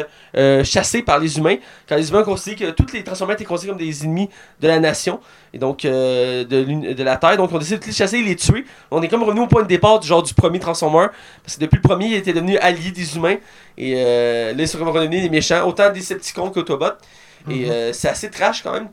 [0.63, 1.57] chassés par les humains,
[1.89, 4.31] quand les humains ont considéré que tous les Transformers étaient considérés comme des ennemis
[4.61, 5.19] de la nation
[5.55, 7.37] et donc euh, de, de la Terre.
[7.37, 8.65] Donc on décide de les chasser et les tuer.
[8.91, 11.09] On est comme revenu au point de départ du genre du premier Transformer.
[11.43, 13.37] Parce que depuis le premier, il était devenu allié des humains.
[13.77, 16.99] Et euh, là, ils sont comme redevenus des méchants, autant Decepticons qu'Autobots.
[17.51, 18.89] Et euh, c'est assez trash quand même.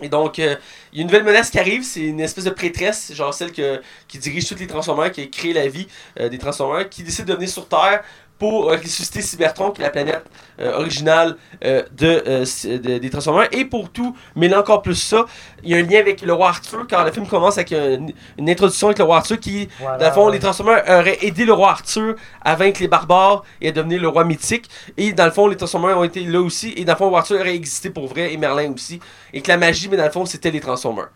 [0.00, 0.54] Et donc, euh,
[0.92, 3.52] il y a une nouvelle menace qui arrive, c'est une espèce de prêtresse, genre celle
[3.52, 5.88] que, qui dirige tous les Transformers, qui a créé la vie
[6.20, 8.04] euh, des Transformers, qui décide de venir sur Terre
[8.38, 10.24] pour euh, ressusciter Cybertron, qui est la planète
[10.60, 13.48] euh, originale euh, de, euh, des Transformers.
[13.52, 15.26] Et pour tout mêler encore plus ça,
[15.62, 18.12] il y a un lien avec le roi Arthur, car le film commence avec une,
[18.38, 20.32] une introduction avec le roi Arthur qui, Voilà, dans le fond, ouais.
[20.32, 24.08] les Transformers auraient aidé le roi Arthur à vaincre les barbares et à devenir le
[24.08, 24.68] roi mythique.
[24.96, 26.72] Et dans le fond, les Transformers ont été là aussi.
[26.76, 29.00] Et dans le fond, le roi Arthur aurait existé pour vrai et Merlin aussi.
[29.32, 31.08] Et que la magie, mais dans le fond, c'était les Transformers.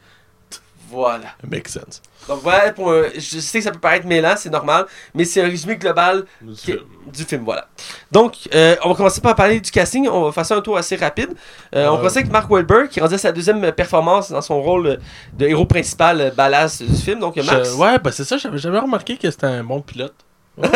[0.92, 1.28] Voilà.
[1.42, 2.02] It makes sense.
[2.28, 4.84] Donc voilà, pour, un- je sais que ça peut paraître mêlant, c'est normal,
[5.14, 7.66] mais c'est un résumé global du film, voilà.
[8.12, 10.06] Donc, euh, on va commencer par parler du casting.
[10.08, 11.30] On va faire ça un tour assez rapide.
[11.74, 11.96] Euh, On Ouais.
[11.98, 14.98] commence avec Mark Wahlberg, qui rendait sa deuxième performance dans son rôle
[15.32, 17.18] de héros principal euh, badass du film.
[17.20, 17.70] Donc, Max.
[17.72, 20.14] Je- ouais, ben c'est ça, j'avais jamais remarqué que c'était un bon pilote.
[20.56, 20.68] Ouais.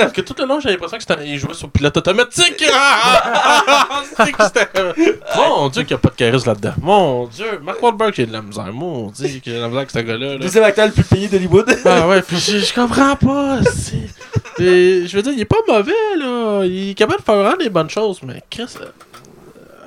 [0.00, 2.64] Parce que tout le long, j'avais l'impression que c'était il jouait sur pilote automatique.
[2.72, 6.74] Ah, ah, ah, que Mon dieu, qu'il n'y a pas de charisme là-dedans.
[6.82, 8.72] Mon dieu, Mark Wahlberg, j'ai de la misère.
[8.72, 10.32] Mon dieu, que j'ai de la misère avec ce gars-là.
[10.32, 10.38] là.
[10.38, 11.70] Deuxième acteur le plus payé d'Hollywood.
[11.84, 13.60] Ah ouais, puis je, comprends pas.
[14.58, 16.64] je veux dire, il est pas mauvais, là.
[16.64, 18.66] Il est capable de faire vraiment des bonnes choses, mais Chris.
[18.80, 18.86] euh,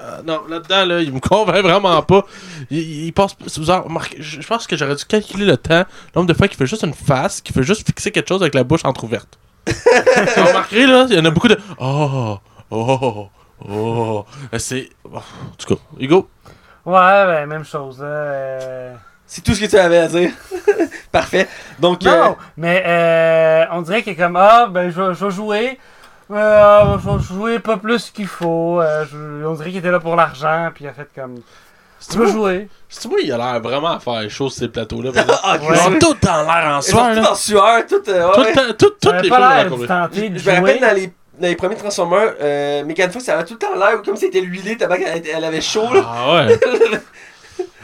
[0.04, 2.26] euh, non, là-dedans, là, il me convainc vraiment pas.
[2.70, 3.36] Il, il passe.
[3.58, 5.80] vous en remarquez- je je pense que j'aurais dû calculer le temps,
[6.14, 8.42] le nombre de fois qu'il fait juste une face, qu'il fait juste fixer quelque chose
[8.42, 9.40] avec la bouche entrouverte.
[9.68, 11.58] Vous remarquerez, là, il y en a beaucoup de.
[11.80, 12.38] Oh,
[12.70, 13.30] oh,
[13.70, 14.26] oh.
[14.58, 14.90] C'est.
[15.06, 16.30] oh, En tout cas, Hugo?
[16.86, 16.94] Ouais,
[17.26, 18.00] ben, même chose.
[18.02, 18.94] là, euh.
[19.26, 20.32] C'est tout ce que tu avais à dire.
[21.12, 21.48] Parfait.
[21.80, 25.80] Donc, euh, Non, mais euh, on dirait qu'il est comme Ah, ben, je vais jouer.
[26.32, 28.80] Euh, je vais jouer pas plus qu'il faut.
[28.82, 31.36] Euh, je- on dirait qu'il était là pour l'argent, puis il a fait comme.
[32.10, 32.68] Tu veux jouer?
[32.90, 35.12] C'est moi, il a l'air vraiment à faire chaud sur ces plateaux-là.
[35.44, 35.76] ah, Ils Ouais.
[35.78, 38.02] sont tous dans l'air en Ils sont tous en sueur, tout.
[38.10, 39.70] euh, Tout tout- les pas films l'air de
[40.34, 43.46] de Je me rappelle dans les, dans les premiers Transformers, euh, Megan Fox, elle avait
[43.46, 45.94] tout le temps l'air comme si elle était huilée, qu'elle était- elle avait chaud.
[45.94, 46.02] Là.
[46.06, 46.60] Ah ouais.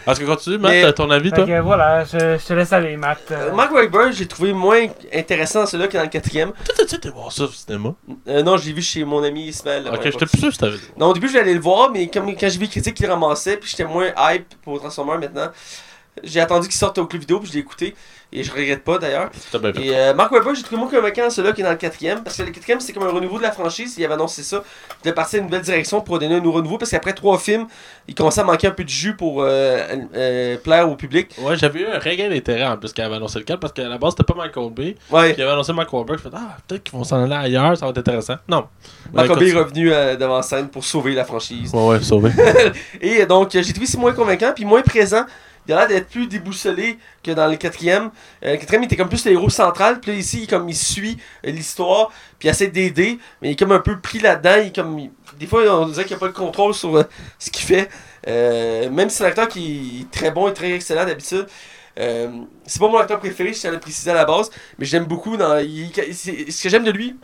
[0.07, 1.45] Est-ce que continue, Matt, Mais- t'as ton avis, Fait toi?
[1.45, 3.19] que voilà, je, je te laisse aller, Matt.
[3.31, 6.51] Euh, Euh, Mark Wahlberg, j'ai trouvé moins intéressant celui-là que dans le quatrième.
[6.51, 7.93] Toi, t'as-tu été voir ça au cinéma?
[8.27, 9.89] Euh, non, j'ai vu chez mon ami Ismaël.
[9.93, 10.83] Ok, j'étais plus sûr que t'avais dit.
[10.97, 12.95] Non, au début, je voulais aller le voir, mais comme, quand j'ai vu les critiques
[12.95, 15.49] qu'il ramassait, puis j'étais moins hype pour Transformers maintenant,
[16.23, 17.95] j'ai attendu qu'il sorte au club vidéo, puis je l'ai écouté.
[18.31, 19.31] Et je regrette pas d'ailleurs.
[19.81, 22.23] Et euh, Mark Webber, j'ai trouvé moins convaincant dans celui-là qui est dans le quatrième.
[22.23, 23.95] Parce que le quatrième, c'est comme un renouveau de la franchise.
[23.97, 24.63] Il avait annoncé ça.
[24.99, 26.77] Il devait partir à une nouvelle direction pour donner un nouveau renouveau.
[26.77, 27.65] Parce qu'après trois films,
[28.07, 29.79] il commençait à manquer un peu de jus pour euh,
[30.15, 31.35] euh, plaire au public.
[31.39, 33.73] Ouais, j'avais eu un regain d'intérêt en plus quand il avait annoncé le cas parce
[33.73, 34.95] qu'à la base c'était pas Michael Bay.
[35.09, 35.29] Ouais.
[35.29, 36.19] Puis il avait annoncé Mark Wahlberg.
[36.19, 38.35] Je fais ah, peut-être qu'ils vont s'en aller ailleurs, ça va être intéressant.
[38.47, 38.67] Non.
[39.11, 39.89] Mark Webber est revenu
[40.19, 41.73] devant scène pour sauver la franchise.
[41.73, 42.31] Ouais, ouais, sauvé.
[43.01, 45.25] Et donc, j'ai trouvé c'est moins convaincant, puis moins présent
[45.69, 48.09] il a l'air d'être plus déboussolé que dans le quatrième.
[48.43, 49.99] Euh, le quatrième, il était comme plus le héros central.
[49.99, 52.11] Puis là, ici, il, comme, il suit euh, l'histoire.
[52.39, 53.19] Puis il essaie d'aider.
[53.41, 54.63] Mais il est comme un peu pris là-dedans.
[54.63, 57.03] Il, comme, des fois, on dirait qu'il n'a pas le contrôle sur euh,
[57.37, 57.87] ce qu'il fait.
[58.25, 61.45] Même si c'est un acteur qui est très bon et très excellent d'habitude.
[61.95, 64.49] C'est pas mon acteur préféré, je tiens à le préciser à la base.
[64.79, 65.37] Mais j'aime beaucoup.
[65.37, 67.15] Dans, ce que j'aime de lui,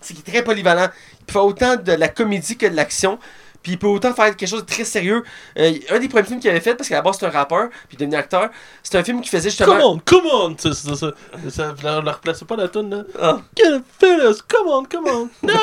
[0.00, 0.88] c'est qu'il est très polyvalent.
[1.26, 3.18] Il faire autant de la comédie que de l'action.
[3.62, 5.22] Puis il peut autant faire quelque chose de très sérieux.
[5.58, 7.68] Euh, un des premiers films qu'il avait fait, parce qu'à la base c'est un rappeur,
[7.88, 8.50] puis devenu acteur,
[8.82, 9.74] c'est un film qui faisait justement.
[9.76, 10.56] Come on, come on!
[10.58, 11.10] Ça, ça, ça,
[11.50, 13.02] ça, leur replaçait pas la toune, là.
[13.20, 13.40] Ah.
[13.56, 15.28] Get fellas, come on, come on!
[15.42, 15.58] Non, non,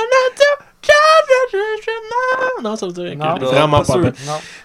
[2.62, 3.36] non, non, ça veut dire Non.
[3.36, 3.96] que- vraiment pas.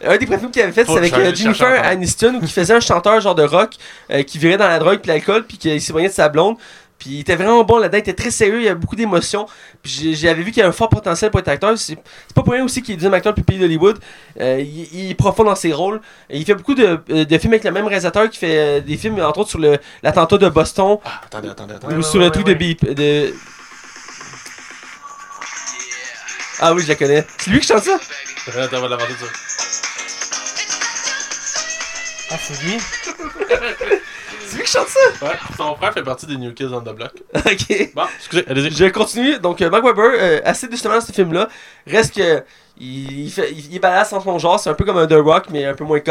[0.05, 1.85] Un des premiers films qu'il avait fait, c'est avec euh, Jennifer.
[1.85, 3.75] Aniston, où qui faisait un chanteur genre de rock,
[4.11, 6.57] euh, qui virait dans la drogue puis l'alcool, puis qui s'éloignait de sa blonde.
[6.99, 9.47] Puis il était vraiment bon là-dedans, il était très sérieux, il y avait beaucoup d'émotions.
[9.83, 11.77] Puis j'avais vu qu'il y avait un fort potentiel pour être acteur.
[11.77, 11.97] C'est
[12.35, 13.99] pas pour rien aussi qu'il est deuxième acteur depuis pays d'Hollywood.
[14.41, 16.01] Euh, il, il est profond dans ses rôles.
[16.31, 18.81] Et il fait beaucoup de, euh, de films avec le même réalisateur qui fait euh,
[18.81, 21.95] des films, entre autres, sur le- l'attentat de Boston Ah, attendez, attendez, attendez.
[21.95, 22.95] ou Ouais, sur ouais, le truc ouais, de Beep.
[22.95, 23.35] De...
[26.61, 27.27] Ah oui, je la connais.
[27.39, 27.99] C'est lui qui chante ça?
[28.57, 28.99] Attends, on va.
[32.31, 32.79] Ah, c'est lui?
[34.55, 35.27] C'est lui qui chante ça?
[35.27, 37.13] Ouais, son frère fait partie des New Kids on the Block.
[37.35, 37.91] ok.
[37.95, 38.71] Bon, excusez, allez-y.
[38.71, 39.39] Je continue.
[39.41, 41.49] Donc, euh, Mark Webber, euh, assez justement dans ce film-là,
[41.87, 42.45] reste que.
[42.79, 45.07] Il, il fait, il, il est badass en son genre, c'est un peu comme un
[45.07, 46.11] The Rock, mais un peu moins cut.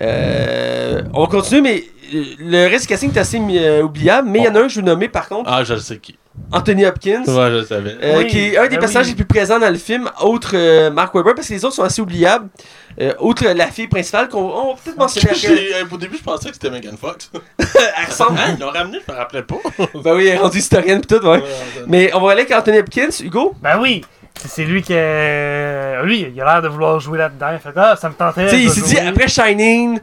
[0.00, 4.28] Euh, on va continuer, mais euh, le reste du casting est assez oubliable.
[4.28, 5.98] Mais il y en a un que je vais nommer par contre, Ah, je sais
[5.98, 6.18] qui.
[6.52, 7.22] Anthony Hopkins.
[7.26, 7.96] Ouais, je le savais.
[8.02, 9.12] euh, Oui, qui est un des ben personnages oui.
[9.12, 11.84] les plus présents dans le film, autre euh, Mark Webber, parce que les autres sont
[11.84, 12.48] assez oubliables.
[13.00, 15.48] Euh, outre la fille principale, qu'on peut-être mentionner après.
[15.50, 17.30] Euh, Au début, je pensais que c'était Megan Fox.
[17.58, 18.38] Elle ressemble.
[18.38, 19.56] Hein, ils l'ont ramené, je me rappelais pas.
[19.78, 21.38] ben oui, elle est rendue historienne pis tout, ouais.
[21.38, 21.42] Ouais,
[21.86, 23.54] Mais on va aller avec Anthony Hopkins, Hugo.
[23.62, 24.04] Ben oui.
[24.46, 24.92] C'est- lui qui.
[24.94, 27.48] euh, Lui, il a l'air de vouloir jouer là-dedans.
[27.52, 28.44] Il fait Ah, ça me tentait.
[28.46, 30.00] Tu sais, il s'est dit après Shining,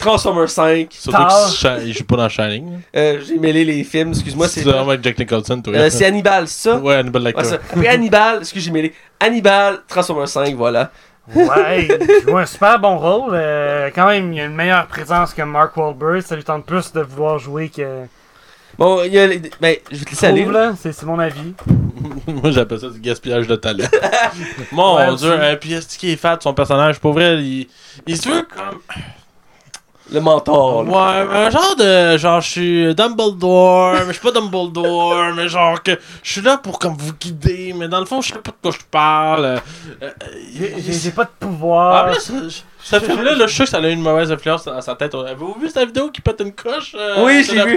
[0.00, 0.88] Transformers 5.
[0.90, 1.46] Surtout Tard.
[1.50, 2.80] que Shi- il joue pas dans Shining.
[2.96, 4.60] Euh, j'ai mêlé les films, excuse-moi, c'est.
[4.60, 5.74] C'est vraiment avec Jack Nicholson, toi.
[5.74, 6.76] Euh, c'est Hannibal, c'est ça?
[6.76, 7.54] Ouais, Hannibal Ouais, ça.
[7.54, 8.92] Après Hannibal, excuse j'ai mêlé.
[9.20, 10.90] Hannibal, Transformers 5, voilà.
[11.34, 13.30] Ouais, il joue un super bon rôle.
[13.34, 16.22] euh, quand même, il a une meilleure présence que Mark Wahlberg.
[16.22, 18.04] Ça lui tente plus de vouloir jouer que.
[18.78, 19.26] Bon, il y a.
[19.28, 20.44] les- Ben, je vais te laisser aller.
[20.46, 21.54] Là, c'est mon avis.
[22.26, 23.84] Moi, j'appelle ça du gaspillage de talent.
[24.72, 27.68] Mon Ouais, dieu, un puis est-ce qu'il est fat, son personnage, pour vrai, il,
[28.06, 28.78] il se veut comme.
[30.12, 30.84] Le mentor.
[30.84, 30.90] là.
[30.90, 32.16] Ouais, un genre de.
[32.18, 35.92] Genre, je suis Dumbledore, mais je suis pas Dumbledore, mais genre que
[36.22, 38.56] je suis là pour comme vous guider, mais dans le fond, je sais pas de
[38.62, 39.44] quoi je parle.
[39.44, 39.58] Euh,
[40.02, 40.10] euh,
[40.56, 42.06] J'ai j'ai- j'ai pas de pouvoir.
[42.06, 44.32] Ah, mais ça, ce film-là, là, je suis sûr que ça a eu une mauvaise
[44.32, 45.14] influence dans sa tête.
[45.14, 47.72] Avez-vous vu cette vidéo qui pète une coche euh, Oui, Anthony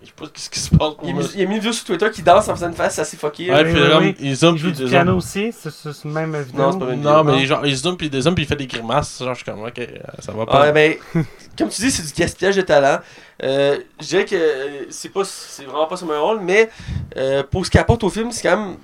[0.00, 1.24] Je sais pas ce qui se passe pour Il, moi.
[1.34, 3.50] il a mis une vidéo sur Twitter qui danse en faisant une face assez fuckée.
[3.50, 4.16] Ouais, Oui, puis oui, oui.
[4.20, 5.18] il zoome, puis du il piano zoome.
[5.18, 6.72] aussi, c'est c'est même vidéo.
[6.96, 9.18] Non, mais genre, il zoome, puis il dézoome, puis il fait des grimaces.
[9.18, 9.80] Genre, je suis comme, ok,
[10.20, 10.60] ça va pas.
[10.62, 10.94] Ouais, ben,
[11.58, 13.00] comme tu dis, c'est du gaspillage de talent.
[13.42, 16.70] Euh, je dirais que euh, c'est pas, c'est vraiment pas son meilleur rôle, mais
[17.16, 18.76] euh, pour ce qu'il apporte au film, c'est quand même.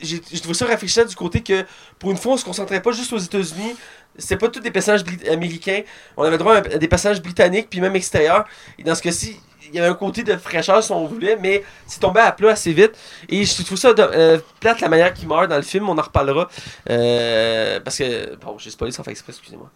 [0.00, 1.64] J'ai trouvé ça réfléchissant du côté que,
[1.98, 3.76] pour une fois, on se concentrait pas juste aux États-Unis.
[4.18, 5.82] C'était pas tous des personnages américains.
[6.18, 8.44] On avait droit à à des personnages britanniques, puis même extérieurs.
[8.78, 11.62] Et dans ce cas-ci, il y avait un côté de fraîcheur si on voulait, mais
[11.86, 12.92] c'est tombé à plat assez vite.
[13.28, 15.98] Et je trouve ça de- euh, plate la manière qu'il meurt dans le film, on
[15.98, 16.48] en reparlera.
[16.90, 18.36] Euh, parce que.
[18.36, 19.70] Bon, j'ai spoilé sans faire exprès, excusez-moi.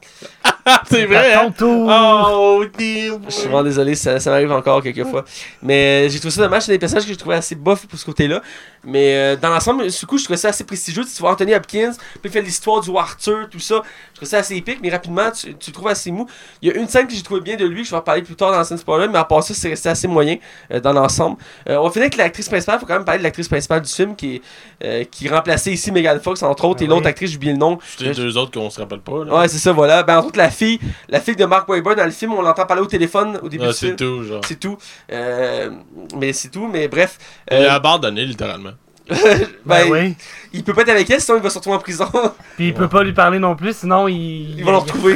[0.91, 1.51] c'est vrai, hein?
[1.57, 1.91] ton tour.
[1.93, 3.21] Oh, Tim!
[3.27, 5.25] Je suis vraiment désolé, ça, ça m'arrive encore quelques fois.
[5.63, 7.99] Mais euh, j'ai trouvé ça dommage, c'est des personnages que je trouvais assez bof pour
[7.99, 8.43] ce côté-là.
[8.85, 11.05] Mais euh, dans l'ensemble, du coup, je trouvais ça assez prestigieux.
[11.05, 13.83] Tu vois Anthony Hopkins, puis il fait l'histoire du Arthur, tout ça.
[14.13, 16.27] Je trouvais ça assez épique, mais rapidement, tu, tu le trouves assez mou.
[16.63, 18.03] Il y a une scène que j'ai trouvé bien de lui, que je vais en
[18.03, 20.37] parler plus tard dans la scène spoiler, mais à part ça, c'est resté assez moyen
[20.73, 21.37] euh, dans l'ensemble.
[21.69, 23.91] Euh, on va finir avec l'actrice principale, faut quand même parler de l'actrice principale du
[23.91, 24.43] film qui, est,
[24.85, 27.09] euh, qui remplaçait ici Megan Fox, entre autres, Ah et l'autre oui.
[27.09, 27.79] actrice, j'ai oublié le nom.
[28.01, 29.35] Les deux autres qu'on se rappelle pas, là.
[29.41, 30.03] Ouais, c'est ça, voilà.
[30.03, 32.65] Ben, entre autres, la fille, la fille de Mark Wahlberg dans le film, on l'entend
[32.65, 33.91] parler au téléphone au début Ah, du film.
[33.99, 34.41] c'est tout, genre.
[34.47, 34.79] C'est tout.
[35.13, 35.71] Euh,
[36.17, 37.19] mais c'est tout, mais bref.
[37.51, 38.71] Il Euh, a abandonné, littéralement.
[39.25, 40.17] ben, Ben oui.
[40.53, 42.09] Il peut pas être avec elle, sinon il va se retrouver en prison.
[42.57, 44.59] Puis il peut pas lui parler non plus, sinon il.
[44.59, 45.15] Ils vont le retrouver.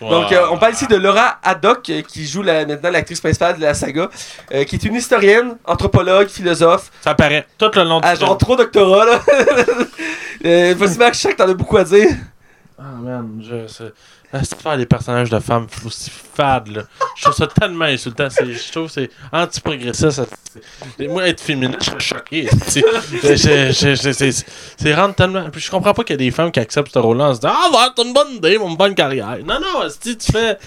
[0.00, 3.56] Donc, euh, on parle ici de Laura Haddock, euh, qui joue la- maintenant l'actrice principale
[3.56, 4.10] de la saga,
[4.52, 6.90] euh, qui est une historienne, anthropologue, philosophe.
[7.00, 7.46] Ça paraît.
[7.56, 8.18] Tout le long du film.
[8.20, 9.20] genre trois doctorats, là.
[10.44, 12.10] euh, Vas-y, Marc, je sais que t'en as beaucoup à dire.
[12.78, 13.92] Ah, man, je sais.
[14.32, 16.82] Ah, C'est faire des personnages de femmes aussi fades, là.
[17.16, 18.28] Je trouve ça tellement insultant.
[18.30, 20.22] Je trouve que c'est anti-progressiste.
[21.00, 22.48] Moi, être féministe, je serais choqué.
[23.36, 25.48] c'est- rendre tellement.
[25.50, 27.40] Puis je comprends pas qu'il y a des femmes qui acceptent ce rôle-là en se
[27.40, 29.36] disant Ah, va, t'as une bonne idée, une bonne carrière.
[29.44, 30.58] Non, non, si tu fais.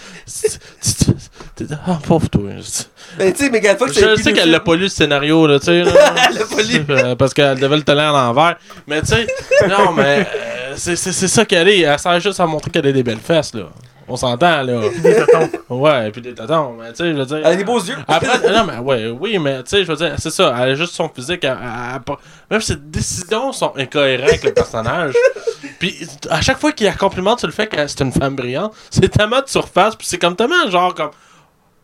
[1.86, 2.42] Ah, pauvre toi.
[2.58, 2.84] Je-
[3.18, 5.66] Ben, tu sais, Megan Fox, Je sais qu'elle l'a pas lu le scénario, là, tu
[5.66, 5.78] sais.
[5.80, 6.86] Elle l'a pas lu.
[6.90, 8.58] Euh, Parce qu'elle devait le tenir à l'envers.
[8.86, 9.28] Mais tu sais,
[9.70, 11.80] non, mais euh, c'est ça qu'elle est.
[11.82, 13.64] Elle sert juste à montrer qu'elle a des belles fesses, là.
[14.10, 14.82] On s'entend, là.
[15.04, 15.50] Des totons.
[15.70, 17.38] Ouais, puis des tatons, mais tu sais, je veux dire.
[17.38, 17.96] Elle a des beaux yeux.
[18.08, 20.76] Après, non, mais ouais, oui, mais tu sais, je veux dire, c'est ça, elle a
[20.76, 21.44] juste son physique.
[21.44, 22.18] elle- elle- elle pas-
[22.50, 25.14] même ses décisions sont incohérentes avec le personnage.
[25.80, 28.74] Puis à chaque fois qu'il la complimente sur le fait que c'est une femme brillante,
[28.90, 31.12] c'est tellement de surface, puis c'est comme tellement genre comme.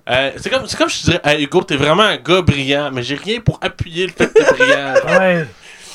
[0.09, 2.89] euh, c'est comme, c'est comme je te dirais, hey, Hugo, t'es vraiment un gars brillant,
[2.91, 4.93] mais j'ai rien pour appuyer le fait que t'es brillant.
[5.19, 5.47] Ouais.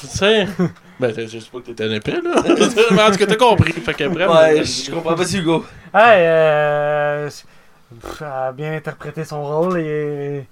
[0.02, 0.46] tu sais?
[1.00, 2.42] Ben, je sais pas que t'étais un épais, là.
[2.90, 3.72] mais en tout cas, t'as compris.
[3.72, 4.28] Fait que bref.
[4.28, 5.64] Ouais, je comprends pas si Hugo.
[5.94, 7.30] Ouais, euh.
[8.20, 10.44] a bien interprété son rôle et.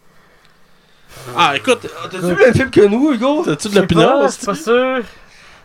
[1.37, 1.81] Ah, écoute,
[2.11, 3.43] T'as-tu vu le même film que nous, Hugo?
[3.45, 4.21] t'as-tu de Je l'opinion?
[4.25, 4.41] hostie?
[4.41, 5.03] C'est pas sûr.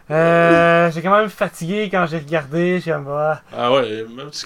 [0.09, 2.81] Euh, j'ai quand même fatigué quand j'ai regardé.
[2.83, 4.05] J'ai comme, ah, Ah ouais,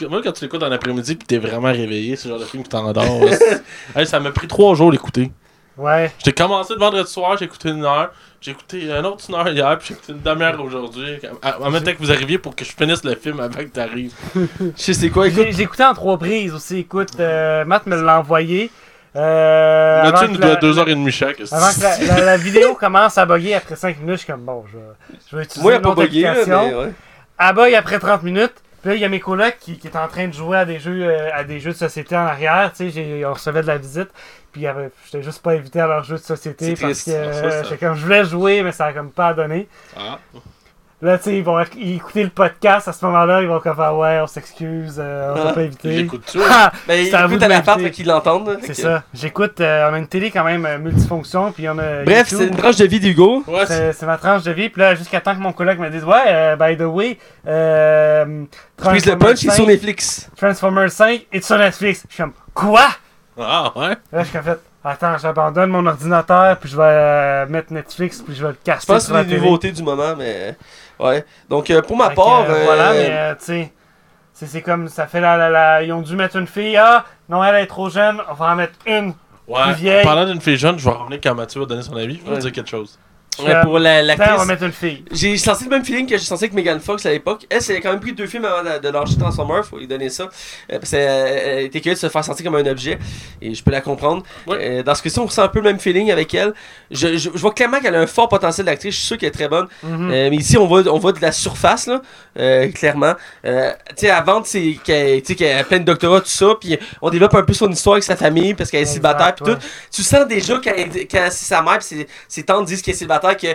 [0.09, 2.61] moi quand tu l'écoutes en après-midi pis t'es vraiment réveillé, c'est le genre de film
[2.61, 3.21] qui t'endort.
[3.95, 5.31] hey, ça m'a pris trois jours l'écouter.
[5.78, 6.11] Ouais.
[6.23, 8.11] J'ai commencé le vendredi soir, j'ai écouté une heure,
[8.41, 11.19] j'ai écouté un autre une heure hier, puis j'ai écouté une demi-heure aujourd'hui.
[11.61, 14.13] En même temps que vous arriviez pour que je finisse le film avant que t'arrives.
[14.36, 15.47] Je sais c'est quoi, écoute.
[15.51, 16.80] J'ai écouté en trois prises aussi.
[16.80, 18.71] Écoute, euh, Matt me l'a envoyé.
[19.15, 21.39] Euh, il nous la- deux heures et demie chaque.
[21.51, 24.41] Avant que la, la- la vidéo commence à bugger après 5 minutes, je suis comme
[24.41, 24.84] bon, je, vais-
[25.32, 26.80] je vais utiliser une autre bugué, là, application.
[26.80, 26.91] ouais.
[27.39, 28.53] Elle bug après 30 minutes.
[28.82, 30.65] Puis là, il y a mes colocs qui, qui étaient en train de jouer à
[30.65, 32.71] des jeux euh, à des jeux de société en arrière.
[32.76, 34.09] Tu sais, j'ai- on recevait de la visite.
[34.61, 34.65] Puis
[35.11, 37.07] j'étais juste pas invité à leurs jeux de société C'est parce triste.
[37.07, 37.63] que ça, ça.
[37.63, 39.67] j'étais comme je voulais jouer, mais ça a comme pas donné.
[39.97, 40.17] Ah.
[41.01, 43.41] Là, tu sais, ils vont éc- écouter le podcast à ce moment-là.
[43.41, 45.99] Ils vont comme faire ouais, on s'excuse, euh, on va Ah, pas Il inviter.
[45.99, 46.39] écoute ça.
[46.49, 47.79] Ah, Ben, écoute à m'inviter.
[47.83, 48.57] fait qu'ils l'entendent.
[48.63, 49.03] c'est ça.
[49.13, 51.51] J'écoute, euh, on a une télé quand même euh, multifonction.
[51.51, 52.03] Puis on a.
[52.05, 53.43] Bref, c'est une tranche de vie d'Hugo.
[53.45, 54.69] Ouais, c'est- ma tranche de vie.
[54.69, 58.25] Puis là, jusqu'à temps que mon collègue me dise Ouais, euh, by the way, euh,
[58.25, 58.47] le
[58.77, 60.29] Transformers punch, il est 5 sur Netflix.
[60.37, 62.03] Transformers 5 est sur Netflix.
[62.07, 62.87] Je suis comme Quoi?
[63.38, 63.95] Ah, ouais?
[64.11, 68.43] Là, je fait Attends, j'abandonne mon ordinateur, puis je vais euh, mettre Netflix, puis je
[68.43, 70.55] vais le Je casser pense que c'est la les nouveautés du moment, mais.
[70.99, 71.25] Ouais.
[71.49, 72.45] Donc, euh, pour ma part.
[72.47, 73.73] euh, Voilà, mais euh, tu sais.
[74.31, 76.77] c'est- C'est comme ça fait la, la, la- Ils ont dû mettre une fille.
[76.77, 79.13] Ah, non, elle est trop jeune, on va en mettre une.
[79.47, 79.63] Ouais.
[79.63, 80.01] Plus vieille.
[80.01, 82.19] En parlant d'une fille jeune, je vais revenir quand Mathieu va donner son avis.
[82.19, 82.41] Je vais Ouais.
[82.41, 82.99] dire quelque chose.
[83.43, 84.45] Ouais, pour la- Là, on va l'actrice.
[84.47, 85.03] mettre une fille.
[85.11, 87.45] J'ai senti le même feeling que j'ai senti avec Megan Fox à l'époque.
[87.49, 90.09] Elle, c'est quand même pris deux films avant de, de lâcher Transformers, faut lui donner
[90.09, 90.23] ça.
[90.71, 92.97] Euh, parce qu'elle elle était curieuse de se faire sentir comme un objet,
[93.41, 94.23] et je peux la comprendre.
[94.47, 94.57] Ouais.
[94.79, 96.53] Euh, dans ce cas-ci, on ressent un peu le même feeling avec elle.
[96.91, 99.29] Je, je- je vois clairement qu'elle a un fort potentiel d'actrice, je suis sûr qu'elle
[99.29, 99.67] est très bonne.
[99.83, 100.11] Mhm.
[100.11, 102.01] Euh, mais ici, on voit, on voit de la surface, là,
[102.39, 103.13] euh, clairement.
[103.45, 106.47] Euh, tu sais, avant, c'est qu'elle tu sais, qu'elle a plein de doctorats, tout ça,
[106.59, 109.45] puis on développe un peu son histoire avec sa famille, parce qu'elle est célibataire, puis
[109.51, 109.55] ouais.
[109.57, 109.61] tout.
[109.91, 112.93] Tu sens déjà quand, elle- quand c'est sa mère, puis ses, ses tantes disent qu'elle
[112.93, 113.47] est célibataire, que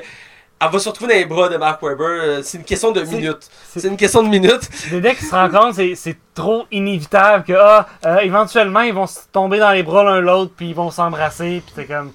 [0.62, 2.04] elle va se retrouver dans les bras de Mark Webber.
[2.04, 3.48] Euh, C'est une question de minutes.
[3.74, 4.68] c'est- une question de minutes.
[4.90, 9.58] Dès qu'ils se compte, c'est- trop inévitable que, ah, euh, éventuellement, ils vont se tomber
[9.58, 12.12] dans les bras l'un l'autre, puis ils vont s'embrasser, puis c'est comme.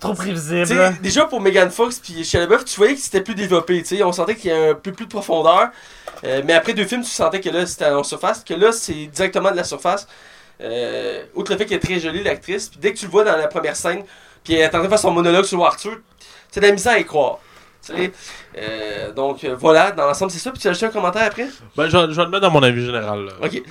[0.00, 0.96] trop prévisible.
[1.02, 3.82] Déjà pour Megan Fox puis Shia LaBeouf, tu voyais que c'était plus développé.
[4.04, 5.68] On sentait qu'il y a un peu plus de profondeur.
[6.24, 8.44] Euh, mais après deux films, tu sentais que là, c'était en surface.
[8.44, 10.06] Que là, c'est directement de la surface.
[10.60, 12.68] Euh, outre le fait qu'elle est très jolie, l'actrice.
[12.68, 14.02] Puis dès que tu le vois dans la première scène,
[14.44, 15.96] puis elle est en train de faire son monologue sur Arthur,
[16.54, 17.38] c'est de la misère à y croire.
[18.56, 20.50] Euh, donc euh, voilà, dans l'ensemble, c'est ça.
[20.52, 21.48] Puis tu as ajouté un commentaire après?
[21.76, 23.26] Ben, je je vais le mettre dans mon avis général.
[23.26, 23.62] Là, Ok.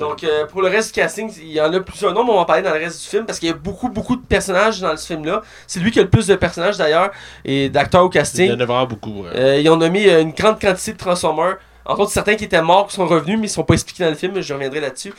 [0.00, 2.34] Donc, euh, pour le reste du casting, il y en a plusieurs noms, mais on
[2.34, 4.26] va en parler dans le reste du film parce qu'il y a beaucoup, beaucoup de
[4.26, 5.42] personnages dans ce film-là.
[5.66, 7.12] C'est lui qui a le plus de personnages d'ailleurs
[7.44, 8.50] et d'acteurs au Il y casting.
[8.52, 9.22] en a vraiment beaucoup.
[9.22, 9.62] ouais.
[9.62, 11.56] Ils ont nommé euh, une grande quantité de Transformers.
[11.86, 14.10] Entre autres, certains qui étaient morts, qui sont revenus, mais ils sont pas expliqués dans
[14.10, 14.38] le film.
[14.40, 15.14] Je reviendrai là-dessus.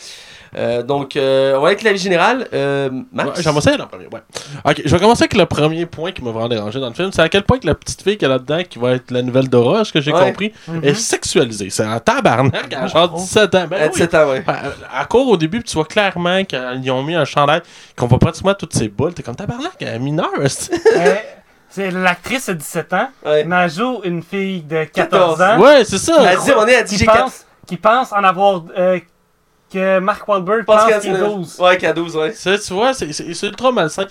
[0.55, 2.47] Euh, donc, euh, on va avec l'avis général.
[2.53, 4.21] Euh, Max Ouais, J'ai commencé dans le premier, ouais.
[4.65, 7.11] Ok, je vais commencer avec le premier point qui m'a vraiment dérangé dans le film.
[7.11, 9.21] C'est à quel point que la petite fille qui est là-dedans, qui va être la
[9.21, 10.19] nouvelle Dora, ce que j'ai Ouais.
[10.25, 10.83] compris, Mhm.
[10.83, 11.69] est sexualisée.
[11.69, 13.67] C'est un tabarnak à genre 17 ans.
[13.69, 13.91] Ben à oui.
[13.91, 14.43] 17 ans, ouais.
[14.47, 17.61] À, à court au début, puis tu vois clairement qu'ils ont mis un chandail,
[17.97, 19.13] qu'on voit pratiquement toutes ses boules.
[19.13, 20.29] T'es comme tabarnak, elle est mineure.
[20.47, 21.15] c'est- Euh,
[21.69, 23.43] c'est L'actrice a 17 ans, ouais.
[23.43, 25.59] mais elle joue une fille de 14 14 ans.
[25.59, 26.15] Ouais, c'est ça.
[26.31, 27.23] Elle dit, on est à 10 qui j'ai 4.
[27.23, 28.63] pense, qui pense en avoir.
[28.77, 28.99] euh,
[29.72, 31.36] que Mark Wahlberg pense pense qu'il y a 19.
[31.36, 31.59] 12.
[31.59, 32.32] Ouais, qu'il y a 12, ouais.
[32.34, 34.05] Ça, tu vois, c'est- c'est c'est ultra malsain.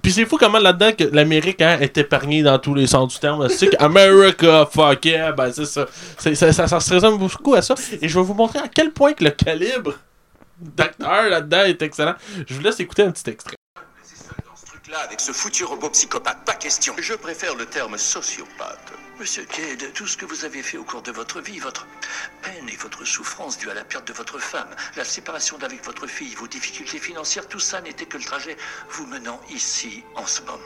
[0.00, 3.18] Puis c'est fou comment là-dedans que l'Amérique hein, est épargnée dans tous les sens du
[3.18, 3.48] terme.
[3.48, 5.86] Tu sais qu'America, fuck yeah, ben c'est ça.
[6.18, 6.68] C'est- Ça, ça.
[6.68, 7.74] ça se résume beaucoup à ça.
[8.00, 9.94] Et je vais vous montrer à quel point que le calibre
[10.60, 12.14] d'acteur là-dedans est excellent.
[12.46, 13.56] Je vous laisse écouter un petit extrait.
[13.74, 16.94] dans ce truc-là avec ce foutu robot psychopathe, pas question.
[17.00, 18.92] Je préfère le terme sociopathe.
[19.20, 21.86] Monsieur Cade, tout ce que vous avez fait au cours de votre vie, votre
[22.42, 26.06] peine et votre souffrance due à la perte de votre femme, la séparation d'avec votre
[26.06, 28.56] fille, vos difficultés financières, tout ça n'était que le trajet
[28.90, 30.58] vous menant ici en ce moment.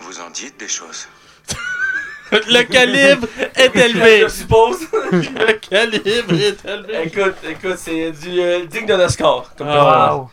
[0.00, 1.08] Vous en dites des choses.
[2.32, 4.20] Le calibre est élevé.
[4.22, 4.78] Je suppose.
[4.92, 7.02] Le calibre est élevé.
[7.04, 9.50] écoute, écoute, c'est du euh, digne d'un Oscar.
[9.56, 10.30] Comme comme- Wow.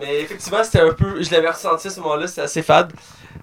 [0.00, 1.22] Mais effectivement, c'était un peu.
[1.22, 2.92] Je l'avais ressenti à ce moment-là, c'était assez fade.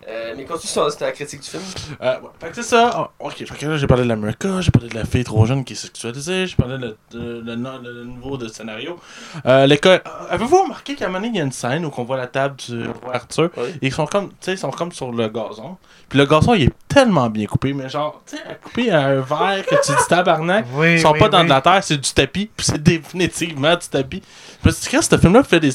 [0.08, 1.62] Euh, mais continue sur la critique du film.
[2.02, 2.30] Euh, ouais.
[2.40, 3.10] Fait que c'est ça.
[3.20, 5.46] Oh, ok, fait que là, j'ai parlé de l'America, j'ai parlé de la fille trop
[5.46, 9.00] jeune qui est sexualisée, j'ai parlé de, de- de- de- de- de niveau de scénario.
[9.46, 10.02] Euh, l'école.
[10.06, 12.18] euh, Avez-vous remarqué qu'à un moment donné, il y a une scène où on voit
[12.18, 13.50] la table du roi Arthur?
[13.58, 13.64] Oui.
[13.82, 15.78] et ils sont comme, tu sais, ils sont comme sur le gazon.
[16.10, 19.06] Puis le gazon, il est tellement bien coupé, mais genre, tu sais, à couper à
[19.08, 20.66] un verre que tu dis tabarnak.
[20.74, 23.76] Oui, Ils sont oui, pas dans de la terre, c'est du tapis, puis c'est définitivement
[23.76, 24.22] du tapis.
[24.64, 25.72] Dit, Chris, ce film-là fait des.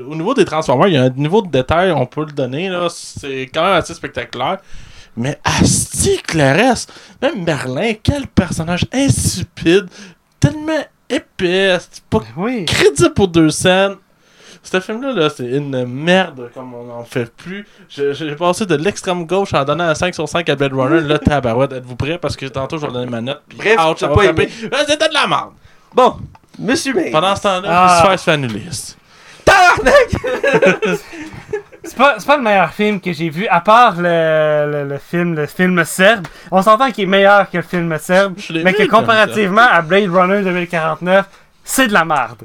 [0.00, 2.68] Au niveau des Transformers, il y a un niveau de détail, on peut le donner,
[2.68, 2.86] là.
[2.88, 4.58] C'est quand même assez spectaculaire.
[5.16, 9.86] Mais Asti que le reste, même Merlin, quel personnage insipide,
[10.38, 12.64] tellement épais, c'est pas Oui.
[12.64, 13.96] crédible pour deux scènes.
[14.62, 17.66] Ce film-là, là, c'est une merde comme on n'en fait plus.
[17.88, 21.00] J'ai passé de l'extrême gauche en donnant un 5 sur 5 à Blade Runner.
[21.00, 22.18] Là, tabarouette, êtes-vous prêts?
[22.18, 23.40] Parce que tantôt, je vais donner ma note.
[23.48, 24.48] puis Bref, ouch, ça pas aimé.
[24.70, 25.52] Ah, C'était de la merde.
[25.94, 26.16] Bon,
[26.58, 27.10] Monsieur May.
[27.10, 28.02] Pendant ce temps-là, Ah.
[28.04, 28.98] je suis fait fanuliste.
[29.46, 30.10] Tabarnak!
[31.82, 34.98] C'est pas, c'est pas le meilleur film que j'ai vu, à part le, le, le
[34.98, 36.26] film le film serbe.
[36.50, 40.42] On s'entend qu'il est meilleur que le film serbe, mais que comparativement à Blade Runner
[40.42, 41.26] 2049,
[41.64, 42.42] c'est de la merde.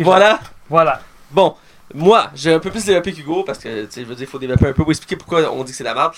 [0.00, 0.38] Voilà.
[0.70, 1.00] Voilà.
[1.30, 1.54] Bon,
[1.94, 4.30] moi, j'ai un peu plus développé qu'Hugo parce que, tu sais, je veux dire, il
[4.30, 6.12] faut développer un peu pour expliquer pourquoi on dit que c'est la merde.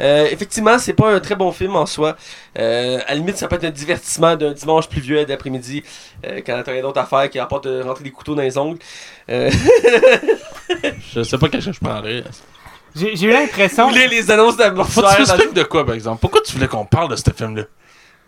[0.00, 2.16] Euh, effectivement, c'est pas un très bon film en soi.
[2.58, 5.82] Euh, à la limite, ça peut être un divertissement d'un dimanche pluvieux d'après-midi
[6.24, 8.56] euh, quand t'as rien d'autre à faire qui rapporte de rentrer des couteaux dans les
[8.56, 8.78] ongles.
[9.28, 9.50] Euh,
[11.12, 12.24] Je sais pas qu'est-ce que je prendrais.
[12.94, 13.84] J'ai eu l'impression.
[13.88, 16.20] vous voulez les annonces Faut que tu dans- de quoi, par exemple?
[16.20, 17.64] Pourquoi tu voulais qu'on parle de ce film-là?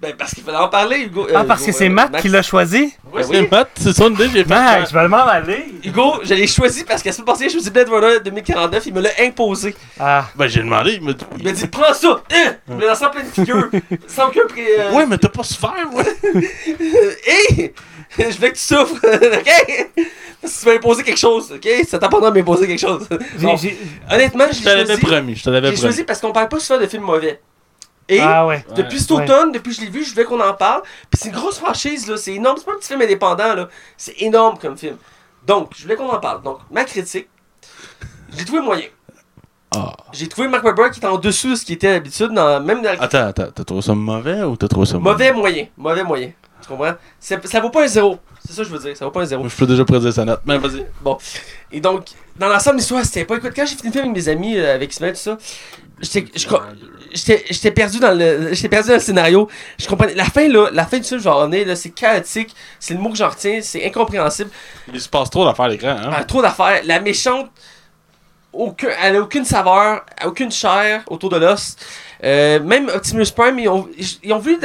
[0.01, 1.27] Ben, parce qu'il fallait en parler, Hugo.
[1.35, 2.23] Ah, Euh, parce que c'est euh, Matt Max.
[2.23, 2.95] qui l'a choisi?
[3.13, 3.25] Ouais, oui.
[3.33, 4.49] c'est Matt, c'est son idée, j'ai fait.
[4.49, 5.65] Max, je vais m'en aller.
[5.85, 8.95] Hugo, je l'ai choisi parce qu'à ce moment passé, je choisi Blade Runner 2049, il
[8.95, 9.75] me l'a imposé.
[9.99, 10.27] Ah.
[10.37, 11.25] Ben, j'ai demandé, il m'a dit.
[11.39, 12.23] Il m'a dit, prends ça!
[12.33, 12.55] Hein!
[12.69, 13.69] Il me l'a en pleine figure.
[14.07, 14.67] Sans aucun pré.
[14.79, 16.05] euh, Ouais, mais t'as pas souffert, ouais.
[17.27, 17.75] Hé!
[18.19, 19.89] Je voulais que tu souffres, ok?
[20.41, 21.69] Parce que tu m'as imposé quelque chose, ok?
[21.89, 23.07] Ça t'apprendra à m'imposer quelque chose.
[23.37, 23.77] J'ai- Bon, j'ai-
[24.11, 25.01] Honnêtement, je Je te l'avais choisi.
[25.03, 25.89] promis, je te l'avais J'ai promis.
[25.89, 27.41] choisi parce qu'on parle pas souvent de films mauvais.
[28.09, 28.65] Et Ah ouais.
[28.75, 29.25] depuis cet Ouais.
[29.25, 30.83] automne, depuis que je l'ai vu, je voulais qu'on en parle.
[31.11, 32.17] Puis c'est une grosse franchise, là.
[32.17, 32.57] C'est énorme.
[32.59, 33.69] C'est pas un petit film indépendant, là.
[33.97, 34.97] C'est énorme comme film.
[35.47, 36.43] Donc, je voulais qu'on en parle.
[36.43, 37.29] Donc, ma critique,
[38.33, 38.87] je l'ai trouvé moyen.
[39.77, 39.93] Ah.
[40.13, 42.81] J'ai trouvé Mark Wahlberg qui était en dessous de ce qui était d'habitude, dans, même
[42.81, 45.67] dans le Attends, attends, t'as trouvé ça mauvais ou t'as trouvé ça mauvais moyen.
[45.77, 46.31] Mauvais moyen.
[46.63, 46.95] Tu comprends?
[47.21, 48.19] C'est- Ça vaut pas un zéro.
[48.47, 48.97] C'est ça que je veux dire.
[48.97, 49.47] Ça vaut pas un zéro.
[49.47, 50.41] Je peux déjà prédire sa note.
[50.47, 50.87] Mais vas-y.
[51.03, 51.19] Bon.
[51.71, 52.07] Et donc,
[52.37, 53.37] dans l'ensemble de l'histoire, c'était pas.
[53.37, 55.37] Écoute, quand j'ai fini le film avec mes amis, euh, avec Ismaël, tout ça,
[56.01, 57.71] j'étais.
[57.71, 59.49] perdu dans le j'étais perdu dans le scénario.
[59.79, 62.55] Je comprenais la fin là, la fin du film, genre on est là, c'est chaotique,
[62.79, 64.51] c'est le mot que j'en retiens, c'est incompréhensible.
[64.93, 66.11] Il se passe trop d'affaires à l'écran, hein.
[66.13, 67.51] Ah, trop d'affaires, la méchante
[68.53, 71.77] aucun, elle a aucune saveur, aucune chair autour de l'os.
[72.25, 73.89] Euh, même Optimus Prime, ils ont,
[74.23, 74.59] ils ont voulu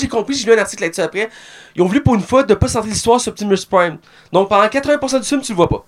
[0.00, 1.28] l'ai compris, j'ai lu un article là-dessus après.
[1.76, 3.98] Ils ont voulu pour une fois de pas centrer l'histoire sur Optimus Prime.
[4.32, 5.84] Donc pendant 80% du film, tu le vois pas.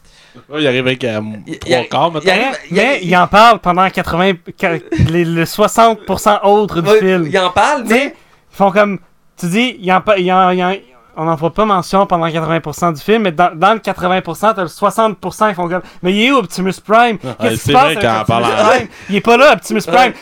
[0.50, 2.32] Ouais, il arrive avec euh, Il- trois il- quarts, il maintenant.
[2.32, 4.32] arrive- Mais, il en parle pendant 80.
[4.58, 4.78] qua-
[5.10, 7.26] les, le 60% autre du Ouais, film.
[7.26, 8.14] Il en parle, Tu sais, mais.
[8.52, 8.98] ils font comme.
[9.38, 10.74] Tu dis, il en, il en- il en-
[11.18, 14.62] on n'en fera pas mention pendant 80% du film, mais dans, dans le 80%, t'as
[14.62, 15.80] le 60%, ils font comme.
[16.02, 17.16] Mais il est où Optimus Prime?
[17.18, 18.88] Qu'est-ce Ouais, qui se passe avec Optimus Prime?
[19.08, 19.92] Il est pas là, Optimus Ouais.
[19.94, 20.12] Prime.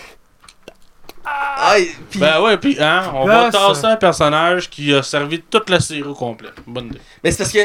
[1.57, 1.77] Ah,
[2.11, 5.81] puis- Ben ouais, pis hein, on va tasser un personnage qui a servi toute la
[5.81, 6.51] série au complet.
[6.67, 7.01] Bonne idée.
[7.23, 7.59] Mais c'est parce que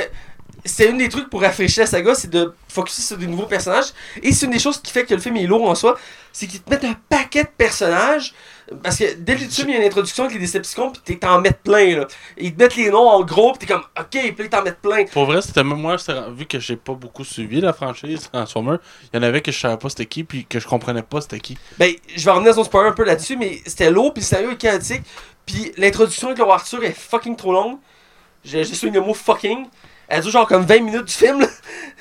[0.65, 3.87] c'est une des trucs pour rafraîchir la saga, c'est de focuser sur des nouveaux personnages.
[4.21, 5.97] Et c'est une des choses qui fait que le film est lourd en soi,
[6.31, 8.33] c'est qu'ils te mettent un paquet de personnages.
[8.83, 11.15] Parce que dès le film, il y a une introduction avec les Decepticons, pis t'es-
[11.17, 12.07] t'en mettre plein là.
[12.37, 15.05] Ils te mettent les noms en gros, pis t'es comme, ok, ils t'en mettent plein.
[15.05, 15.95] Pour vrai, c'était même moi,
[16.35, 18.77] vu que j'ai pas beaucoup suivi la franchise Transformer,
[19.11, 21.21] il y en avait que je savais pas c'était qui, puis que je comprenais pas
[21.21, 21.57] c'était qui.
[21.77, 24.57] Ben, je vais revenir son spoiler un peu là-dessus, mais c'était lourd, puis scénario est
[24.57, 25.03] chaotique.
[25.45, 27.77] Puis l'introduction avec le Arthur est fucking trop longue.
[28.43, 29.65] J'ai j'ai souligné le mot fucking.
[30.09, 31.45] Elle dure genre comme 20 minutes du film.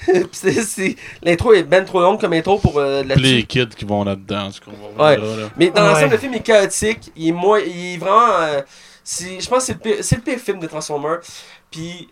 [1.23, 3.25] L'intro est ben trop longue comme intro pour euh, Puis là-dessus.
[3.35, 4.49] les kids qui vont là-dedans,
[4.97, 5.17] va Ouais.
[5.17, 5.51] revenir là, là.
[5.57, 6.11] Mais dans l'ensemble, Ouais.
[6.13, 7.13] le film est chaotique.
[7.17, 8.31] Il est, moins, il est vraiment.
[8.41, 8.61] euh,
[9.05, 11.21] je pense que c'est le, pire, c'est le pire film de Transformers.
[11.71, 12.09] Puis.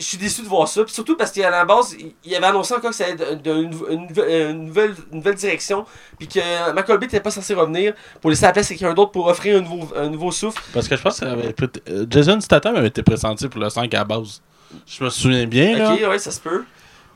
[0.00, 0.84] Je suis déçu de voir ça.
[0.84, 3.72] Puis surtout parce qu'à la base, il, avait annoncé encore que ça allait être une,
[3.90, 5.86] une nouvelle- une nouvelle, une nouvelle direction.
[6.20, 9.26] Puis que McColby n'était pas censé revenir pour laisser la place à quelqu'un d'autre pour
[9.26, 10.62] offrir un nouveau, un nouveau souffle.
[10.72, 13.60] Parce que je pense que ça avait peut- euh, Jason Statham avait été pressenti pour
[13.60, 14.40] le 5 à la base.
[14.86, 15.94] Je me souviens bien, là.
[15.94, 16.64] Ok, ouais, ça se peut.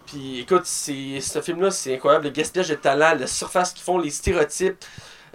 [0.07, 2.25] Puis écoute, ce film-là, c'est incroyable.
[2.27, 4.85] Le gaspillage de talent, la surface qu'ils font, les stéréotypes.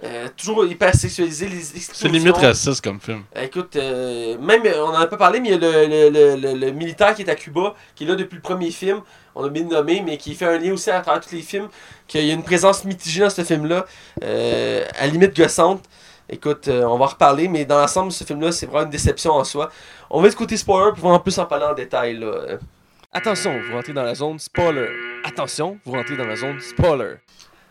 [0.04, 3.24] euh, toujours hyper sexualisé, les C'est limite raciste comme film.
[3.36, 6.36] Euh, Écoute, euh, même, on en a pas parlé, mais il y a le, le,
[6.36, 9.00] le, le- militaire qui est à Cuba, qui est là depuis le premier film.
[9.34, 11.68] On a bien nommé, mais qui fait un lien aussi à travers tous les films.
[12.06, 13.86] Qu'il y a une présence mitigée dans ce film-là,
[14.22, 15.82] euh, à limite gossante.
[16.30, 19.42] Écoute, on va en reparler, mais dans l'ensemble, ce film-là, c'est vraiment une déception en
[19.44, 19.70] soi.
[20.10, 22.16] On va être côté spoiler, puis on va en plus en parler en détail.
[22.16, 22.58] Là.
[23.12, 24.88] Attention, vous rentrez dans la zone spoiler.
[25.24, 27.16] Attention, vous rentrez dans la zone spoiler.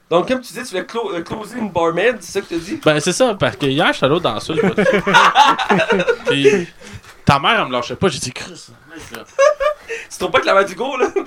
[0.09, 2.59] Donc, comme tu dis, tu voulais clo euh, closer une barmaid, c'est ça que tu
[2.59, 2.79] dis?
[2.83, 4.53] Ben, c'est ça, parce que hier, j'étais allé dans ça.
[6.27, 6.67] Puis,
[7.27, 8.07] ta mère, elle me lâchait pas.
[8.07, 9.23] J'ai dit, Chris, mec, là.
[10.09, 11.07] Tu trouves pas que la main du go, là?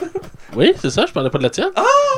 [0.57, 1.71] Oui, c'est ça, je parlais pas de la tienne.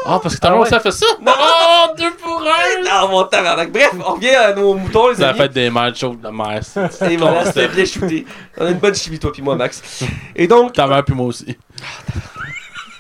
[0.07, 1.05] Ah, parce que ta Ah mère aussi a fait ça?
[1.21, 2.85] Oh, deux pour un.
[2.91, 3.71] Ah, mon tabarnak.
[3.71, 5.39] Bref, on revient à nos moutons, les C'est la amis.
[5.41, 6.61] fête des mères, chauffe de mère.
[7.11, 8.25] Et voilà, c'était bien shooté.
[8.57, 9.83] On a une bonne chimie, toi puis moi, Max.
[10.35, 11.59] Et donc, Ta mère, puis moi aussi.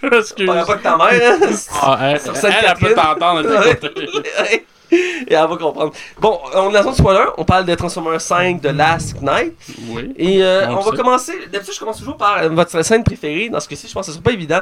[0.03, 0.51] Excuse.
[0.51, 1.57] on pas que ta mère, hein?
[1.81, 3.41] Ah, elle, elle, elle peut t'entendre.
[3.41, 4.67] elle Ouais.
[5.27, 5.93] Et elle va comprendre.
[6.21, 7.25] Bon, on est dans zone spoiler.
[7.39, 9.55] On parle de Transformers 5 de Last Night.
[9.89, 10.13] Oui.
[10.17, 11.33] Et euh, On va commencer.
[11.51, 13.49] D'habitude, je commence toujours par euh, votre scène préférée.
[13.49, 14.61] Dans ce cas-ci, je pense que ce sera pas évident.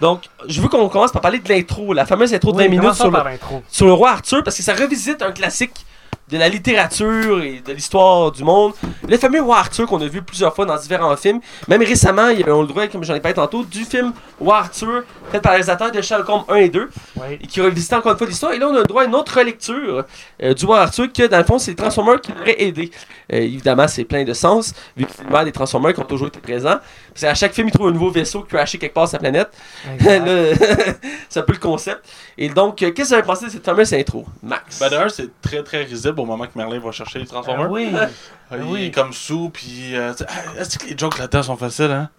[0.00, 2.68] Donc, je veux qu'on commence par parler de l'intro, la fameuse intro de 20 Oui,
[2.68, 5.86] minutes commençons sur le, sur roi Arthur, parce que ça revisite un classique
[6.28, 8.72] de la littérature et de l'histoire du monde.
[9.06, 11.40] Le fameux roi Arthur qu'on a vu plusieurs fois dans différents films.
[11.68, 14.12] Même récemment, il y a, on le droit, comme j'en ai parlé tantôt, du film
[14.40, 17.22] Roi Arthur, fait par les réalisateurs de Sherlock Holmes 1 et 2 Oui.
[17.40, 18.52] et qui revisite encore une fois l'histoire.
[18.52, 20.04] Et là, on a le droit à une autre relecture
[20.42, 22.90] euh, du roi Arthur que, dans le fond, c'est les Transformers qui devraient aider.
[23.32, 26.28] Euh, évidemment, c'est plein de sens, vu que c'est l'univers des Transformers qui ont toujours
[26.28, 26.78] été présents.
[27.14, 29.50] C'est à chaque film, ils trouvent un nouveau vaisseau crashé quelque part sur la planète.
[31.28, 32.00] C'est un peu le concept.
[32.38, 34.78] Et donc, euh, qu'est-ce que vous avez pensé de cette fameuse intro, Max?
[34.78, 37.66] Ben, d'ailleurs, c'est très très risible au moment que Merlin va chercher les Transformers.
[37.66, 37.88] Ah oui.
[38.50, 38.84] Ben il oui.
[38.86, 39.96] est comme sous, puis.
[39.96, 40.12] euh,
[40.58, 42.10] Est-ce que les jokes là-dedans sont faciles, hein?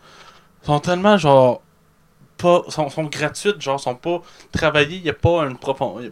[0.64, 1.62] Ils sont tellement genre.
[2.44, 4.22] Pas sont, sont gratuites, genre, sont pas
[4.52, 6.12] travaillées, il y a pas une profondeur.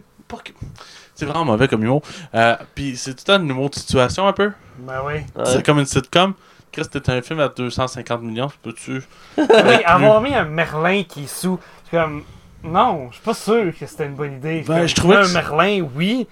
[1.13, 2.01] C'est vraiment mauvais comme humour.
[2.33, 4.51] Euh, puis c'est tout un humour de situation un peu?
[4.79, 5.15] Ben oui.
[5.45, 6.33] C'est comme une sitcom.
[6.71, 9.01] Chris, c'était un film à 250 millions, peux-tu
[9.37, 11.59] Oui, avoir mis un Merlin qui est sous.
[11.83, 12.23] c'est comme.
[12.63, 14.63] Non, je suis pas sûr que c'était une bonne idée.
[14.67, 16.27] Ben, Comme, je trouvais un que Merlin, oui,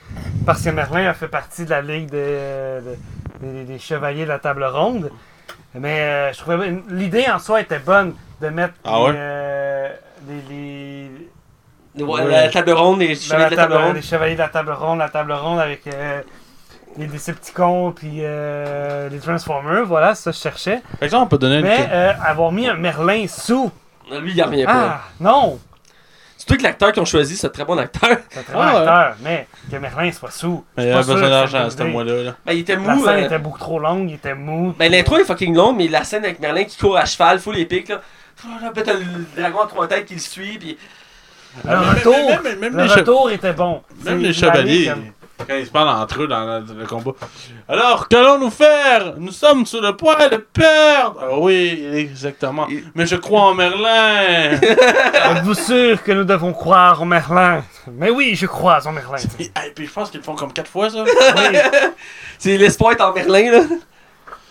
[0.45, 2.81] parce que Merlin a fait partie de la ligue de-
[3.41, 5.11] de- des- des chevaliers de la table ronde.
[5.75, 9.11] Mais euh, je trouvais l'idée en soi était bonne de mettre Ah les, ouais?
[9.15, 9.89] euh,
[10.27, 10.41] les-
[11.95, 12.29] les- Ouais, Ouais.
[12.31, 13.95] La table ronde, les la, chevaliers de la table ronde.
[13.95, 16.21] les chevaliers de la table ronde, la table ronde avec euh,
[16.97, 20.81] les Decepticons puis euh, les Transformers, voilà, ça je cherchais.
[20.99, 21.63] Par exemple, on peut donner une.
[21.65, 23.69] Mais euh, avoir mis un Merlin sous,
[24.21, 24.71] Lui, il en revient pas.
[24.75, 25.59] ah non,
[26.49, 28.09] Surtout que l'acteur qu'ils ont choisi, c'est un très bon acteur.
[28.29, 28.77] c'est un très Ah, bon ouais.
[28.87, 30.65] acteur, mais que Merlin soit sous.
[30.77, 32.23] Il suis a pas sûr besoin d'argent à ce mois-là.
[32.23, 32.35] là.
[32.45, 33.05] Ben, il était La mou.
[33.05, 34.73] scène euh, était beaucoup trop longue, il était mou.
[34.79, 37.57] Ben, l'intro est fucking longue, mais la scène avec Merlin qui court à cheval, full
[37.57, 38.01] épique, là.
[38.61, 40.77] Là, peut-être le dragon à trois têtes qui le suit, puis
[41.65, 42.15] Le Ah, retour,
[42.59, 43.81] même le les retour était bon.
[44.05, 45.11] Même les chevaliers, comme-
[45.47, 47.11] quand ils se parlent entre eux dans le, dans le combat.
[47.67, 49.15] Alors, qu'allons-nous faire?
[49.17, 51.19] Nous sommes sur le point de perdre.
[51.21, 52.67] Ah oui, exactement.
[52.95, 54.51] Mais je crois en Merlin.
[54.61, 57.63] Êtes-vous sûr que nous devons croire en Merlin?
[57.91, 59.17] Mais oui, je crois en Merlin.
[59.39, 61.03] et, et puis je pense qu'ils le font comme quatre fois, ça.
[61.35, 61.57] Oui.
[62.37, 63.61] c'est l'espoir est en Merlin, là.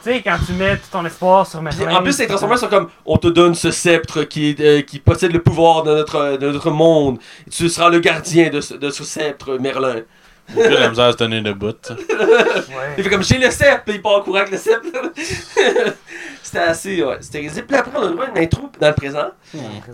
[0.05, 1.97] Tu sais, quand tu mets tout ton espoir sur Merlin.
[1.97, 5.32] en plus, les Transformers sont comme on te donne ce sceptre qui, euh, qui possède
[5.32, 7.19] le pouvoir de notre, de notre monde.
[7.51, 10.02] Tu seras le gardien de ce, de ce sceptre, Merlin.
[10.55, 11.66] J'ai la misère à se tenir debout.
[11.91, 12.95] Ouais.
[12.97, 14.89] Il fait comme j'ai le sceptre, puis il part en courant avec le sceptre.
[16.43, 17.03] C'était assez.
[17.03, 17.66] Ouais, c'était risible.
[17.66, 19.27] Puis après, on a le droit à une intro dans le présent.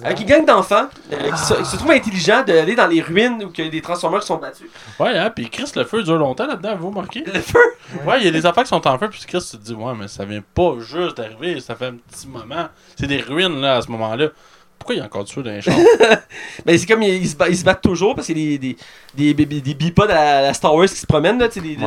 [0.05, 3.43] Avec une gang d'enfants euh, qui, se, qui se trouvent intelligents d'aller dans les ruines
[3.45, 4.69] où il y a des Transformers qui sont battus.
[5.01, 7.25] Ouais, hein, puis Chris, le feu dure longtemps là-dedans, vous remarquez?
[7.25, 7.59] Le feu?
[8.07, 9.95] Ouais, il y a des affaires qui sont en feu, puis Chris se dit, ouais,
[9.99, 12.69] mais ça vient pas juste d'arriver, ça fait un petit moment.
[12.97, 14.29] C'est des ruines, là, à ce moment-là.
[14.85, 15.61] Pourquoi il y a encore du feu dans les
[16.67, 18.59] Ben, c'est comme ils, ils se battent, ils se battent toujours parce qu'il y a
[18.59, 18.77] des,
[19.15, 21.39] des, des, des, des bipodes à la Star Wars qui se promènent.
[21.39, 21.87] Là, tu sais, des- mais.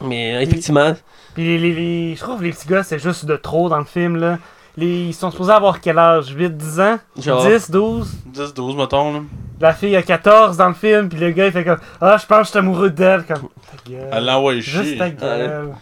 [0.00, 0.94] Mais euh, effectivement.
[1.34, 3.76] Puis les, les- les- je trouve que les petits gars, c'est juste de trop dans
[3.78, 4.16] le film.
[4.16, 4.38] là.
[4.78, 6.28] Les, ils sont supposés avoir quel âge?
[6.34, 6.98] 8, 10 ans?
[7.18, 7.46] Genre.
[7.46, 9.20] 10, 12 10, 12, mettons, là.
[9.60, 12.24] La fille a 14 dans le film, puis le gars il fait comme Ah, je
[12.24, 13.24] pense que je suis amoureux d'elle.
[13.26, 14.08] Comme ta gueule.
[14.12, 15.74] Elle l'envoie Juste ta gueule.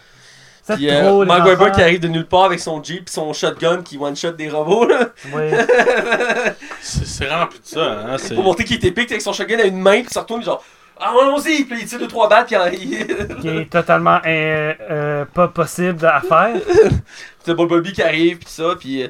[0.66, 1.74] C'est Puis euh, trop, les Mark Webber enfants.
[1.74, 4.86] qui arrive de nulle part avec son Jeep son shotgun qui one-shot des robots.
[4.86, 5.42] Là, Oui.
[6.80, 8.16] C'est c'est rempli de ça, hein.
[8.18, 8.34] C'est.
[8.34, 10.62] pour montrer qu'il était pique avec son shotgun à une main il se retourne genre
[10.98, 11.64] Ah, allons-y!
[11.64, 13.06] Puis il tire 2-3 balles pis il.
[13.40, 16.56] qui est totalement euh, euh, pas possible à faire.
[17.44, 19.06] C'est Bumblebee qui arrive pis tout ça pis.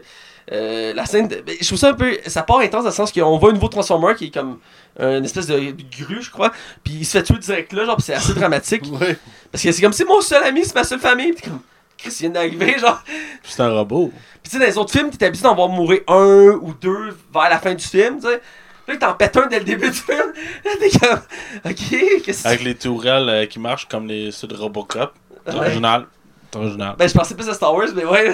[0.53, 2.17] euh, la scène, de- ben, je trouve ça un peu.
[2.27, 4.59] Ça part intense dans le sens qu'on voit un nouveau Transformer qui est comme
[4.99, 6.53] une espèce de, grue, je crois.
[6.85, 8.83] Puis il se fait tuer direct là, genre, pis c'est assez dramatique.
[8.93, 9.17] Ouais.
[9.53, 11.33] Parce que c'est comme c'est mon seul ami, c'est ma seule famille.
[11.33, 11.61] Pis comme,
[11.99, 13.03] Chris il vient d'arriver, genre.
[13.43, 14.13] C'est un robot.
[14.43, 17.17] Pis tu sais, dans les autres films, t'es habitué d'en voir mourir un ou deux
[17.33, 18.41] vers la fin du film, tu sais.
[18.89, 20.33] Là, t'en pète un dès le début du film.
[20.65, 21.19] Là, t'es comme,
[21.65, 25.13] ok, qu'est-ce que Avec les tourelles euh, qui marchent comme les ceux de Robocop.
[25.45, 25.59] C'est Ouais.
[25.61, 26.07] original.
[26.53, 26.95] C'est original.
[26.97, 28.33] Ben, je pensais plus à Star Wars, mais ouais.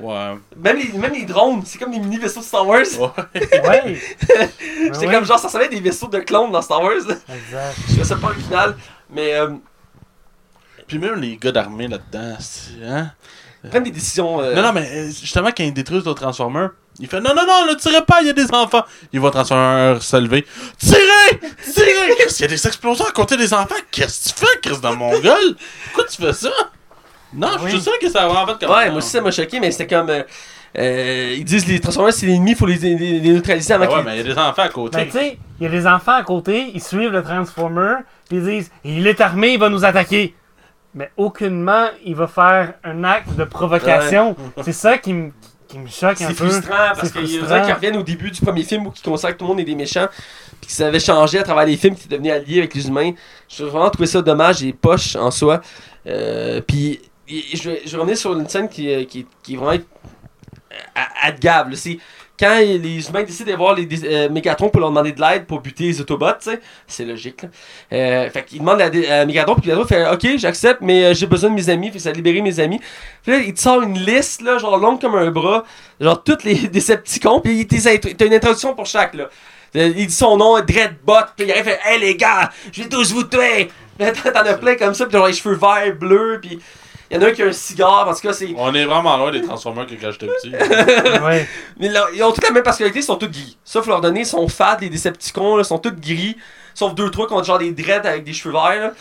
[0.00, 0.34] Ouais.
[0.56, 2.80] Même les, même les drones, c'est comme des mini vaisseaux de Star Wars.
[2.98, 3.60] Ouais.
[3.68, 4.00] Ouais.
[4.92, 5.14] J'étais Ouais.
[5.14, 6.94] comme genre, ça ressemblait à des vaisseaux de clones dans Star Wars.
[6.96, 7.74] Exact.
[7.82, 8.76] Je trouvais ça pas original.
[9.10, 9.50] Mais, euh,
[10.86, 13.12] Puis même les gars d'armée là-dedans, c'est- hein?
[13.64, 14.40] ils prennent des décisions.
[14.40, 17.46] euh, Non, non, mais euh, justement, quand ils détruisent le Transformer, Il fait non, non,
[17.46, 18.84] non, ne tirez pas, il y a des enfants.
[19.14, 20.44] Il voit Transformer se lever.
[20.78, 21.40] Tirez!
[21.72, 22.14] Tirez!
[22.18, 23.74] Chris, il y a des explosions à côté des enfants.
[23.90, 25.56] Qu'est-ce que tu fais, Chris, dans mon gueule?
[25.86, 26.50] Pourquoi tu fais ça?
[27.34, 29.30] Non, je suis sûr que ça va en fait comme Ouais, moi aussi ça m'a
[29.30, 30.10] choqué, mais c'était comme.
[30.10, 30.22] euh,
[30.78, 33.94] euh, ils disent les Transformers c'est l'ennemi, faut les, les, les neutraliser avant Ah ouais,
[33.96, 34.96] qu'ils- mais il y a des enfants à côté.
[34.98, 37.96] Ben, tu sais, il y a des enfants à côté, ils suivent le Transformer,
[38.28, 40.34] puis ils disent Il est armé, il va nous attaquer.
[40.94, 44.36] Mais aucunement, il va faire un acte de provocation.
[44.62, 45.30] C'est ça qui me
[45.68, 46.46] qui me choque un C'est peu.
[46.50, 47.64] frustrant parce C'est qu'il y a frustrant.
[47.64, 49.64] qui reviennent au début du premier film où ils consacrent que tout le monde est
[49.64, 50.06] des méchants,
[50.60, 52.88] puis que ça avait changé à travers les films, qui étaient devenus alliés avec les
[52.88, 53.12] humains.
[53.48, 55.62] Je vraiment trouvé ça dommage et poche en soi.
[56.06, 57.00] Euh, puis
[57.54, 59.82] je je revenir sur une scène qui, euh, qui, qui est vraiment
[61.22, 61.76] adgable.
[61.76, 61.98] C'est
[62.42, 65.60] quand les humains décident d'aller voir les euh, Mégatron pour leur demander de l'aide pour
[65.60, 66.50] buter les Autobots,
[66.86, 67.42] c'est logique.
[67.42, 67.48] Là.
[67.92, 71.26] Euh, fait qu'ils demandent à, à Mégatron, puis Mégatron fait Ok, j'accepte, mais euh, j'ai
[71.26, 72.80] besoin de mes amis, fait ça a libéré mes amis.
[73.22, 75.64] Puis là, il te sort une liste, là, genre longue comme un bras,
[76.00, 79.28] genre toutes les Decepticons, puis t'as une introduction pour chaque, là.
[79.76, 82.88] Euh, Il dit son nom, Dreadbot, puis il arrive fait Hey les gars, je vais
[82.88, 83.70] tous vous tuer!
[83.98, 86.58] T'en as plein comme ça, puis genre les cheveux verts, bleus, puis
[87.12, 88.48] il y en a un qui a un cigare, en tout cas, c'est.
[88.56, 90.52] On est vraiment loin des Transformers que quand j'étais petit.
[91.22, 91.46] Ouais.
[91.78, 93.58] Mais là, ils ont toutes la même particularité, ils sont tous gris.
[93.64, 96.36] Sauf leur donner, ils sont fat, les Decepticons, là, sont tous gris.
[96.74, 98.92] Sauf deux, trois qui ont genre des dreads avec des cheveux verts,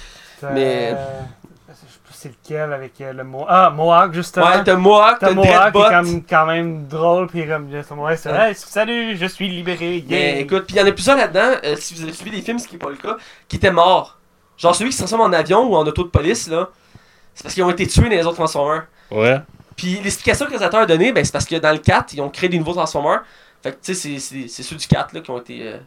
[0.42, 0.52] là.
[0.54, 3.48] Mais- Je sais pas c'est lequel avec euh, le Mohawk?
[3.50, 4.46] Ah, Mohawk, justement.
[4.46, 8.18] Ouais, t'as Mohawk, T'as t'as Mohawk qui est comme, quand même drôle, puis comme, ouais,
[8.18, 8.50] c'est Ouais.
[8.50, 10.04] hey, salut, je suis libéré.
[10.08, 10.40] Mais yeah.
[10.42, 12.60] écoute, puis il y en a plusieurs là-dedans, euh, si vous avez suivi des films,
[12.60, 13.18] ce qui est pas le cas,
[13.48, 14.18] qui étaient morts.
[14.58, 16.70] Genre celui qui se transforme en avion ou en auto de police, là.
[17.34, 18.86] C'est parce qu'ils ont été tués dans les autres Transformers.
[19.10, 19.40] Ouais.
[19.76, 22.22] Puis l'explication que le réalisateur a donnée, ben, c'est parce que dans le 4, ils
[22.22, 23.24] ont créé des nouveaux Transformers.
[23.64, 25.62] Fait que tu sais, c'est ceux du 4 là, qui ont été.
[25.68, 25.78] euh,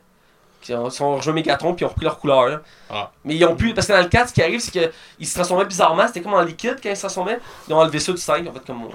[0.65, 2.47] qui ont, qui ont rejoint Megatron puis ont repris leur couleur.
[2.49, 2.61] Là.
[2.91, 3.11] Ah.
[3.25, 3.75] Mais ils ont pu.
[3.75, 6.07] Parce que dans le 4, ce qui arrive, c'est qu'ils se transformaient bizarrement.
[6.07, 7.39] C'était comme en liquide quand ils se transformaient.
[7.69, 8.47] Ils ont enlevé ça du 5.
[8.49, 8.91] En fait, comme on,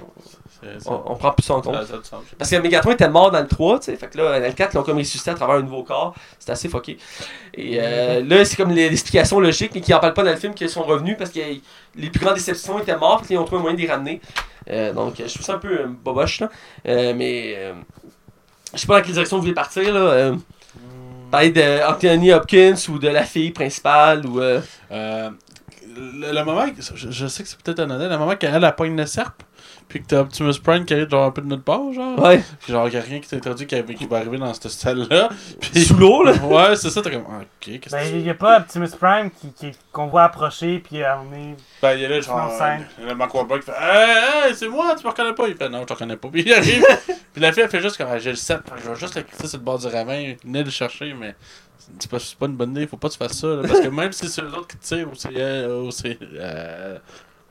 [0.86, 1.74] on, on prend plus ça en compte.
[1.86, 2.18] Ça- ça.
[2.36, 3.96] Parce que Megatron était mort dans le 3, tu sais.
[3.96, 6.14] Fait que là, dans le 4, ils l'ont comme ressuscité à travers un nouveau corps.
[6.38, 6.98] C'était assez fucké.
[7.54, 10.52] Et euh, là, c'est comme l'explication logique, mais qui en parle pas dans le film,
[10.54, 11.38] qu'ils sont revenus parce que
[11.96, 14.20] les plus grandes déceptions étaient morts, puis ils ont trouvé un moyen de les ramener.
[14.70, 16.50] Euh, donc, je trouve ça un peu euh, boboche, là.
[16.86, 17.56] Euh, mais
[18.74, 20.32] je sais pas dans quelle direction vous voulez partir, là.
[21.30, 24.40] Parler de Anthony Hopkins ou de la fille principale ou.
[24.40, 25.30] euh, Euh,
[25.96, 29.06] le, le moment, je, sais que c'est peut-être anodin, le moment qu'elle a pogne le
[29.06, 29.42] serpe,
[29.90, 32.18] puis que t'as Optimus Prime qui arrive genre un peu de notre part, genre.
[32.18, 32.42] Ouais.
[32.60, 35.28] Puis genre, y a rien qui t'introduit qui, qui va arriver dans cette salle-là.
[35.60, 35.84] Puis.
[35.84, 36.32] Sous l'eau, là.
[36.44, 38.12] Ouais, c'est ça, t'es comme, ah, ok, qu'est-ce que Ben, c'est?
[38.12, 41.56] il n'y a pas Optimus Prime qui, qui- qu'on voit approcher, puis euh, on est.
[41.82, 42.76] Ben, il y a là, genre, euh,
[43.06, 45.48] le Mark Wahlberg qui fait, hey, hey, c'est moi, tu me reconnais pas?
[45.48, 46.28] Il fait, non, je te reconnais pas.
[46.32, 46.84] Puis il arrive,
[47.32, 49.22] puis la fille, elle fait juste comme, Ah, j'ai le 7, je vais juste le
[49.22, 51.34] quitter sur le bord du ravin, venez le chercher, mais
[51.98, 52.08] c'est
[52.38, 54.28] pas, une bonne idée, faut pas que tu fasses ça, là, parce que même si
[54.28, 56.98] c'est l'autre qui tire ou c'est, euh, ou c'est, euh,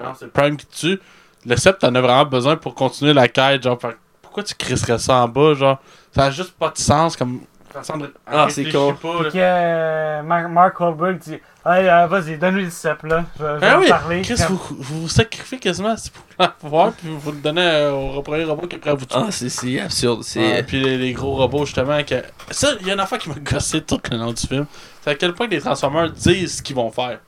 [0.02, 1.00] non, c'est Prime qui te tue,
[1.46, 4.98] le 7, t'en as vraiment besoin pour continuer la quête, genre, fait, pourquoi tu crisserais
[5.00, 5.78] ça en bas, genre,
[6.16, 7.42] ça a juste pas de sens, comme,
[7.72, 8.14] façon de.
[8.26, 8.90] Ah, c'est con.
[8.92, 8.96] là.
[9.24, 13.26] Puis que euh, Mark, Mark Wahlberg dit Hey, euh, vas-y, donne-lui le cep, là.
[13.38, 14.22] Je, vais- Ah oui, parler.
[14.22, 17.92] Chris, Comme- vous, vous vous sacrifiez quasiment c'est pour l'avoir, puis vous le donnez euh,
[17.92, 19.20] au premier robot qui est prêt à vous tuer.
[19.22, 20.24] Ah, c'est- c'est absurde.
[20.24, 20.40] C'est.
[20.40, 22.16] Ouais, puis les, les gros robots, justement, que...
[22.50, 24.66] Ça, il y a une affaire qui m'a gossé tout le long du film.
[25.02, 27.20] C'est à quel point les Transformers disent ce qu'ils vont faire.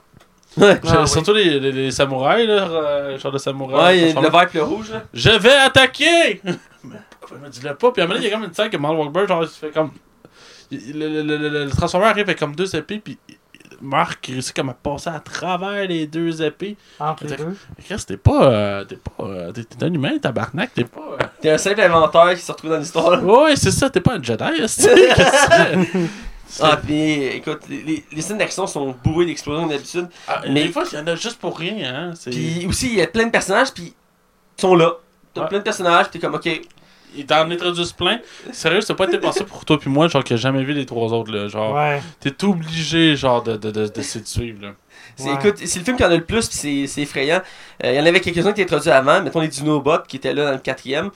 [0.57, 0.79] Ouais.
[0.85, 1.07] Ah, oui.
[1.07, 4.13] Surtout les, les, les samouraïs, là, euh, genre de samouraïs.
[4.15, 5.03] Ouais, le vert puis le rouge, là.
[5.13, 6.41] Je vais attaquer!
[6.83, 6.97] Mais
[7.41, 7.91] me dit le pas?
[7.91, 9.43] Puis à un moment donné, il y a comme une scène que Mark Wahlberg, genre,
[9.43, 9.91] il se fait comme...
[10.71, 13.17] Le, le, le, le, le Transformer arrive avec comme deux épées, puis
[13.81, 16.77] Mark il réussit comme à passer à travers les deux épées.
[16.99, 17.55] Entre les deux.
[17.83, 18.43] Chris, t'es pas.
[18.51, 19.23] euh, t'es pas.
[19.25, 20.99] euh, t'es t'es un humain, tabarnak, t'es pas.
[21.19, 23.11] euh, T'es un simple inventeur qui se retrouve dans l'histoire.
[23.11, 23.17] là.
[23.21, 24.43] Ouais, c'est ça, t'es pas un Jedi,
[26.57, 26.67] que que?
[26.73, 26.93] Ah, pis
[27.37, 30.07] écoute, les, les- scènes d'action sont bourrées d'explosions d'habitude.
[30.27, 31.75] Ah, Mais- Des fois, il y en a juste pour rien,
[32.11, 32.13] hein.
[32.29, 33.93] Puis aussi, il y a plein de personnages, puis
[34.57, 34.93] ils sont là.
[35.33, 35.47] T'as Ouais.
[35.47, 36.49] plein de personnages, t'es comme, ok.
[37.13, 38.19] Ils t'en introduisent plein.
[38.53, 40.85] Sérieux, c'est pas été pensé pour toi puis moi, genre, qui a jamais vu les
[40.85, 41.47] trois autres, là.
[41.49, 42.01] Genre, Ouais.
[42.21, 44.69] t'es obligé, genre, de, de, de, de suivre, là.
[45.19, 45.33] Ouais.
[45.33, 47.41] écoute, c'est le film qui en a le plus, puis c'est, c'est effrayant.
[47.83, 50.33] Euh, Il y en avait quelques-uns qui étaient introduits avant, mettons les Dinobots qui étaient
[50.33, 51.09] là dans le quatrième.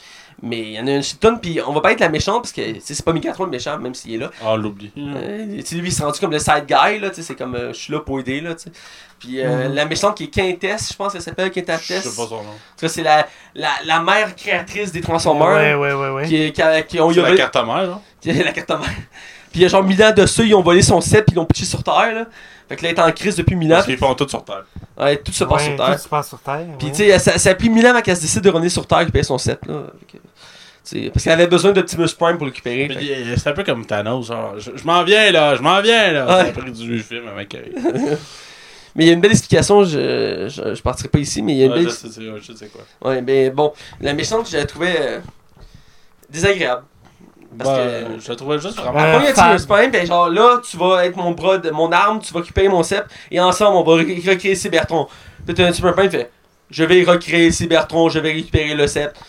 [0.47, 2.43] Mais il y en a une shit tonne, puis on va pas être la méchante,
[2.43, 4.29] parce que c'est pas Megatron le méchant, même s'il est là.
[4.41, 4.91] Ah, on l'oublie.
[4.95, 7.35] Euh, tu sais, lui, il s'est rendu comme le side guy, là, tu sais, c'est
[7.35, 8.71] comme, euh, je suis là pour aider, là, tu sais.
[9.17, 9.73] Puis euh, Mhm.
[9.73, 11.81] la méchante qui est Quintess, je pense qu'elle s'appelle Quintess.
[11.87, 12.49] Je sais pas son nom.
[12.87, 15.47] C'est la, la, la mère créatrice des Transformers.
[15.47, 16.27] Ouais, ouais, ouais, ouais.
[16.27, 18.01] Qui, qui, a- qui ont la carte mère, là.
[18.21, 18.81] qui la carte mère.
[19.51, 21.33] Puis il y a genre 1000 ans de ça, ils ont volé son set puis
[21.33, 22.13] ils l'ont pitché sur Terre.
[22.13, 22.25] Là.
[22.67, 23.75] Fait que là, elle est en crise depuis 1000 ans.
[23.77, 24.65] Parce qu'ils font tout sur Terre.
[24.99, 25.95] Ouais, tout se passe Ouais, sur Terre.
[25.95, 26.65] Tout se passe sur Terre.
[26.77, 26.93] Puis ouais.
[26.93, 28.85] tu sais, ça, ça a pris 1000 ans avant qu'elle se décide de revenir sur
[28.85, 29.59] Terre et payer son set.
[29.65, 29.83] Là.
[30.11, 30.23] Fait que,
[31.11, 32.87] parce qu'elle avait besoin d'Optimus Prime pour le récupérer.
[32.87, 35.81] Mais fait C'est un peu comme Thanos, genre, je, je m'en viens, là, je m'en
[35.81, 36.25] viens, là.
[36.25, 36.43] Ouais.
[36.43, 37.55] Ça a pris du film avec.
[38.97, 41.57] Mais il y a une belle explication, je, je, je partirai pas ici, mais il
[41.57, 41.89] y a une Ouais, belle.
[41.89, 42.07] je sais,
[42.41, 42.81] je sais quoi.
[43.11, 45.19] Ouais, ben bon, la méchante, je la trouvais euh,
[46.29, 46.83] désagréable.
[47.57, 47.77] Parce Bah,
[48.15, 48.97] que- Je le trouvais juste vraiment.
[48.99, 51.71] Euh, Après, il y a Prime, ben genre là, tu vas être mon bras, de-
[51.71, 55.07] mon arme, tu vas récupérer mon sceptre, et ensemble, on va ré- recréer Cybertron.
[55.45, 56.31] Puis t'as un Optimus Prime qui fait
[56.71, 59.19] Je vais recréer Cybertron, je vais récupérer le sceptre.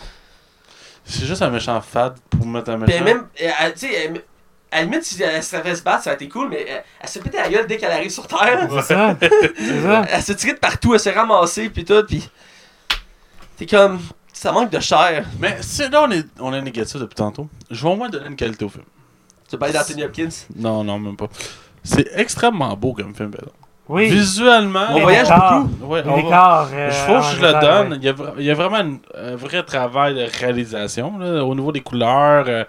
[1.06, 3.04] C'est juste un méchant fade pour mettre un Puis méchant.
[3.04, 4.24] elle, même, tu sais,
[4.72, 6.82] à la limite, si elle se fait se battre, ça aurait été cool, mais elle,
[7.00, 8.68] elle se pétait la gueule dès qu'elle arrive sur Terre.
[8.68, 9.16] C'est ça.
[9.20, 10.04] C'est ça.
[10.10, 12.28] Elle se tirait de partout, elle s'est ramassée, puis tout, puis.
[13.56, 14.00] T'es comme.
[14.32, 15.24] Ça manque de chair.
[15.38, 18.26] Mais si là, on est, on est négatif depuis tantôt, je vais au moins donner
[18.26, 18.84] une qualité au film.
[19.48, 20.28] Tu parles d'Anthony Hopkins?
[20.54, 21.28] Non, non, même pas.
[21.82, 23.58] C'est extrêmement beau comme film, par exemple.
[23.88, 24.08] Oui.
[24.08, 25.92] Visuellement, On voyage beaucoup.
[25.92, 26.68] Ouais, on décors.
[26.72, 27.90] euh, Je trouve que je le donne.
[27.92, 27.98] ouais.
[28.00, 31.54] Il, y a, il y a vraiment une- un vrai travail de réalisation là, au
[31.54, 32.46] niveau des couleurs.
[32.48, 32.64] euh,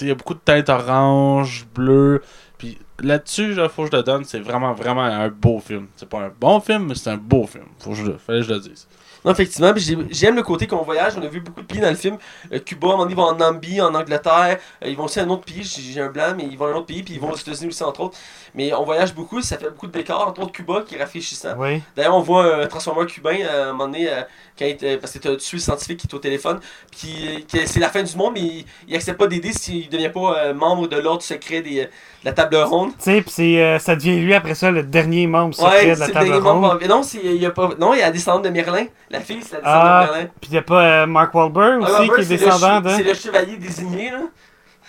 [0.00, 2.22] il y a beaucoup de teintes orange, bleu.
[2.58, 4.24] Puis là-dessus, il faut que je le donne.
[4.24, 5.86] C'est vraiment, vraiment un beau film.
[5.96, 7.64] C'est pas un bon film, mais c'est un beau film.
[7.78, 8.88] Faut que je, le- fallait que je le dise.
[9.26, 9.74] Non, effectivement,
[10.08, 11.14] j'aime le côté qu'on voyage.
[11.18, 12.16] On a vu beaucoup de pays dans le film.
[12.52, 14.60] Euh, Cuba, à un moment donné, ils vont en Namibie, en Angleterre.
[14.84, 15.64] Euh, ils vont aussi à un autre pays.
[15.64, 17.02] J'ai un blanc, mais ils vont à un autre pays.
[17.02, 18.16] Puis ils vont aux États-Unis aussi, entre autres.
[18.54, 19.42] Mais on voyage beaucoup.
[19.42, 21.56] Ça fait beaucoup de décors, entre autres Cuba, qui est rafraîchissant.
[21.58, 21.82] Oui.
[21.96, 24.08] D'ailleurs, on voit un transformeur cubain euh, à un moment donné,
[24.56, 26.60] quand il parce que tu as tué le scientifique qui est au téléphone,
[26.92, 30.52] puis c'est la fin du monde, mais il, il accepte pas d'aider s'il devient pas
[30.52, 31.88] membre de l'ordre secret des, de
[32.26, 32.90] la table ronde.
[32.98, 36.00] Tu sais, c'est, euh, ça devient lui après ça le dernier membre secret Ouais, de
[36.00, 36.82] la le table ronde.
[36.88, 38.86] non, c'est, il y a pas, non, il y a la descendante de Merlin.
[39.10, 40.28] La fille, c'est la descendante Ah, de Merlin.
[40.40, 42.88] Pis y a pas euh, Mark Wahlberg aussi Ah, Robert, qui est descendant de.
[42.90, 44.20] C'est le chevalier désigné, là.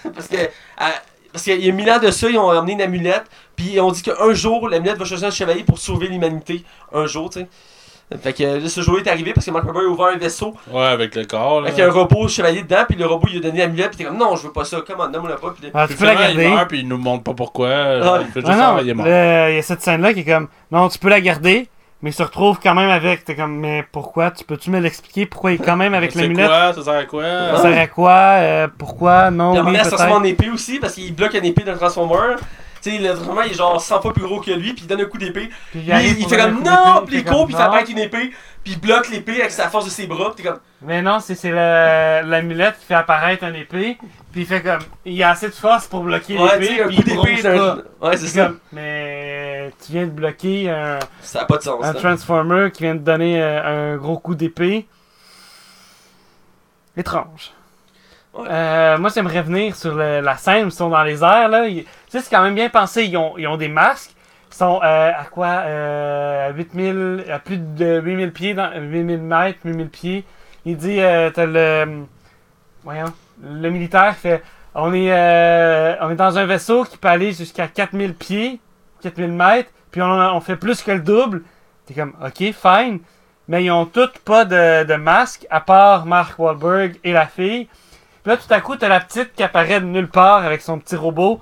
[0.14, 0.35] Parce que.
[0.77, 0.91] à-
[1.31, 3.91] parce qu'il y a mille ans de ça, ils ont amené une amulette, puis on
[3.91, 6.64] dit qu'un jour, l'amulette va choisir un chevalier pour sauver l'humanité.
[6.91, 7.47] Un jour, tu sais.
[8.21, 10.53] Fait que là, ce jour est arrivé parce que Mark Wahlberg a ouvert un vaisseau
[10.71, 11.59] Ouais, avec le corps.
[11.61, 11.67] Là.
[11.69, 14.17] avec un robot chevalier dedans, puis le robot il a donné l'amulette, puis t'es comme
[14.17, 15.53] non, je veux pas ça, comment, donne-moi pas.
[15.59, 16.47] Puis Ah, Puis tu peux la Il garder.
[16.47, 17.99] meurt, puis il nous montre pas pourquoi.
[18.01, 19.05] genre, il fait juste Ah non, ah, il est mort.
[19.05, 21.67] le- il y a cette scène-là qui est comme, non, tu peux la garder,
[22.01, 23.25] mais il se retrouve quand même avec.
[23.25, 24.31] T'es comme, mais pourquoi?
[24.31, 26.73] Tu peux-tu me l'expliquer Pourquoi il est quand même avec C'est l'amulette quoi?
[26.73, 27.23] Ça sert à quoi?
[27.23, 28.11] Ça sert à quoi?
[28.11, 29.31] Euh, Pourquoi?
[29.31, 30.11] Non, moment oui, peut-être.
[30.11, 32.35] en épée aussi, parce qu'il bloque une épée d'un Transformer.
[32.81, 34.87] Tu sais, le Transformer il est genre 100 fois plus gros que lui, puis il
[34.87, 35.49] donne un coup d'épée.
[35.71, 38.31] Puis il, fait comme non, puis il fait court, puis il fait apparaître une épée,
[38.63, 41.19] puis il bloque l'épée avec sa force de ses bras, puis t'es comme Mais non,
[41.19, 43.97] c'est c'est la- l'amulette qui fait apparaître une épée,
[44.31, 47.25] puis il fait comme, il a assez de force pour bloquer ouais, l'épée, puis coup
[47.27, 47.57] il d'un.
[47.57, 48.07] pas.
[48.07, 48.45] Ouais, c'est ça.
[48.47, 51.83] comme, mais tu viens de bloquer un, Ça a pas de sens.
[51.83, 51.93] un.
[51.93, 54.87] Transformer qui vient de donner euh, un gros coup d'épée.
[56.95, 57.51] Étrange.
[58.35, 61.49] Euh, moi, j'aimerais revenir sur la scène où ils sont dans les airs.
[61.49, 61.67] Là.
[61.67, 63.05] Tu sais, c'est quand même bien pensé.
[63.05, 64.11] Ils ont, ils ont des masques.
[64.51, 69.21] Ils sont euh, à quoi euh, à 8000, à plus de 8000 pieds, dans, 8000
[69.21, 70.23] mètres, 8000 pieds.
[70.65, 72.05] Il dit euh, T'as le.
[72.83, 73.13] Voyons.
[73.43, 74.41] Le militaire fait
[74.79, 78.59] on est, euh, on est dans un vaisseau qui peut aller jusqu'à 4000 pieds,
[79.01, 81.41] 4000 mètres, puis on, on fait plus que le double.
[81.87, 82.99] T'es comme, ok, fine.
[83.47, 87.67] Mais ils ont toutes pas de, de masque, à part Mark Wahlberg et la fille.
[88.27, 90.79] Puis là, tout à coup, t'as la petite qui apparaît de nulle part avec son
[90.79, 91.39] petit robot,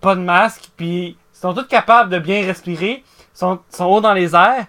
[0.00, 3.02] pas de masque, puis ils sont tous capables de bien respirer,
[3.34, 4.66] sont, sont hauts dans les airs,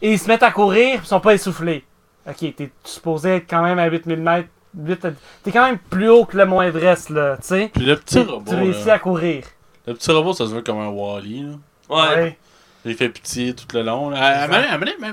[0.00, 1.84] et ils se mettent à courir, puis ils sont pas essoufflés.
[2.26, 4.48] Ok, t'es supposé être quand même à 8000 mètres.
[4.74, 5.10] 8 à-
[5.42, 7.70] T'es quand même plus haut que le Mont Everest, là, tu sais.
[7.74, 8.50] Puis le petit robot.
[8.50, 8.94] tu réussis là.
[8.94, 9.44] à courir.
[9.86, 11.42] Le petit robot, ça se veut comme un Wally.
[11.42, 12.14] Là.
[12.14, 12.38] Ouais.
[12.86, 14.08] Il fait pitié tout le long.
[14.08, 14.48] là.
[14.48, 14.64] Même,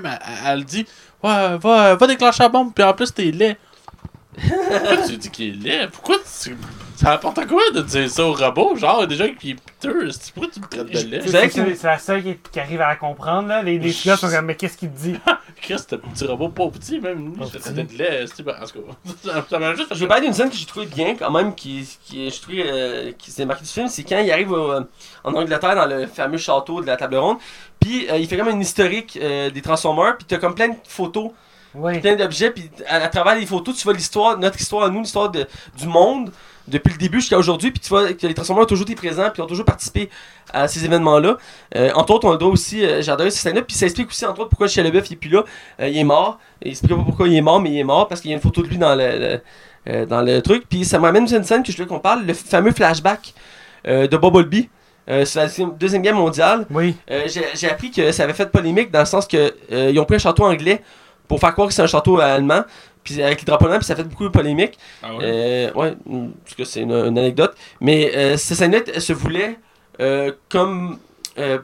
[0.06, 0.88] elle, elle dit
[1.22, 3.58] Ouais, va, va déclencher la bombe, puis en plus, t'es laid.
[5.08, 5.88] Tu dis qu'il est laid?
[5.92, 6.58] Pourquoi tu.
[6.96, 8.76] Ça apporte quoi de dire ça au robot?
[8.76, 11.22] Genre, déjà qu'il est piteux, c'est- pourquoi tu le traites de laid?
[11.28, 13.62] C'est c'est la seule qui, qui arrive à la comprendre, là.
[13.62, 15.16] Les, les gars sont comme, mais qu'est-ce qu'il te dit?
[15.62, 18.26] Chris, ce petit robot pas petit, même lui, je traitais de laid.
[18.26, 21.16] En tout cas, ça- m'a juste Je vais parler d'une scène que j'ai trouvé bien
[21.16, 24.52] quand même, qui, qui je euh, qui s'est marqué du film, c'est quand il arrive
[24.52, 24.82] au- euh,
[25.24, 27.38] en Angleterre dans le fameux château de la table ronde,
[27.80, 30.76] puis euh, il fait comme une historique euh, des Transformers, puis t'as comme plein de
[30.88, 31.32] photos,
[32.02, 35.02] Plein d'objets, puis à, à travers les photos, tu vois l'histoire, notre histoire à nous,
[35.02, 35.48] l'histoire de-
[35.78, 36.32] du monde,
[36.68, 39.30] depuis le début jusqu'à aujourd'hui, puis tu vois que les Transformers ont toujours été présents,
[39.34, 40.10] puis ont toujours participé
[40.54, 41.38] à ces événements-là.
[41.76, 44.08] Euh, entre autres, on le doit aussi, euh, j'ai adoré cette scène-là, puis ça explique
[44.10, 45.44] aussi, entre autres, pourquoi Shia LaBeouf il est plus là,
[45.82, 48.08] Euh, il est mort, il explique pas pourquoi il est mort, mais il est mort,
[48.08, 49.40] parce qu'il y a une photo de lui dans le,
[49.86, 52.34] le- dans le truc, puis ça m'amène une scène que je veux qu'on parle, le
[52.34, 53.34] fameux flashback
[53.86, 54.70] de Bumblebee.
[55.10, 56.66] Euh, c'est la deuxième guerre mondiale.
[56.72, 56.96] Oui.
[57.12, 60.00] Euh, j'ai j'ai appris que ça avait fait polémique dans le sens que euh, ils
[60.00, 60.82] ont pris un château anglais
[61.28, 62.64] pour faire croire que c'est un château allemand,
[63.04, 64.78] puis avec les drapeaux allemands, puis ça fait beaucoup de polémique.
[65.02, 65.24] Ah ouais?
[65.24, 65.96] Euh, ouais,
[66.44, 67.54] parce que c'est une, une anecdote.
[67.82, 69.58] Mais euh, cette scène-là elle se voulait
[70.00, 71.00] euh, comme
[71.38, 71.60] euh,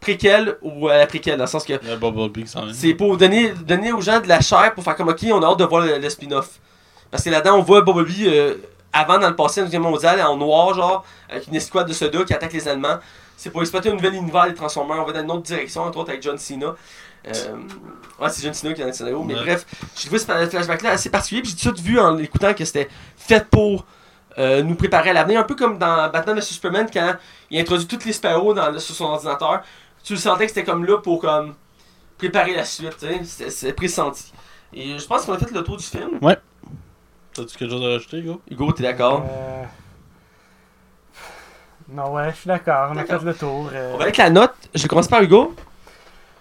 [0.00, 1.96] préquel ou à la préquel, dans le sens que Le vient.
[2.72, 5.46] c'est pour donner, donner aux gens de la chair pour faire comme ok, on a
[5.46, 6.60] hâte de voir le, le spin-off.
[7.10, 8.54] Parce que là-dedans, on voit Bumblebee euh,
[8.92, 12.24] avant dans le passé, la Deuxième mondiale, en noir, genre, avec une escouade de soldats
[12.24, 12.98] qui attaquent les Allemands.
[13.36, 14.98] C'est pour exploiter un nouvel univers des Transformers.
[15.02, 16.74] On va dans une autre direction, entre autres avec John Cena.
[17.28, 17.56] Euh,
[18.20, 19.22] ouais, c'est John Cena qui est dans le scénario.
[19.24, 19.40] Mais Ouais.
[19.40, 19.66] bref,
[19.96, 21.42] j'ai trouvé ce flashback-là assez particulier.
[21.42, 23.84] Puis j'ai tout de suite vu en l'écoutant que c'était fait pour
[24.38, 25.40] euh, nous préparer à l'avenir.
[25.40, 27.14] Un peu comme dans Batman vs Superman quand
[27.50, 29.62] il introduit toutes les super-héros dans, sur son ordinateur.
[30.04, 31.54] Tu le sentais que c'était comme là pour comme
[32.18, 33.04] préparer la suite.
[33.24, 34.32] C'est pressenti.
[34.72, 36.18] Et je pense qu'on a fait le tour du film.
[37.32, 38.40] T'as-tu quelque chose à rajouter, Hugo?
[38.50, 39.22] Hugo, t'es d'accord?
[39.28, 39.64] Euh,
[41.88, 42.90] Non, ouais, je suis d'accord.
[42.92, 43.70] On a fait le tour.
[43.72, 43.92] euh.
[43.94, 44.54] On va avec la note.
[44.74, 45.54] Je vais commencer par Hugo.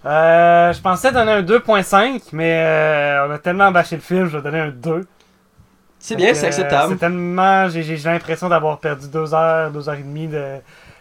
[0.06, 4.38] Euh, je pensais donner un 2.5, mais euh, on a tellement bâché le film, je
[4.38, 5.06] vais donner un 2.
[5.98, 6.94] C'est bien, c'est euh, acceptable.
[6.94, 7.68] C'est tellement.
[7.70, 10.34] J'ai j'ai l'impression d'avoir perdu 2 heures, 2 heures et demie de,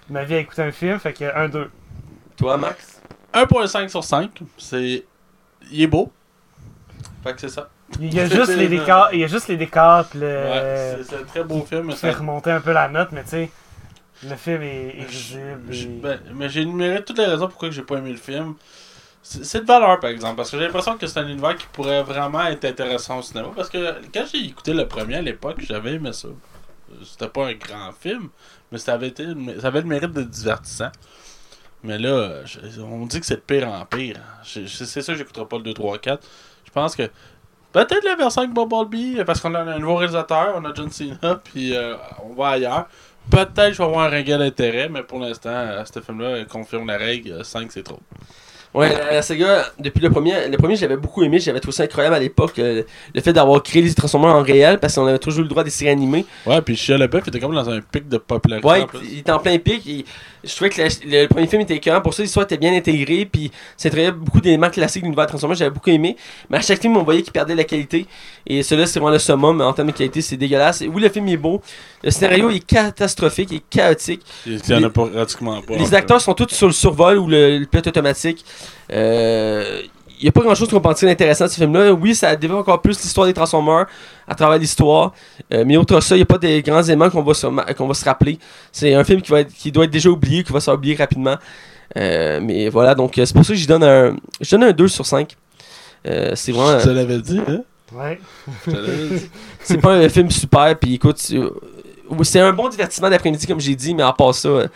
[0.09, 1.71] de ma vie à écouter un film, fait que un 2.
[2.39, 3.03] Toi, Max?
[3.35, 4.31] 1.5 sur 5.
[4.57, 5.05] C'est.
[5.71, 6.11] Il est beau.
[7.23, 7.69] Fait que c'est ça.
[8.01, 10.27] Il y a juste les décors, il y a juste les décors, pis le.
[10.27, 11.91] Ouais, c'est- c'est un très beau film.
[11.91, 13.51] qui fait ça- remonter un peu la note, mais tu sais,
[14.27, 15.75] le film est, est visible.
[15.75, 18.55] Et- ben, mais j'ai énuméré toutes les raisons pourquoi j'ai pas aimé le film.
[19.27, 22.03] C'est de valeur, par exemple, parce que j'ai l'impression que c'est un univers qui pourrait
[22.03, 23.49] vraiment être intéressant au cinéma.
[23.57, 26.29] Parce que quand j'ai écouté le premier à l'époque, j'avais aimé ça.
[27.03, 28.29] C'était pas un grand film,
[28.71, 29.27] mais ça avait, été,
[29.61, 30.93] ça avait le mérite de divertissant.
[31.83, 32.43] Mais là,
[32.79, 34.21] on dit que c'est de pire en pire.
[34.45, 36.27] C'est ça j'écouterai pas le 2, 3, 4.
[36.67, 37.05] Je pense que
[37.73, 41.41] peut-être la version avec Bumblebee, parce qu'on a un nouveau réalisateur, on a John Cena,
[41.43, 42.89] puis euh, on va ailleurs.
[43.31, 46.89] Peut-être je vais avoir un ringard d'intérêt, mais pour l'instant, euh, ce film-là euh, confirme
[46.89, 47.43] la règle.
[47.43, 48.01] 5, c'est trop.
[48.75, 52.17] Ouais, la, saga, depuis le premier, le premier, j'avais beaucoup aimé, j'avais trouvé ça incroyable
[52.17, 52.83] à l'époque, euh,
[53.15, 55.63] le fait d'avoir créé les Transformers en réel, parce qu'on avait toujours eu le droit
[55.63, 56.27] des séries animées.
[56.45, 58.67] Ouais, puis Shia LaBeouf était comme dans un pic de popularité.
[58.69, 60.05] Ouais, il, il était en plein pic, et
[60.47, 63.51] je trouvais que le, premier film était écœurant, pour ça l'histoire était bien intégrée, puis
[63.79, 66.17] très beaucoup d'éléments classiques de l'univers Transformers, j'avais beaucoup aimé,
[66.51, 68.07] mais à chaque film, on voyait qu'il perdait la qualité,
[68.47, 70.83] et celui-là, c'est vraiment le summum, en termes de qualité, c'est dégueulasse.
[70.83, 71.61] Et oui, le film est beau,
[72.03, 75.77] le scénario est catastrophique, est chaotique, Il y en a pratiquement pas.
[75.77, 78.45] Les acteurs sont tous sur le survol ou le, le pilote automatique.
[78.93, 79.83] Euh,
[80.21, 81.93] Il n'y a pas grand chose qu'on peut en tirer d'intéressant de ce film-là.
[81.93, 83.87] Oui, ça développe encore plus l'histoire des Transformers
[84.29, 85.13] à travers l'histoire.
[85.53, 87.87] Euh, mais autre ça, il n'y a pas des grands éléments qu'on va, se qu'on
[87.87, 88.39] va se rappeler.
[88.73, 91.37] C'est un film qui, va être, qui doit être déjà oublié, qui va s'oublier rapidement.
[91.97, 94.73] Euh, mais voilà, donc euh, c'est pour ça que je donne un, je donne un
[94.73, 95.37] 2 sur 5.
[96.07, 96.79] Euh, c'est vraiment.
[96.79, 97.63] Je te l'avais dit, hein?
[97.93, 98.21] Ouais.
[98.67, 99.31] Je te l'avais dit.
[99.61, 101.19] C'est pas un film super, puis écoute,
[102.23, 104.69] c'est un bon divertissement d'après-midi, comme j'ai dit, mais à part ça,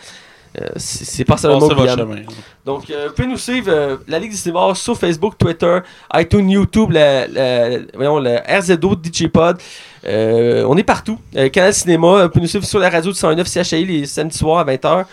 [0.76, 1.36] c'est c'est pas
[1.82, 2.00] oubliable.
[2.02, 2.22] chemin.
[2.64, 5.78] Donc, euh, vous pouvez nous suivre, euh, la Ligue des Cinémas, sur Facebook, Twitter,
[6.14, 9.58] iTunes, YouTube, le, le, voyons, le RZO, DJPod.
[10.06, 11.18] Euh, on est partout.
[11.36, 14.36] Euh, Canal Cinéma, vous pouvez nous suivre sur la radio de 109 CHI les samedis
[14.38, 15.04] soirs à 20h.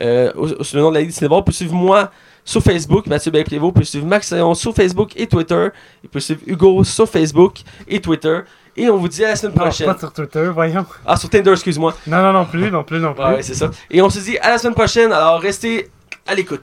[0.00, 2.10] Euh, au- au- sous le nom de la Ligue des Cinémas, vous pouvez suivre moi
[2.44, 5.68] sur Facebook, Mathieu Belprévost, vous pouvez suivre Max Sayon sur Facebook et Twitter.
[6.02, 7.56] Vous pouvez suivre Hugo sur Facebook
[7.86, 8.38] et Twitter.
[8.80, 9.92] Et on vous dit à la semaine Non, prochaine.
[9.92, 10.86] pas sur Twitter, voyons.
[11.04, 11.94] Ah, sur Tinder, excuse-moi.
[12.06, 13.24] Non, non, non plus, non plus, non plus.
[13.24, 13.70] Ouais, c'est ça.
[13.90, 15.12] Et on se dit à la semaine prochaine.
[15.12, 15.90] Alors, restez
[16.26, 16.62] à l'écoute.